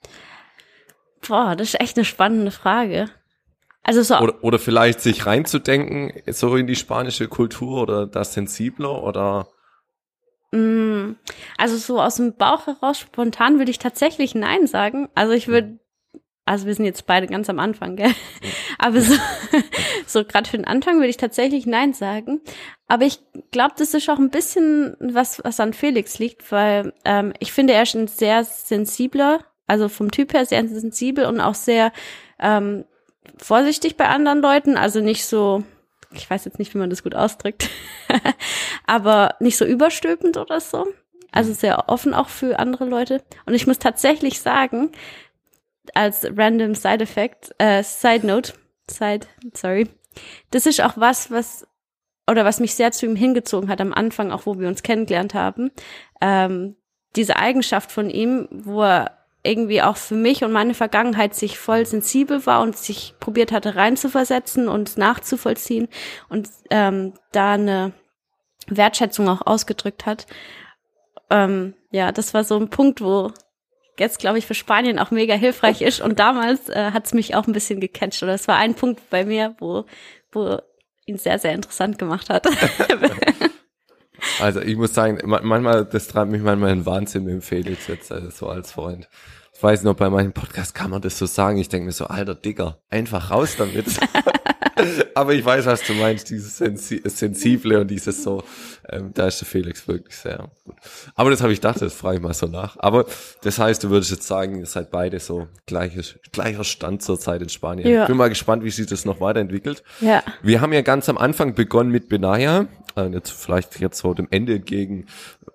Boah, 1.26 1.54
das 1.56 1.68
ist 1.68 1.80
echt 1.80 1.96
eine 1.96 2.04
spannende 2.04 2.50
Frage. 2.50 3.08
Also 3.85 4.03
so, 4.03 4.16
Oder, 4.18 4.45
oder 4.45 4.59
vielleicht 4.59 5.01
sich 5.01 5.27
reinzudenken, 5.27 6.12
so 6.33 6.55
in 6.57 6.66
die 6.66 6.77
spanische 6.77 7.29
Kultur 7.29 7.83
oder 7.83 8.07
das 8.07 8.35
sensibler 8.35 9.03
oder 9.03 9.49
Mm, 10.53 11.16
Also 11.57 11.77
so 11.77 12.01
aus 12.01 12.16
dem 12.16 12.35
Bauch 12.37 12.66
heraus 12.66 12.99
spontan 12.99 13.59
würde 13.59 13.71
ich 13.71 13.79
tatsächlich 13.79 14.35
Nein 14.35 14.66
sagen. 14.66 15.09
Also 15.14 15.33
ich 15.33 15.49
würde, 15.49 15.79
also 16.45 16.66
wir 16.66 16.75
sind 16.75 16.85
jetzt 16.85 17.07
beide 17.07 17.27
ganz 17.27 17.49
am 17.49 17.59
Anfang, 17.59 17.97
gell? 17.97 18.12
Aber 18.79 19.01
so, 19.01 19.14
so 20.07 20.25
gerade 20.25 20.49
für 20.49 20.59
den 20.59 20.66
Anfang 20.66 20.97
würde 20.97 21.09
ich 21.09 21.16
tatsächlich 21.16 21.64
Nein 21.66 21.95
sagen. 21.95 22.42
Aber 22.87 23.05
ich 23.07 23.21
glaube, 23.51 23.75
das 23.79 23.95
ist 23.95 24.11
auch 24.11 24.18
ein 24.18 24.31
bisschen 24.31 24.95
was, 25.01 25.42
was 25.42 25.59
an 25.59 25.73
Felix 25.73 26.18
liegt, 26.18 26.53
weil 26.53 26.92
ähm, 27.07 27.33
ich 27.38 27.53
finde, 27.53 27.73
er 27.73 27.85
ist 27.85 27.95
ein 27.95 28.09
sehr 28.09 28.45
sensibler, 28.45 29.40
also 29.66 29.88
vom 29.88 30.11
Typ 30.11 30.35
her 30.35 30.45
sehr 30.45 30.68
sensibel 30.68 31.25
und 31.25 31.40
auch 31.40 31.55
sehr 31.55 31.92
ähm, 32.38 32.85
vorsichtig 33.37 33.96
bei 33.96 34.08
anderen 34.08 34.40
Leuten. 34.40 34.76
Also 34.76 35.00
nicht 35.00 35.24
so, 35.24 35.64
ich 36.12 36.28
weiß 36.28 36.44
jetzt 36.44 36.58
nicht, 36.58 36.74
wie 36.74 36.78
man 36.78 36.90
das 36.90 37.02
gut 37.02 37.14
ausdrückt, 37.14 37.68
aber 38.87 39.37
nicht 39.40 39.56
so 39.56 39.64
überstülpend 39.64 40.37
oder 40.37 40.61
so. 40.61 40.87
Also 41.30 41.52
sehr 41.52 41.88
offen 41.88 42.12
auch 42.12 42.28
für 42.28 42.58
andere 42.58 42.85
Leute. 42.85 43.22
Und 43.46 43.54
ich 43.54 43.66
muss 43.66 43.78
tatsächlich 43.78 44.40
sagen, 44.40 44.92
als 45.94 46.26
random 46.37 46.74
Side 46.74 47.02
Effect, 47.02 47.54
äh, 47.58 47.82
Side 47.82 48.26
Note, 48.26 48.52
Side, 48.90 49.26
sorry, 49.54 49.88
das 50.50 50.66
ist 50.66 50.80
auch 50.82 50.96
was, 50.96 51.30
was 51.30 51.66
oder 52.30 52.44
was 52.44 52.61
mich 52.61 52.74
sehr 52.74 52.92
zu 52.92 53.06
ihm 53.06 53.16
hingezogen 53.16 53.68
hat 53.68 53.80
am 53.80 53.92
Anfang, 53.92 54.30
auch 54.30 54.46
wo 54.46 54.58
wir 54.58 54.68
uns 54.68 54.82
kennengelernt 54.82 55.35
haben. 55.35 55.70
Ähm, 56.20 56.76
diese 57.16 57.37
Eigenschaft 57.37 57.90
von 57.90 58.11
ihm, 58.11 58.48
wo 58.50 58.82
er 58.82 59.21
irgendwie 59.44 59.83
auch 59.83 59.96
für 59.96 60.14
mich 60.14 60.44
und 60.44 60.52
meine 60.52 60.74
Vergangenheit 60.74 61.35
sich 61.35 61.59
voll 61.59 61.85
sensibel 61.85 62.46
war 62.46 62.62
und 62.62 62.76
sich 62.76 63.14
probiert 63.18 63.50
hatte 63.50 63.74
reinzuversetzen 63.74 64.68
und 64.68 64.96
nachzuvollziehen 64.96 65.88
und 66.28 66.48
ähm, 66.70 67.14
da 67.33 67.55
eine 67.55 67.92
Wertschätzung 68.68 69.28
auch 69.28 69.44
ausgedrückt 69.44 70.07
hat. 70.07 70.26
Ähm, 71.31 71.74
ja, 71.90 72.12
das 72.12 72.35
war 72.35 72.44
so 72.44 72.57
ein 72.57 72.68
Punkt, 72.70 73.00
wo 73.00 73.33
jetzt, 73.98 74.18
glaube 74.18 74.38
ich, 74.38 74.46
für 74.46 74.55
Spanien 74.55 74.98
auch 74.98 75.11
mega 75.11 75.35
hilfreich 75.35 75.83
ist. 75.83 76.00
Und 76.00 76.18
damals 76.18 76.68
äh, 76.68 76.92
hat 76.92 77.07
es 77.07 77.14
mich 77.14 77.35
auch 77.35 77.46
ein 77.46 77.52
bisschen 77.52 77.81
gecatcht. 77.81 78.22
Oder 78.22 78.35
es 78.35 78.48
war 78.48 78.57
ein 78.57 78.74
Punkt 78.74 79.11
bei 79.11 79.24
mir, 79.24 79.55
wo, 79.59 79.85
wo 80.31 80.59
ihn 81.07 81.18
sehr, 81.18 81.38
sehr 81.38 81.52
interessant 81.52 81.98
gemacht 81.98 82.31
hat. 82.31 82.46
Also 84.40 84.61
ich 84.61 84.76
muss 84.76 84.94
sagen, 84.94 85.18
ma- 85.24 85.40
manchmal, 85.42 85.85
das 85.85 86.08
treibt 86.08 86.30
mich 86.30 86.42
manchmal 86.42 86.72
in 86.72 86.87
Wahnsinn 86.87 87.24
mit 87.24 87.35
dem 87.35 87.42
Felix 87.42 87.87
jetzt, 87.88 88.11
also 88.12 88.30
so 88.30 88.48
als 88.48 88.72
Freund. 88.72 89.08
Ich 89.54 89.62
weiß 89.62 89.82
noch, 89.85 89.94
bei 89.94 90.11
meinem 90.11 90.32
Podcast 90.32 90.74
kann 90.74 90.90
man 90.90 91.02
das 91.02 91.18
so 91.18 91.26
sagen. 91.26 91.58
Ich 91.58 91.68
denke 91.68 91.87
mir 91.87 91.92
so, 91.92 92.06
alter 92.06 92.35
Digger, 92.35 92.78
einfach 92.90 93.30
raus 93.30 93.54
damit. 93.56 93.87
Aber 95.14 95.35
ich 95.35 95.44
weiß, 95.44 95.66
was 95.66 95.82
du 95.85 95.92
meinst, 95.94 96.30
dieses 96.30 96.56
Sensi 96.58 97.02
Sensible 97.04 97.80
und 97.80 97.88
dieses 97.90 98.22
so, 98.22 98.42
ähm, 98.88 99.11
da 99.14 99.26
ist 99.26 99.40
der 99.40 99.48
Felix 99.48 99.87
wirklich 99.88 100.16
sehr 100.16 100.48
gut. 100.64 100.74
Aber 101.14 101.30
das 101.30 101.42
habe 101.42 101.52
ich 101.52 101.61
gedacht, 101.61 101.80
das 101.82 101.92
frage 101.94 102.16
ich 102.16 102.22
mal 102.22 102.35
so 102.35 102.46
nach. 102.46 102.76
Aber 102.78 103.06
das 103.42 103.58
heißt, 103.58 103.85
du 103.85 103.90
würdest 103.90 104.11
jetzt 104.11 104.26
sagen, 104.26 104.58
ihr 104.58 104.66
seid 104.66 104.90
beide 104.90 105.20
so 105.20 105.48
gleiches, 105.66 106.18
gleicher 106.32 106.64
Stand 106.64 107.02
zur 107.02 107.18
Zeit 107.20 107.42
in 107.42 107.48
Spanien. 107.48 107.88
Ja. 107.88 108.02
Ich 108.02 108.08
bin 108.08 108.16
mal 108.16 108.28
gespannt, 108.28 108.64
wie 108.64 108.70
sich 108.70 108.87
das 108.87 109.04
noch 109.04 109.20
weiterentwickelt. 109.20 109.82
ja. 110.00 110.22
Wir 110.42 110.61
haben 110.61 110.72
ja 110.72 110.82
ganz 110.82 111.08
am 111.08 111.18
Anfang 111.18 111.54
begonnen 111.54 111.90
mit 111.90 112.08
Benaya. 112.08 112.66
Äh, 112.96 113.08
Jetzt 113.08 113.30
vielleicht 113.30 113.80
jetzt 113.80 113.98
so 113.98 114.14
dem 114.14 114.28
Ende 114.30 114.54
entgegen. 114.56 115.06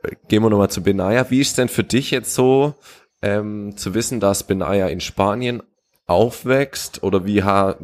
äh, 0.04 0.16
Gehen 0.28 0.44
wir 0.44 0.50
nochmal 0.50 0.70
zu 0.70 0.82
Benaya. 0.82 1.30
Wie 1.30 1.40
ist 1.42 1.58
denn 1.58 1.70
für 1.70 1.84
dich 1.84 2.12
jetzt 2.12 2.34
so 2.34 2.76
ähm, 3.22 3.76
zu 3.78 3.94
wissen, 3.94 4.20
dass 4.20 4.46
Benaya 4.46 4.88
in 4.88 5.00
Spanien 5.02 5.64
aufwächst? 6.08 7.04
Oder 7.04 7.26
wie, 7.26 7.44
ha 7.44 7.76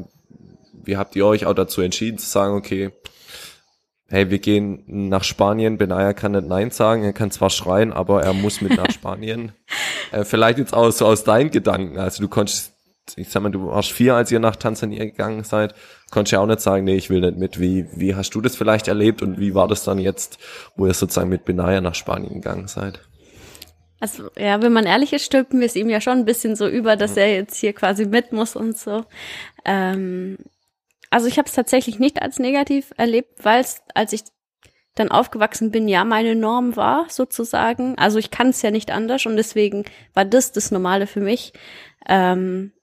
wie 0.84 0.98
habt 0.98 1.16
ihr 1.16 1.26
euch 1.26 1.46
auch 1.46 1.54
dazu 1.54 1.82
entschieden 1.82 2.18
zu 2.18 2.30
sagen, 2.30 2.56
okay, 2.56 2.92
hey, 4.10 4.30
wir 4.30 4.40
gehen 4.40 4.84
nach 4.88 5.24
Spanien. 5.24 5.78
Benaya 5.78 6.14
kann 6.14 6.34
nicht 6.34 6.48
Nein 6.48 6.72
sagen. 6.72 7.04
Er 7.04 7.14
kann 7.14 7.32
zwar 7.32 7.50
schreien, 7.50 7.92
aber 7.92 8.24
er 8.24 8.34
muss 8.34 8.62
mit 8.62 8.78
nach 8.78 8.92
Spanien. 8.92 9.54
äh, 10.12 10.24
vielleicht 10.24 10.60
jetzt 10.60 10.74
auch 10.74 10.92
so 10.92 11.06
aus 11.06 11.24
deinen 11.24 11.50
Gedanken. 11.50 11.98
Also 11.98 12.22
du 12.22 12.30
konntest 12.30 12.74
ich 13.16 13.30
sag 13.30 13.44
mal, 13.44 13.52
du 13.52 13.68
warst 13.68 13.92
vier, 13.92 14.16
als 14.16 14.32
ihr 14.32 14.40
nach 14.40 14.56
Tansania 14.56 15.04
gegangen 15.04 15.44
seid, 15.44 15.76
konntest 16.10 16.34
ja 16.34 16.40
auch 16.40 16.46
nicht 16.46 16.62
sagen, 16.62 16.86
nee, 16.86 16.96
ich 16.96 17.10
will 17.10 17.22
nicht 17.22 17.38
mit. 17.38 17.60
Wie, 17.60 17.86
wie 17.94 18.16
hast 18.16 18.34
du 18.34 18.42
das 18.42 18.56
vielleicht 18.56 18.88
erlebt 18.88 19.22
und 19.22 19.40
wie 19.40 19.54
war 19.54 19.68
das 19.68 19.84
dann 19.84 20.00
jetzt, 20.00 20.40
wo 20.76 20.86
ihr 20.88 20.94
sozusagen 20.94 21.30
mit 21.30 21.46
Benaya 21.46 21.82
nach 21.82 21.96
Spanien 21.96 22.36
gegangen 22.36 22.68
seid? 22.68 23.02
Also, 24.00 24.30
ja, 24.38 24.62
wenn 24.62 24.74
man 24.74 24.86
ehrlich 24.86 25.14
ist, 25.14 25.26
stülpen 25.26 25.60
wir 25.60 25.66
es 25.66 25.76
ihm 25.76 25.90
ja 25.90 26.02
schon 26.02 26.20
ein 26.20 26.26
bisschen 26.26 26.56
so 26.56 26.68
über, 26.68 26.96
dass 26.96 27.16
er 27.16 27.34
jetzt 27.34 27.56
hier 27.56 27.74
quasi 27.74 28.06
mit 28.06 28.32
muss 28.32 28.56
und 28.56 28.78
so. 28.78 29.06
Ähm, 29.66 30.38
also 31.14 31.28
ich 31.28 31.38
habe 31.38 31.48
es 31.48 31.54
tatsächlich 31.54 32.00
nicht 32.00 32.22
als 32.22 32.40
negativ 32.40 32.92
erlebt, 32.98 33.44
weil 33.46 33.62
es, 33.62 33.84
als 33.94 34.14
ich 34.14 34.24
dann 34.96 35.12
aufgewachsen 35.12 35.70
bin, 35.70 35.88
ja 35.88 36.04
meine 36.04 36.36
Norm 36.36 36.76
war, 36.76 37.06
sozusagen. 37.08 37.96
Also 38.00 38.18
ich 38.18 38.32
kann 38.32 38.50
es 38.50 38.64
ja 38.64 38.72
nicht 38.72 38.90
anders 38.90 39.26
und 39.28 39.38
deswegen 39.38 39.86
war 40.16 40.26
das 40.26 40.52
das 40.52 40.72
Normale 40.72 41.06
für 41.06 41.20
mich. 41.20 41.54
Ähm, 42.08 42.74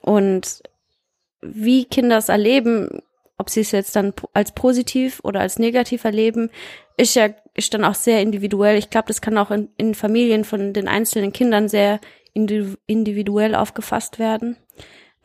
und 0.00 0.62
wie 1.40 1.84
Kinder 1.84 2.18
es 2.18 2.28
erleben, 2.28 3.02
ob 3.38 3.50
sie 3.50 3.60
es 3.60 3.70
jetzt 3.70 3.94
dann 3.94 4.12
als 4.32 4.52
positiv 4.52 5.20
oder 5.22 5.40
als 5.40 5.60
negativ 5.60 6.04
erleben, 6.04 6.50
ist 6.96 7.14
ja 7.14 7.28
ist 7.54 7.72
dann 7.72 7.84
auch 7.84 7.94
sehr 7.94 8.20
individuell. 8.20 8.76
Ich 8.78 8.90
glaube, 8.90 9.08
das 9.08 9.20
kann 9.20 9.38
auch 9.38 9.50
in, 9.52 9.68
in 9.76 9.94
Familien 9.94 10.44
von 10.44 10.72
den 10.72 10.88
einzelnen 10.88 11.32
Kindern 11.32 11.68
sehr 11.68 12.00
indi- 12.34 12.76
individuell 12.86 13.54
aufgefasst 13.54 14.18
werden. 14.18 14.56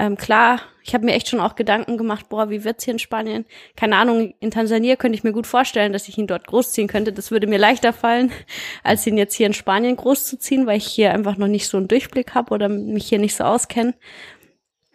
Ähm, 0.01 0.17
klar, 0.17 0.61
ich 0.81 0.95
habe 0.95 1.05
mir 1.05 1.13
echt 1.13 1.29
schon 1.29 1.39
auch 1.39 1.53
Gedanken 1.53 1.95
gemacht, 1.95 2.27
boah, 2.27 2.49
wie 2.49 2.63
wird's 2.63 2.85
hier 2.85 2.93
in 2.93 2.99
Spanien? 2.99 3.45
Keine 3.75 3.97
Ahnung, 3.97 4.33
in 4.39 4.49
Tansania 4.49 4.95
könnte 4.95 5.15
ich 5.15 5.23
mir 5.23 5.31
gut 5.31 5.45
vorstellen, 5.45 5.93
dass 5.93 6.07
ich 6.07 6.17
ihn 6.17 6.25
dort 6.25 6.47
großziehen 6.47 6.87
könnte. 6.87 7.13
Das 7.13 7.29
würde 7.29 7.45
mir 7.45 7.59
leichter 7.59 7.93
fallen, 7.93 8.31
als 8.83 9.05
ihn 9.05 9.15
jetzt 9.15 9.35
hier 9.35 9.45
in 9.45 9.53
Spanien 9.53 9.95
großzuziehen, 9.95 10.65
weil 10.65 10.77
ich 10.77 10.87
hier 10.87 11.13
einfach 11.13 11.37
noch 11.37 11.47
nicht 11.47 11.67
so 11.67 11.77
einen 11.77 11.87
Durchblick 11.87 12.33
habe 12.33 12.51
oder 12.51 12.67
mich 12.67 13.09
hier 13.09 13.19
nicht 13.19 13.35
so 13.35 13.43
auskenne. 13.43 13.93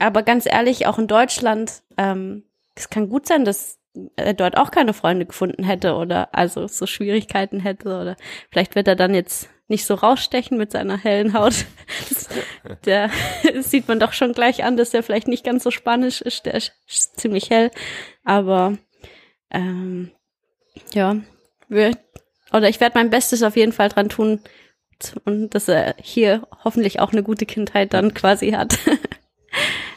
Aber 0.01 0.25
ganz 0.25 0.45
ehrlich, 0.45 0.88
auch 0.88 0.99
in 0.99 1.07
Deutschland, 1.07 1.85
ähm, 1.97 2.42
es 2.75 2.90
kann 2.90 3.09
gut 3.09 3.29
sein, 3.29 3.45
dass 3.45 3.79
er 4.16 4.35
dort 4.35 4.57
auch 4.57 4.73
keine 4.73 4.92
Freunde 4.92 5.25
gefunden 5.25 5.62
hätte 5.62 5.95
oder 5.95 6.35
also 6.35 6.66
so 6.66 6.85
Schwierigkeiten 6.85 7.61
hätte 7.61 8.01
oder 8.01 8.16
vielleicht 8.51 8.75
wird 8.75 8.88
er 8.88 8.97
dann 8.97 9.14
jetzt 9.14 9.49
nicht 9.69 9.85
so 9.85 9.95
rausstechen 9.95 10.57
mit 10.57 10.73
seiner 10.73 10.97
hellen 10.97 11.33
Haut. 11.33 11.65
Das, 12.09 12.29
der 12.85 13.11
das 13.55 13.71
sieht 13.71 13.89
man 13.89 14.01
doch 14.01 14.13
schon 14.13 14.33
gleich 14.33 14.65
an, 14.65 14.77
dass 14.77 14.93
er 14.93 15.03
vielleicht 15.03 15.29
nicht 15.29 15.45
ganz 15.45 15.63
so 15.63 15.71
spanisch 15.71 16.21
ist. 16.21 16.47
Der 16.47 16.55
ist 16.55 16.73
ziemlich 16.87 17.51
hell, 17.51 17.71
aber 18.25 18.77
ähm, 19.51 20.11
ja, 20.93 21.17
wir, 21.69 21.93
oder 22.53 22.69
ich 22.69 22.81
werde 22.81 22.99
mein 22.99 23.11
Bestes 23.11 23.43
auf 23.43 23.57
jeden 23.57 23.73
Fall 23.73 23.89
dran 23.89 24.09
tun 24.09 24.41
und 25.25 25.51
dass 25.51 25.69
er 25.69 25.95
hier 26.01 26.47
hoffentlich 26.65 27.01
auch 27.01 27.13
eine 27.13 27.23
gute 27.23 27.47
Kindheit 27.47 27.93
dann 27.93 28.15
quasi 28.15 28.51
hat. 28.53 28.79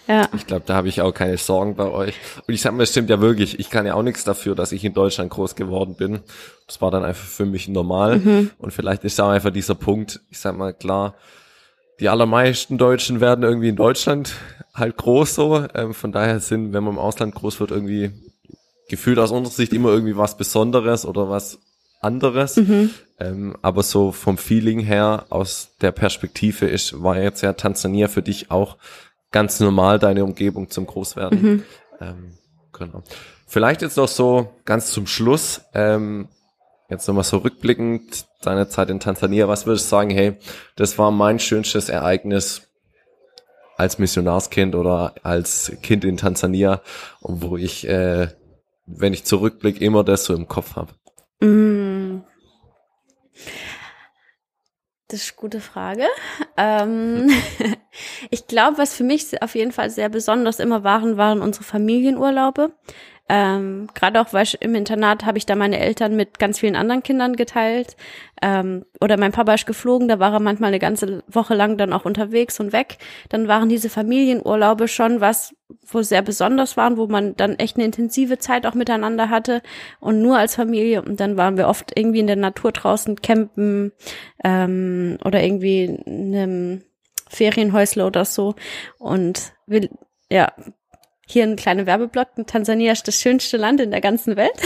ja. 0.09 0.27
Ich 0.35 0.47
glaube, 0.47 0.63
da 0.65 0.73
habe 0.73 0.89
ich 0.89 1.01
auch 1.01 1.13
keine 1.13 1.37
Sorgen 1.37 1.75
bei 1.75 1.85
euch. 1.85 2.15
Und 2.47 2.53
ich 2.53 2.61
sag 2.61 2.73
mal, 2.73 2.83
es 2.83 2.89
stimmt 2.89 3.09
ja 3.09 3.21
wirklich, 3.21 3.59
ich 3.59 3.69
kann 3.69 3.85
ja 3.85 3.93
auch 3.93 4.03
nichts 4.03 4.23
dafür, 4.23 4.55
dass 4.55 4.71
ich 4.71 4.83
in 4.83 4.93
Deutschland 4.93 5.29
groß 5.29 5.55
geworden 5.55 5.95
bin. 5.95 6.21
Das 6.67 6.81
war 6.81 6.89
dann 6.89 7.05
einfach 7.05 7.27
für 7.27 7.45
mich 7.45 7.67
normal. 7.67 8.19
Und 8.57 8.73
vielleicht 8.73 9.03
ist 9.03 9.21
auch 9.21 9.29
einfach 9.29 9.51
dieser 9.51 9.75
Punkt, 9.75 10.19
ich 10.31 10.39
sag 10.39 10.57
mal, 10.57 10.73
klar, 10.73 11.13
die 11.99 12.09
allermeisten 12.09 12.77
Deutschen 12.77 13.21
werden 13.21 13.43
irgendwie 13.43 13.69
in 13.69 13.75
Deutschland 13.75 14.33
halt 14.73 14.97
groß 14.97 15.35
so. 15.35 15.65
Ähm, 15.75 15.93
von 15.93 16.11
daher 16.11 16.39
sind, 16.39 16.73
wenn 16.73 16.83
man 16.83 16.93
im 16.93 16.99
Ausland 16.99 17.35
groß 17.35 17.59
wird, 17.59 17.71
irgendwie 17.71 18.11
gefühlt 18.89 19.19
aus 19.19 19.31
unserer 19.31 19.53
Sicht 19.53 19.73
immer 19.73 19.89
irgendwie 19.89 20.17
was 20.17 20.37
Besonderes 20.37 21.05
oder 21.05 21.29
was 21.29 21.59
anderes. 22.01 22.57
Ähm, 23.19 23.55
aber 23.61 23.83
so 23.83 24.11
vom 24.11 24.37
Feeling 24.37 24.79
her, 24.79 25.25
aus 25.29 25.75
der 25.81 25.91
Perspektive 25.91 26.65
ist, 26.65 27.03
war 27.03 27.17
jetzt 27.19 27.41
ja 27.41 27.53
Tansania 27.53 28.07
für 28.07 28.21
dich 28.21 28.49
auch 28.49 28.77
ganz 29.31 29.59
normal 29.59 29.99
deine 29.99 30.23
Umgebung 30.23 30.69
zum 30.69 30.85
Großwerden. 30.85 31.63
Ähm, 32.01 32.37
genau. 32.71 33.03
Vielleicht 33.47 33.81
jetzt 33.81 33.97
noch 33.97 34.07
so 34.07 34.53
ganz 34.65 34.91
zum 34.91 35.07
Schluss, 35.07 35.61
ähm, 35.73 36.29
jetzt 36.89 37.07
nochmal 37.07 37.23
so 37.23 37.37
rückblickend, 37.37 38.25
deine 38.41 38.69
Zeit 38.69 38.89
in 38.89 38.99
Tansania, 38.99 39.47
was 39.47 39.65
würdest 39.65 39.85
du 39.85 39.89
sagen, 39.89 40.09
hey, 40.09 40.37
das 40.75 40.97
war 40.97 41.11
mein 41.11 41.39
schönstes 41.39 41.89
Ereignis 41.89 42.69
als 43.75 43.97
Missionarskind 43.97 44.75
oder 44.75 45.15
als 45.23 45.71
Kind 45.81 46.03
in 46.03 46.17
Tansania, 46.17 46.81
und 47.21 47.41
wo 47.41 47.57
ich, 47.57 47.87
äh, 47.87 48.27
wenn 48.85 49.13
ich 49.13 49.23
zurückblicke, 49.23 49.83
immer 49.83 50.03
das 50.03 50.25
so 50.25 50.33
im 50.33 50.47
Kopf 50.47 50.75
habe. 50.75 50.93
Mm. 51.45 52.23
Das 55.07 55.21
ist 55.21 55.31
eine 55.31 55.37
gute 55.37 55.59
Frage. 55.59 56.05
Ähm, 56.55 57.31
ich 58.29 58.47
glaube, 58.47 58.77
was 58.77 58.95
für 58.95 59.03
mich 59.03 59.41
auf 59.41 59.55
jeden 59.55 59.71
Fall 59.71 59.89
sehr 59.89 60.09
besonders 60.09 60.59
immer 60.59 60.83
waren, 60.83 61.17
waren 61.17 61.41
unsere 61.41 61.63
Familienurlaube. 61.63 62.71
Ähm, 63.31 63.87
Gerade 63.93 64.19
auch, 64.19 64.33
weil 64.33 64.43
ich 64.43 64.59
im 64.59 64.73
Internat 64.73 65.23
habe 65.23 65.37
ich 65.37 65.45
da 65.45 65.55
meine 65.55 65.79
Eltern 65.79 66.15
mit 66.15 66.39
ganz 66.39 66.57
vielen 66.57 66.75
anderen 66.75 67.03
Kindern 67.03 67.35
geteilt. 67.35 67.95
Ähm, 68.41 68.85
oder 68.99 69.17
mein 69.17 69.31
Papa 69.31 69.53
ist 69.53 69.67
geflogen, 69.67 70.07
da 70.07 70.17
war 70.17 70.33
er 70.33 70.39
manchmal 70.39 70.69
eine 70.69 70.79
ganze 70.79 71.23
Woche 71.27 71.53
lang 71.53 71.77
dann 71.77 71.93
auch 71.93 72.05
unterwegs 72.05 72.59
und 72.59 72.73
weg. 72.73 72.97
Dann 73.29 73.47
waren 73.47 73.69
diese 73.69 73.89
Familienurlaube 73.89 74.87
schon 74.87 75.21
was, 75.21 75.53
wo 75.85 76.01
sehr 76.01 76.23
besonders 76.23 76.75
waren, 76.75 76.97
wo 76.97 77.05
man 77.05 77.35
dann 77.35 77.55
echt 77.57 77.75
eine 77.77 77.85
intensive 77.85 78.39
Zeit 78.39 78.65
auch 78.65 78.73
miteinander 78.73 79.29
hatte 79.29 79.61
und 79.99 80.23
nur 80.23 80.39
als 80.39 80.55
Familie. 80.55 81.03
Und 81.03 81.19
dann 81.19 81.37
waren 81.37 81.55
wir 81.55 81.67
oft 81.67 81.91
irgendwie 81.95 82.19
in 82.21 82.27
der 82.27 82.35
Natur 82.35 82.71
draußen 82.71 83.21
campen 83.21 83.91
ähm, 84.43 85.19
oder 85.23 85.43
irgendwie 85.43 85.83
in 85.83 86.35
einem 86.35 86.81
Ferienhäusle 87.29 88.05
oder 88.05 88.25
so. 88.25 88.55
Und 88.97 89.53
wir, 89.65 89.89
ja, 90.29 90.51
hier 91.25 91.43
ein 91.43 91.55
kleiner 91.55 91.85
Werbeblock. 91.85 92.29
Tansania 92.47 92.91
ist 92.91 93.07
das 93.07 93.21
schönste 93.21 93.57
Land 93.57 93.79
in 93.79 93.91
der 93.91 94.01
ganzen 94.01 94.35
Welt. 94.35 94.59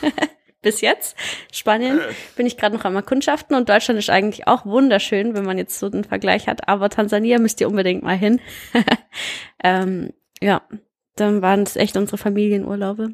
Bis 0.62 0.80
jetzt. 0.80 1.14
Spanien 1.52 2.00
bin 2.36 2.46
ich 2.46 2.56
gerade 2.56 2.74
noch 2.74 2.86
am 2.86 2.96
Erkundschaften 2.96 3.54
und 3.54 3.68
Deutschland 3.68 3.98
ist 3.98 4.08
eigentlich 4.08 4.46
auch 4.46 4.64
wunderschön, 4.64 5.34
wenn 5.34 5.44
man 5.44 5.58
jetzt 5.58 5.78
so 5.78 5.86
einen 5.86 6.04
Vergleich 6.04 6.46
hat. 6.46 6.68
Aber 6.68 6.88
Tansania 6.88 7.38
müsst 7.38 7.60
ihr 7.60 7.68
unbedingt 7.68 8.02
mal 8.02 8.16
hin. 8.16 8.40
ähm, 9.62 10.14
ja, 10.40 10.62
dann 11.16 11.42
waren 11.42 11.64
es 11.64 11.76
echt 11.76 11.96
unsere 11.98 12.16
Familienurlaube. 12.16 13.10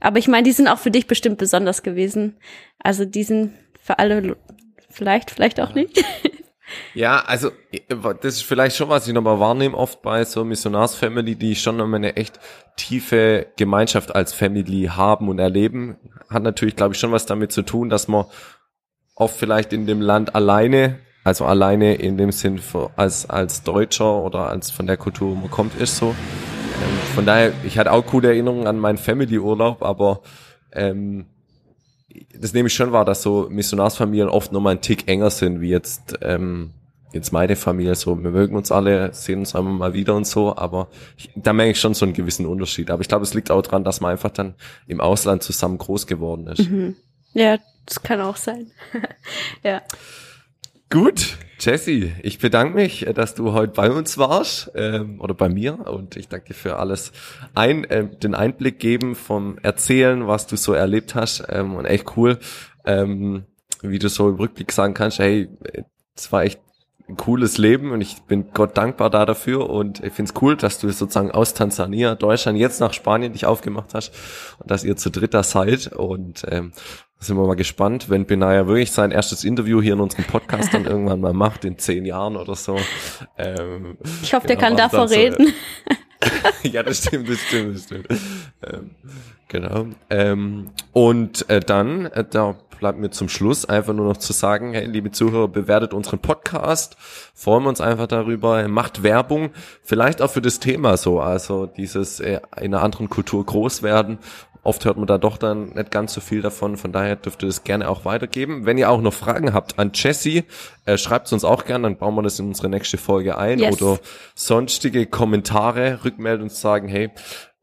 Aber 0.00 0.18
ich 0.18 0.26
meine, 0.26 0.42
die 0.42 0.52
sind 0.52 0.66
auch 0.66 0.78
für 0.78 0.90
dich 0.90 1.06
bestimmt 1.06 1.38
besonders 1.38 1.82
gewesen. 1.82 2.38
Also 2.80 3.04
die 3.04 3.22
sind 3.22 3.52
für 3.80 4.00
alle 4.00 4.36
vielleicht, 4.88 5.30
vielleicht 5.30 5.60
auch 5.60 5.74
nicht. 5.74 6.04
Ja, 6.94 7.20
also 7.26 7.50
das 8.20 8.34
ist 8.34 8.42
vielleicht 8.42 8.76
schon, 8.76 8.88
was 8.88 9.06
ich 9.06 9.14
nochmal 9.14 9.40
wahrnehme, 9.40 9.76
oft 9.76 10.02
bei 10.02 10.24
so 10.24 10.44
Missionarsfamily, 10.44 11.36
die 11.36 11.54
schon 11.54 11.76
nochmal 11.76 11.96
eine 11.96 12.16
echt 12.16 12.38
tiefe 12.76 13.46
Gemeinschaft 13.56 14.14
als 14.14 14.32
Family 14.32 14.90
haben 14.90 15.28
und 15.28 15.38
erleben. 15.38 15.96
Hat 16.28 16.42
natürlich, 16.42 16.76
glaube 16.76 16.94
ich, 16.94 17.00
schon 17.00 17.12
was 17.12 17.26
damit 17.26 17.52
zu 17.52 17.62
tun, 17.62 17.88
dass 17.88 18.08
man 18.08 18.24
oft 19.14 19.36
vielleicht 19.36 19.72
in 19.72 19.86
dem 19.86 20.00
Land 20.00 20.34
alleine, 20.34 20.98
also 21.24 21.44
alleine 21.44 21.94
in 21.94 22.16
dem 22.16 22.32
Sinn 22.32 22.60
als, 22.96 23.28
als 23.28 23.62
Deutscher 23.62 24.22
oder 24.22 24.48
als 24.48 24.70
von 24.70 24.86
der 24.86 24.96
Kultur, 24.96 25.30
wo 25.30 25.34
man 25.34 25.50
kommt, 25.50 25.74
ist 25.80 25.96
so. 25.96 26.06
Ähm, 26.06 27.14
von 27.14 27.26
daher, 27.26 27.52
ich 27.64 27.78
hatte 27.78 27.92
auch 27.92 28.06
coole 28.06 28.28
Erinnerungen 28.28 28.66
an 28.66 28.78
meinen 28.78 28.98
Family-Urlaub, 28.98 29.82
aber 29.82 30.22
ähm, 30.72 31.26
das 32.38 32.52
nehme 32.52 32.68
ich 32.68 32.74
schon 32.74 32.92
wahr, 32.92 33.04
dass 33.04 33.22
so 33.22 33.48
Missionarsfamilien 33.50 34.28
oft 34.28 34.52
nochmal 34.52 34.72
einen 34.72 34.80
Tick 34.80 35.08
enger 35.08 35.30
sind, 35.30 35.60
wie 35.60 35.68
jetzt, 35.68 36.18
ähm, 36.22 36.70
jetzt 37.12 37.32
meine 37.32 37.56
Familie. 37.56 37.94
So, 37.94 38.22
wir 38.22 38.30
mögen 38.30 38.56
uns 38.56 38.72
alle, 38.72 39.12
sehen 39.12 39.40
uns 39.40 39.54
einmal 39.54 39.72
mal 39.72 39.94
wieder 39.94 40.14
und 40.14 40.26
so, 40.26 40.56
aber 40.56 40.88
ich, 41.16 41.30
da 41.34 41.52
merke 41.52 41.72
ich 41.72 41.80
schon 41.80 41.94
so 41.94 42.04
einen 42.04 42.14
gewissen 42.14 42.46
Unterschied. 42.46 42.90
Aber 42.90 43.02
ich 43.02 43.08
glaube, 43.08 43.24
es 43.24 43.34
liegt 43.34 43.50
auch 43.50 43.62
dran, 43.62 43.84
dass 43.84 44.00
man 44.00 44.12
einfach 44.12 44.30
dann 44.30 44.54
im 44.86 45.00
Ausland 45.00 45.42
zusammen 45.42 45.78
groß 45.78 46.06
geworden 46.06 46.46
ist. 46.46 46.70
Mhm. 46.70 46.96
Ja, 47.32 47.58
das 47.86 48.02
kann 48.02 48.20
auch 48.20 48.36
sein. 48.36 48.70
ja. 49.62 49.82
Gut, 50.92 51.38
Jesse, 51.60 52.10
ich 52.20 52.40
bedanke 52.40 52.74
mich, 52.74 53.06
äh, 53.06 53.14
dass 53.14 53.36
du 53.36 53.52
heute 53.52 53.72
bei 53.74 53.92
uns 53.92 54.18
warst 54.18 54.72
ähm, 54.74 55.20
oder 55.20 55.34
bei 55.34 55.48
mir. 55.48 55.86
Und 55.86 56.16
ich 56.16 56.26
danke 56.26 56.48
dir 56.48 56.54
für 56.54 56.78
alles 56.78 57.12
ein, 57.54 57.84
äh, 57.84 58.08
den 58.08 58.34
Einblick 58.34 58.80
geben 58.80 59.14
vom 59.14 59.56
Erzählen, 59.58 60.26
was 60.26 60.48
du 60.48 60.56
so 60.56 60.72
erlebt 60.72 61.14
hast 61.14 61.44
ähm, 61.48 61.76
und 61.76 61.84
echt 61.84 62.16
cool, 62.16 62.40
ähm, 62.84 63.44
wie 63.82 64.00
du 64.00 64.08
so 64.08 64.30
im 64.30 64.34
Rückblick 64.34 64.72
sagen 64.72 64.94
kannst, 64.94 65.20
hey, 65.20 65.48
es 66.16 66.32
war 66.32 66.42
echt 66.42 66.60
ein 67.08 67.16
cooles 67.16 67.56
Leben 67.56 67.92
und 67.92 68.00
ich 68.00 68.22
bin 68.22 68.50
Gott 68.52 68.76
dankbar 68.76 69.10
da 69.10 69.26
dafür. 69.26 69.70
Und 69.70 70.02
ich 70.02 70.12
finde 70.12 70.32
es 70.34 70.42
cool, 70.42 70.56
dass 70.56 70.80
du 70.80 70.90
sozusagen 70.90 71.30
aus 71.30 71.54
Tansania, 71.54 72.16
Deutschland 72.16 72.58
jetzt 72.58 72.80
nach 72.80 72.94
Spanien 72.94 73.32
dich 73.32 73.46
aufgemacht 73.46 73.94
hast 73.94 74.12
und 74.58 74.68
dass 74.68 74.82
ihr 74.82 74.96
zu 74.96 75.10
dritter 75.10 75.44
seid. 75.44 75.92
Und 75.92 76.44
ähm, 76.48 76.72
sind 77.20 77.36
wir 77.36 77.46
mal 77.46 77.54
gespannt, 77.54 78.08
wenn 78.08 78.24
Benaya 78.24 78.66
wirklich 78.66 78.92
sein 78.92 79.10
erstes 79.10 79.44
Interview 79.44 79.82
hier 79.82 79.92
in 79.92 80.00
unserem 80.00 80.24
Podcast 80.24 80.72
dann 80.72 80.84
irgendwann 80.86 81.20
mal 81.20 81.34
macht, 81.34 81.66
in 81.66 81.78
zehn 81.78 82.06
Jahren 82.06 82.36
oder 82.36 82.54
so. 82.54 82.78
Ähm, 83.36 83.98
ich 84.22 84.32
hoffe, 84.32 84.46
genau, 84.46 84.58
der 84.58 84.68
kann 84.68 84.76
davor 84.76 85.06
so, 85.06 85.14
reden. 85.14 85.52
ja, 86.62 86.82
das 86.82 86.98
stimmt, 86.98 87.28
das 87.28 87.38
stimmt, 87.40 87.76
das 87.76 87.84
stimmt. 87.84 88.06
Ähm, 88.62 88.90
genau. 89.48 89.86
Ähm, 90.08 90.70
und 90.92 91.48
äh, 91.50 91.60
dann, 91.60 92.06
äh, 92.06 92.24
da 92.28 92.56
bleibt 92.78 92.98
mir 92.98 93.10
zum 93.10 93.28
Schluss 93.28 93.66
einfach 93.66 93.92
nur 93.92 94.06
noch 94.06 94.16
zu 94.16 94.32
sagen, 94.32 94.72
hey, 94.72 94.86
liebe 94.86 95.10
Zuhörer, 95.10 95.48
bewertet 95.48 95.92
unseren 95.92 96.18
Podcast, 96.18 96.96
freuen 97.34 97.64
wir 97.64 97.68
uns 97.68 97.82
einfach 97.82 98.06
darüber, 98.06 98.66
macht 98.68 99.02
Werbung, 99.02 99.50
vielleicht 99.82 100.22
auch 100.22 100.30
für 100.30 100.40
das 100.40 100.58
Thema 100.58 100.96
so, 100.96 101.20
also 101.20 101.66
dieses 101.66 102.20
äh, 102.20 102.40
in 102.56 102.74
einer 102.74 102.82
anderen 102.82 103.10
Kultur 103.10 103.44
groß 103.44 103.82
werden 103.82 104.18
Oft 104.62 104.84
hört 104.84 104.96
man 104.96 105.06
da 105.06 105.18
doch 105.18 105.38
dann 105.38 105.70
nicht 105.70 105.90
ganz 105.90 106.12
so 106.12 106.20
viel 106.20 106.42
davon, 106.42 106.76
von 106.76 106.92
daher 106.92 107.16
dürft 107.16 107.42
ihr 107.42 107.46
das 107.46 107.64
gerne 107.64 107.88
auch 107.88 108.04
weitergeben. 108.04 108.66
Wenn 108.66 108.78
ihr 108.78 108.90
auch 108.90 109.00
noch 109.00 109.14
Fragen 109.14 109.52
habt 109.52 109.78
an 109.78 109.92
Jessie, 109.94 110.44
äh, 110.84 110.98
schreibt 110.98 111.26
es 111.26 111.32
uns 111.32 111.44
auch 111.44 111.64
gerne, 111.64 111.84
dann 111.84 111.96
bauen 111.96 112.14
wir 112.14 112.22
das 112.22 112.38
in 112.38 112.48
unsere 112.48 112.68
nächste 112.68 112.98
Folge 112.98 113.38
ein 113.38 113.58
yes. 113.58 113.80
oder 113.80 113.98
sonstige 114.34 115.06
Kommentare, 115.06 116.04
rückmelden 116.04 116.44
und 116.44 116.52
sagen, 116.52 116.88
hey, 116.88 117.10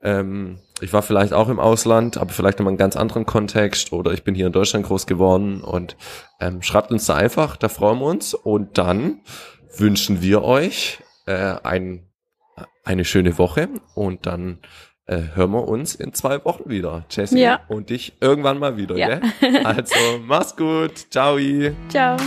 ähm, 0.02 0.60
ich 0.82 0.94
war 0.94 1.02
vielleicht 1.02 1.34
auch 1.34 1.50
im 1.50 1.60
Ausland, 1.60 2.18
aber 2.18 2.32
vielleicht 2.32 2.60
nochmal 2.60 2.72
einen 2.72 2.78
ganz 2.78 2.96
anderen 2.96 3.26
Kontext 3.26 3.94
oder 3.94 4.12
ich 4.14 4.24
bin 4.24 4.36
hier 4.36 4.48
in 4.48 4.54
Deutschland 4.54 4.86
groß 4.86 5.08
geworden 5.08 5.62
und 5.62 5.98
ähm, 6.40 6.62
schreibt 6.62 6.92
uns 6.92 7.06
da 7.06 7.16
einfach, 7.16 7.58
da 7.58 7.70
freuen 7.70 8.00
wir 8.00 8.06
uns 8.06 8.34
und 8.34 8.78
dann 8.78 9.22
wünschen 9.76 10.22
wir 10.22 10.44
euch 10.44 11.00
äh, 11.26 11.56
ein, 11.64 12.08
eine 12.84 13.06
schöne 13.06 13.38
Woche 13.38 13.70
und 13.96 14.26
dann 14.26 14.60
äh, 15.08 15.36
hören 15.36 15.52
wir 15.52 15.68
uns 15.68 15.96
in 15.96 16.14
zwei 16.14 16.44
Wochen 16.46 16.70
wieder. 16.70 17.06
Jessie 17.10 17.42
ja. 17.42 17.62
und 17.68 17.90
dich 17.90 18.14
irgendwann 18.20 18.60
mal 18.60 18.78
wieder. 18.78 18.96
Ja. 18.96 19.20
Gell? 19.20 19.66
Also 19.66 19.96
mach's 20.26 20.56
gut. 20.56 21.08
Ciao. 21.10 21.38
Ciao. 21.90 22.18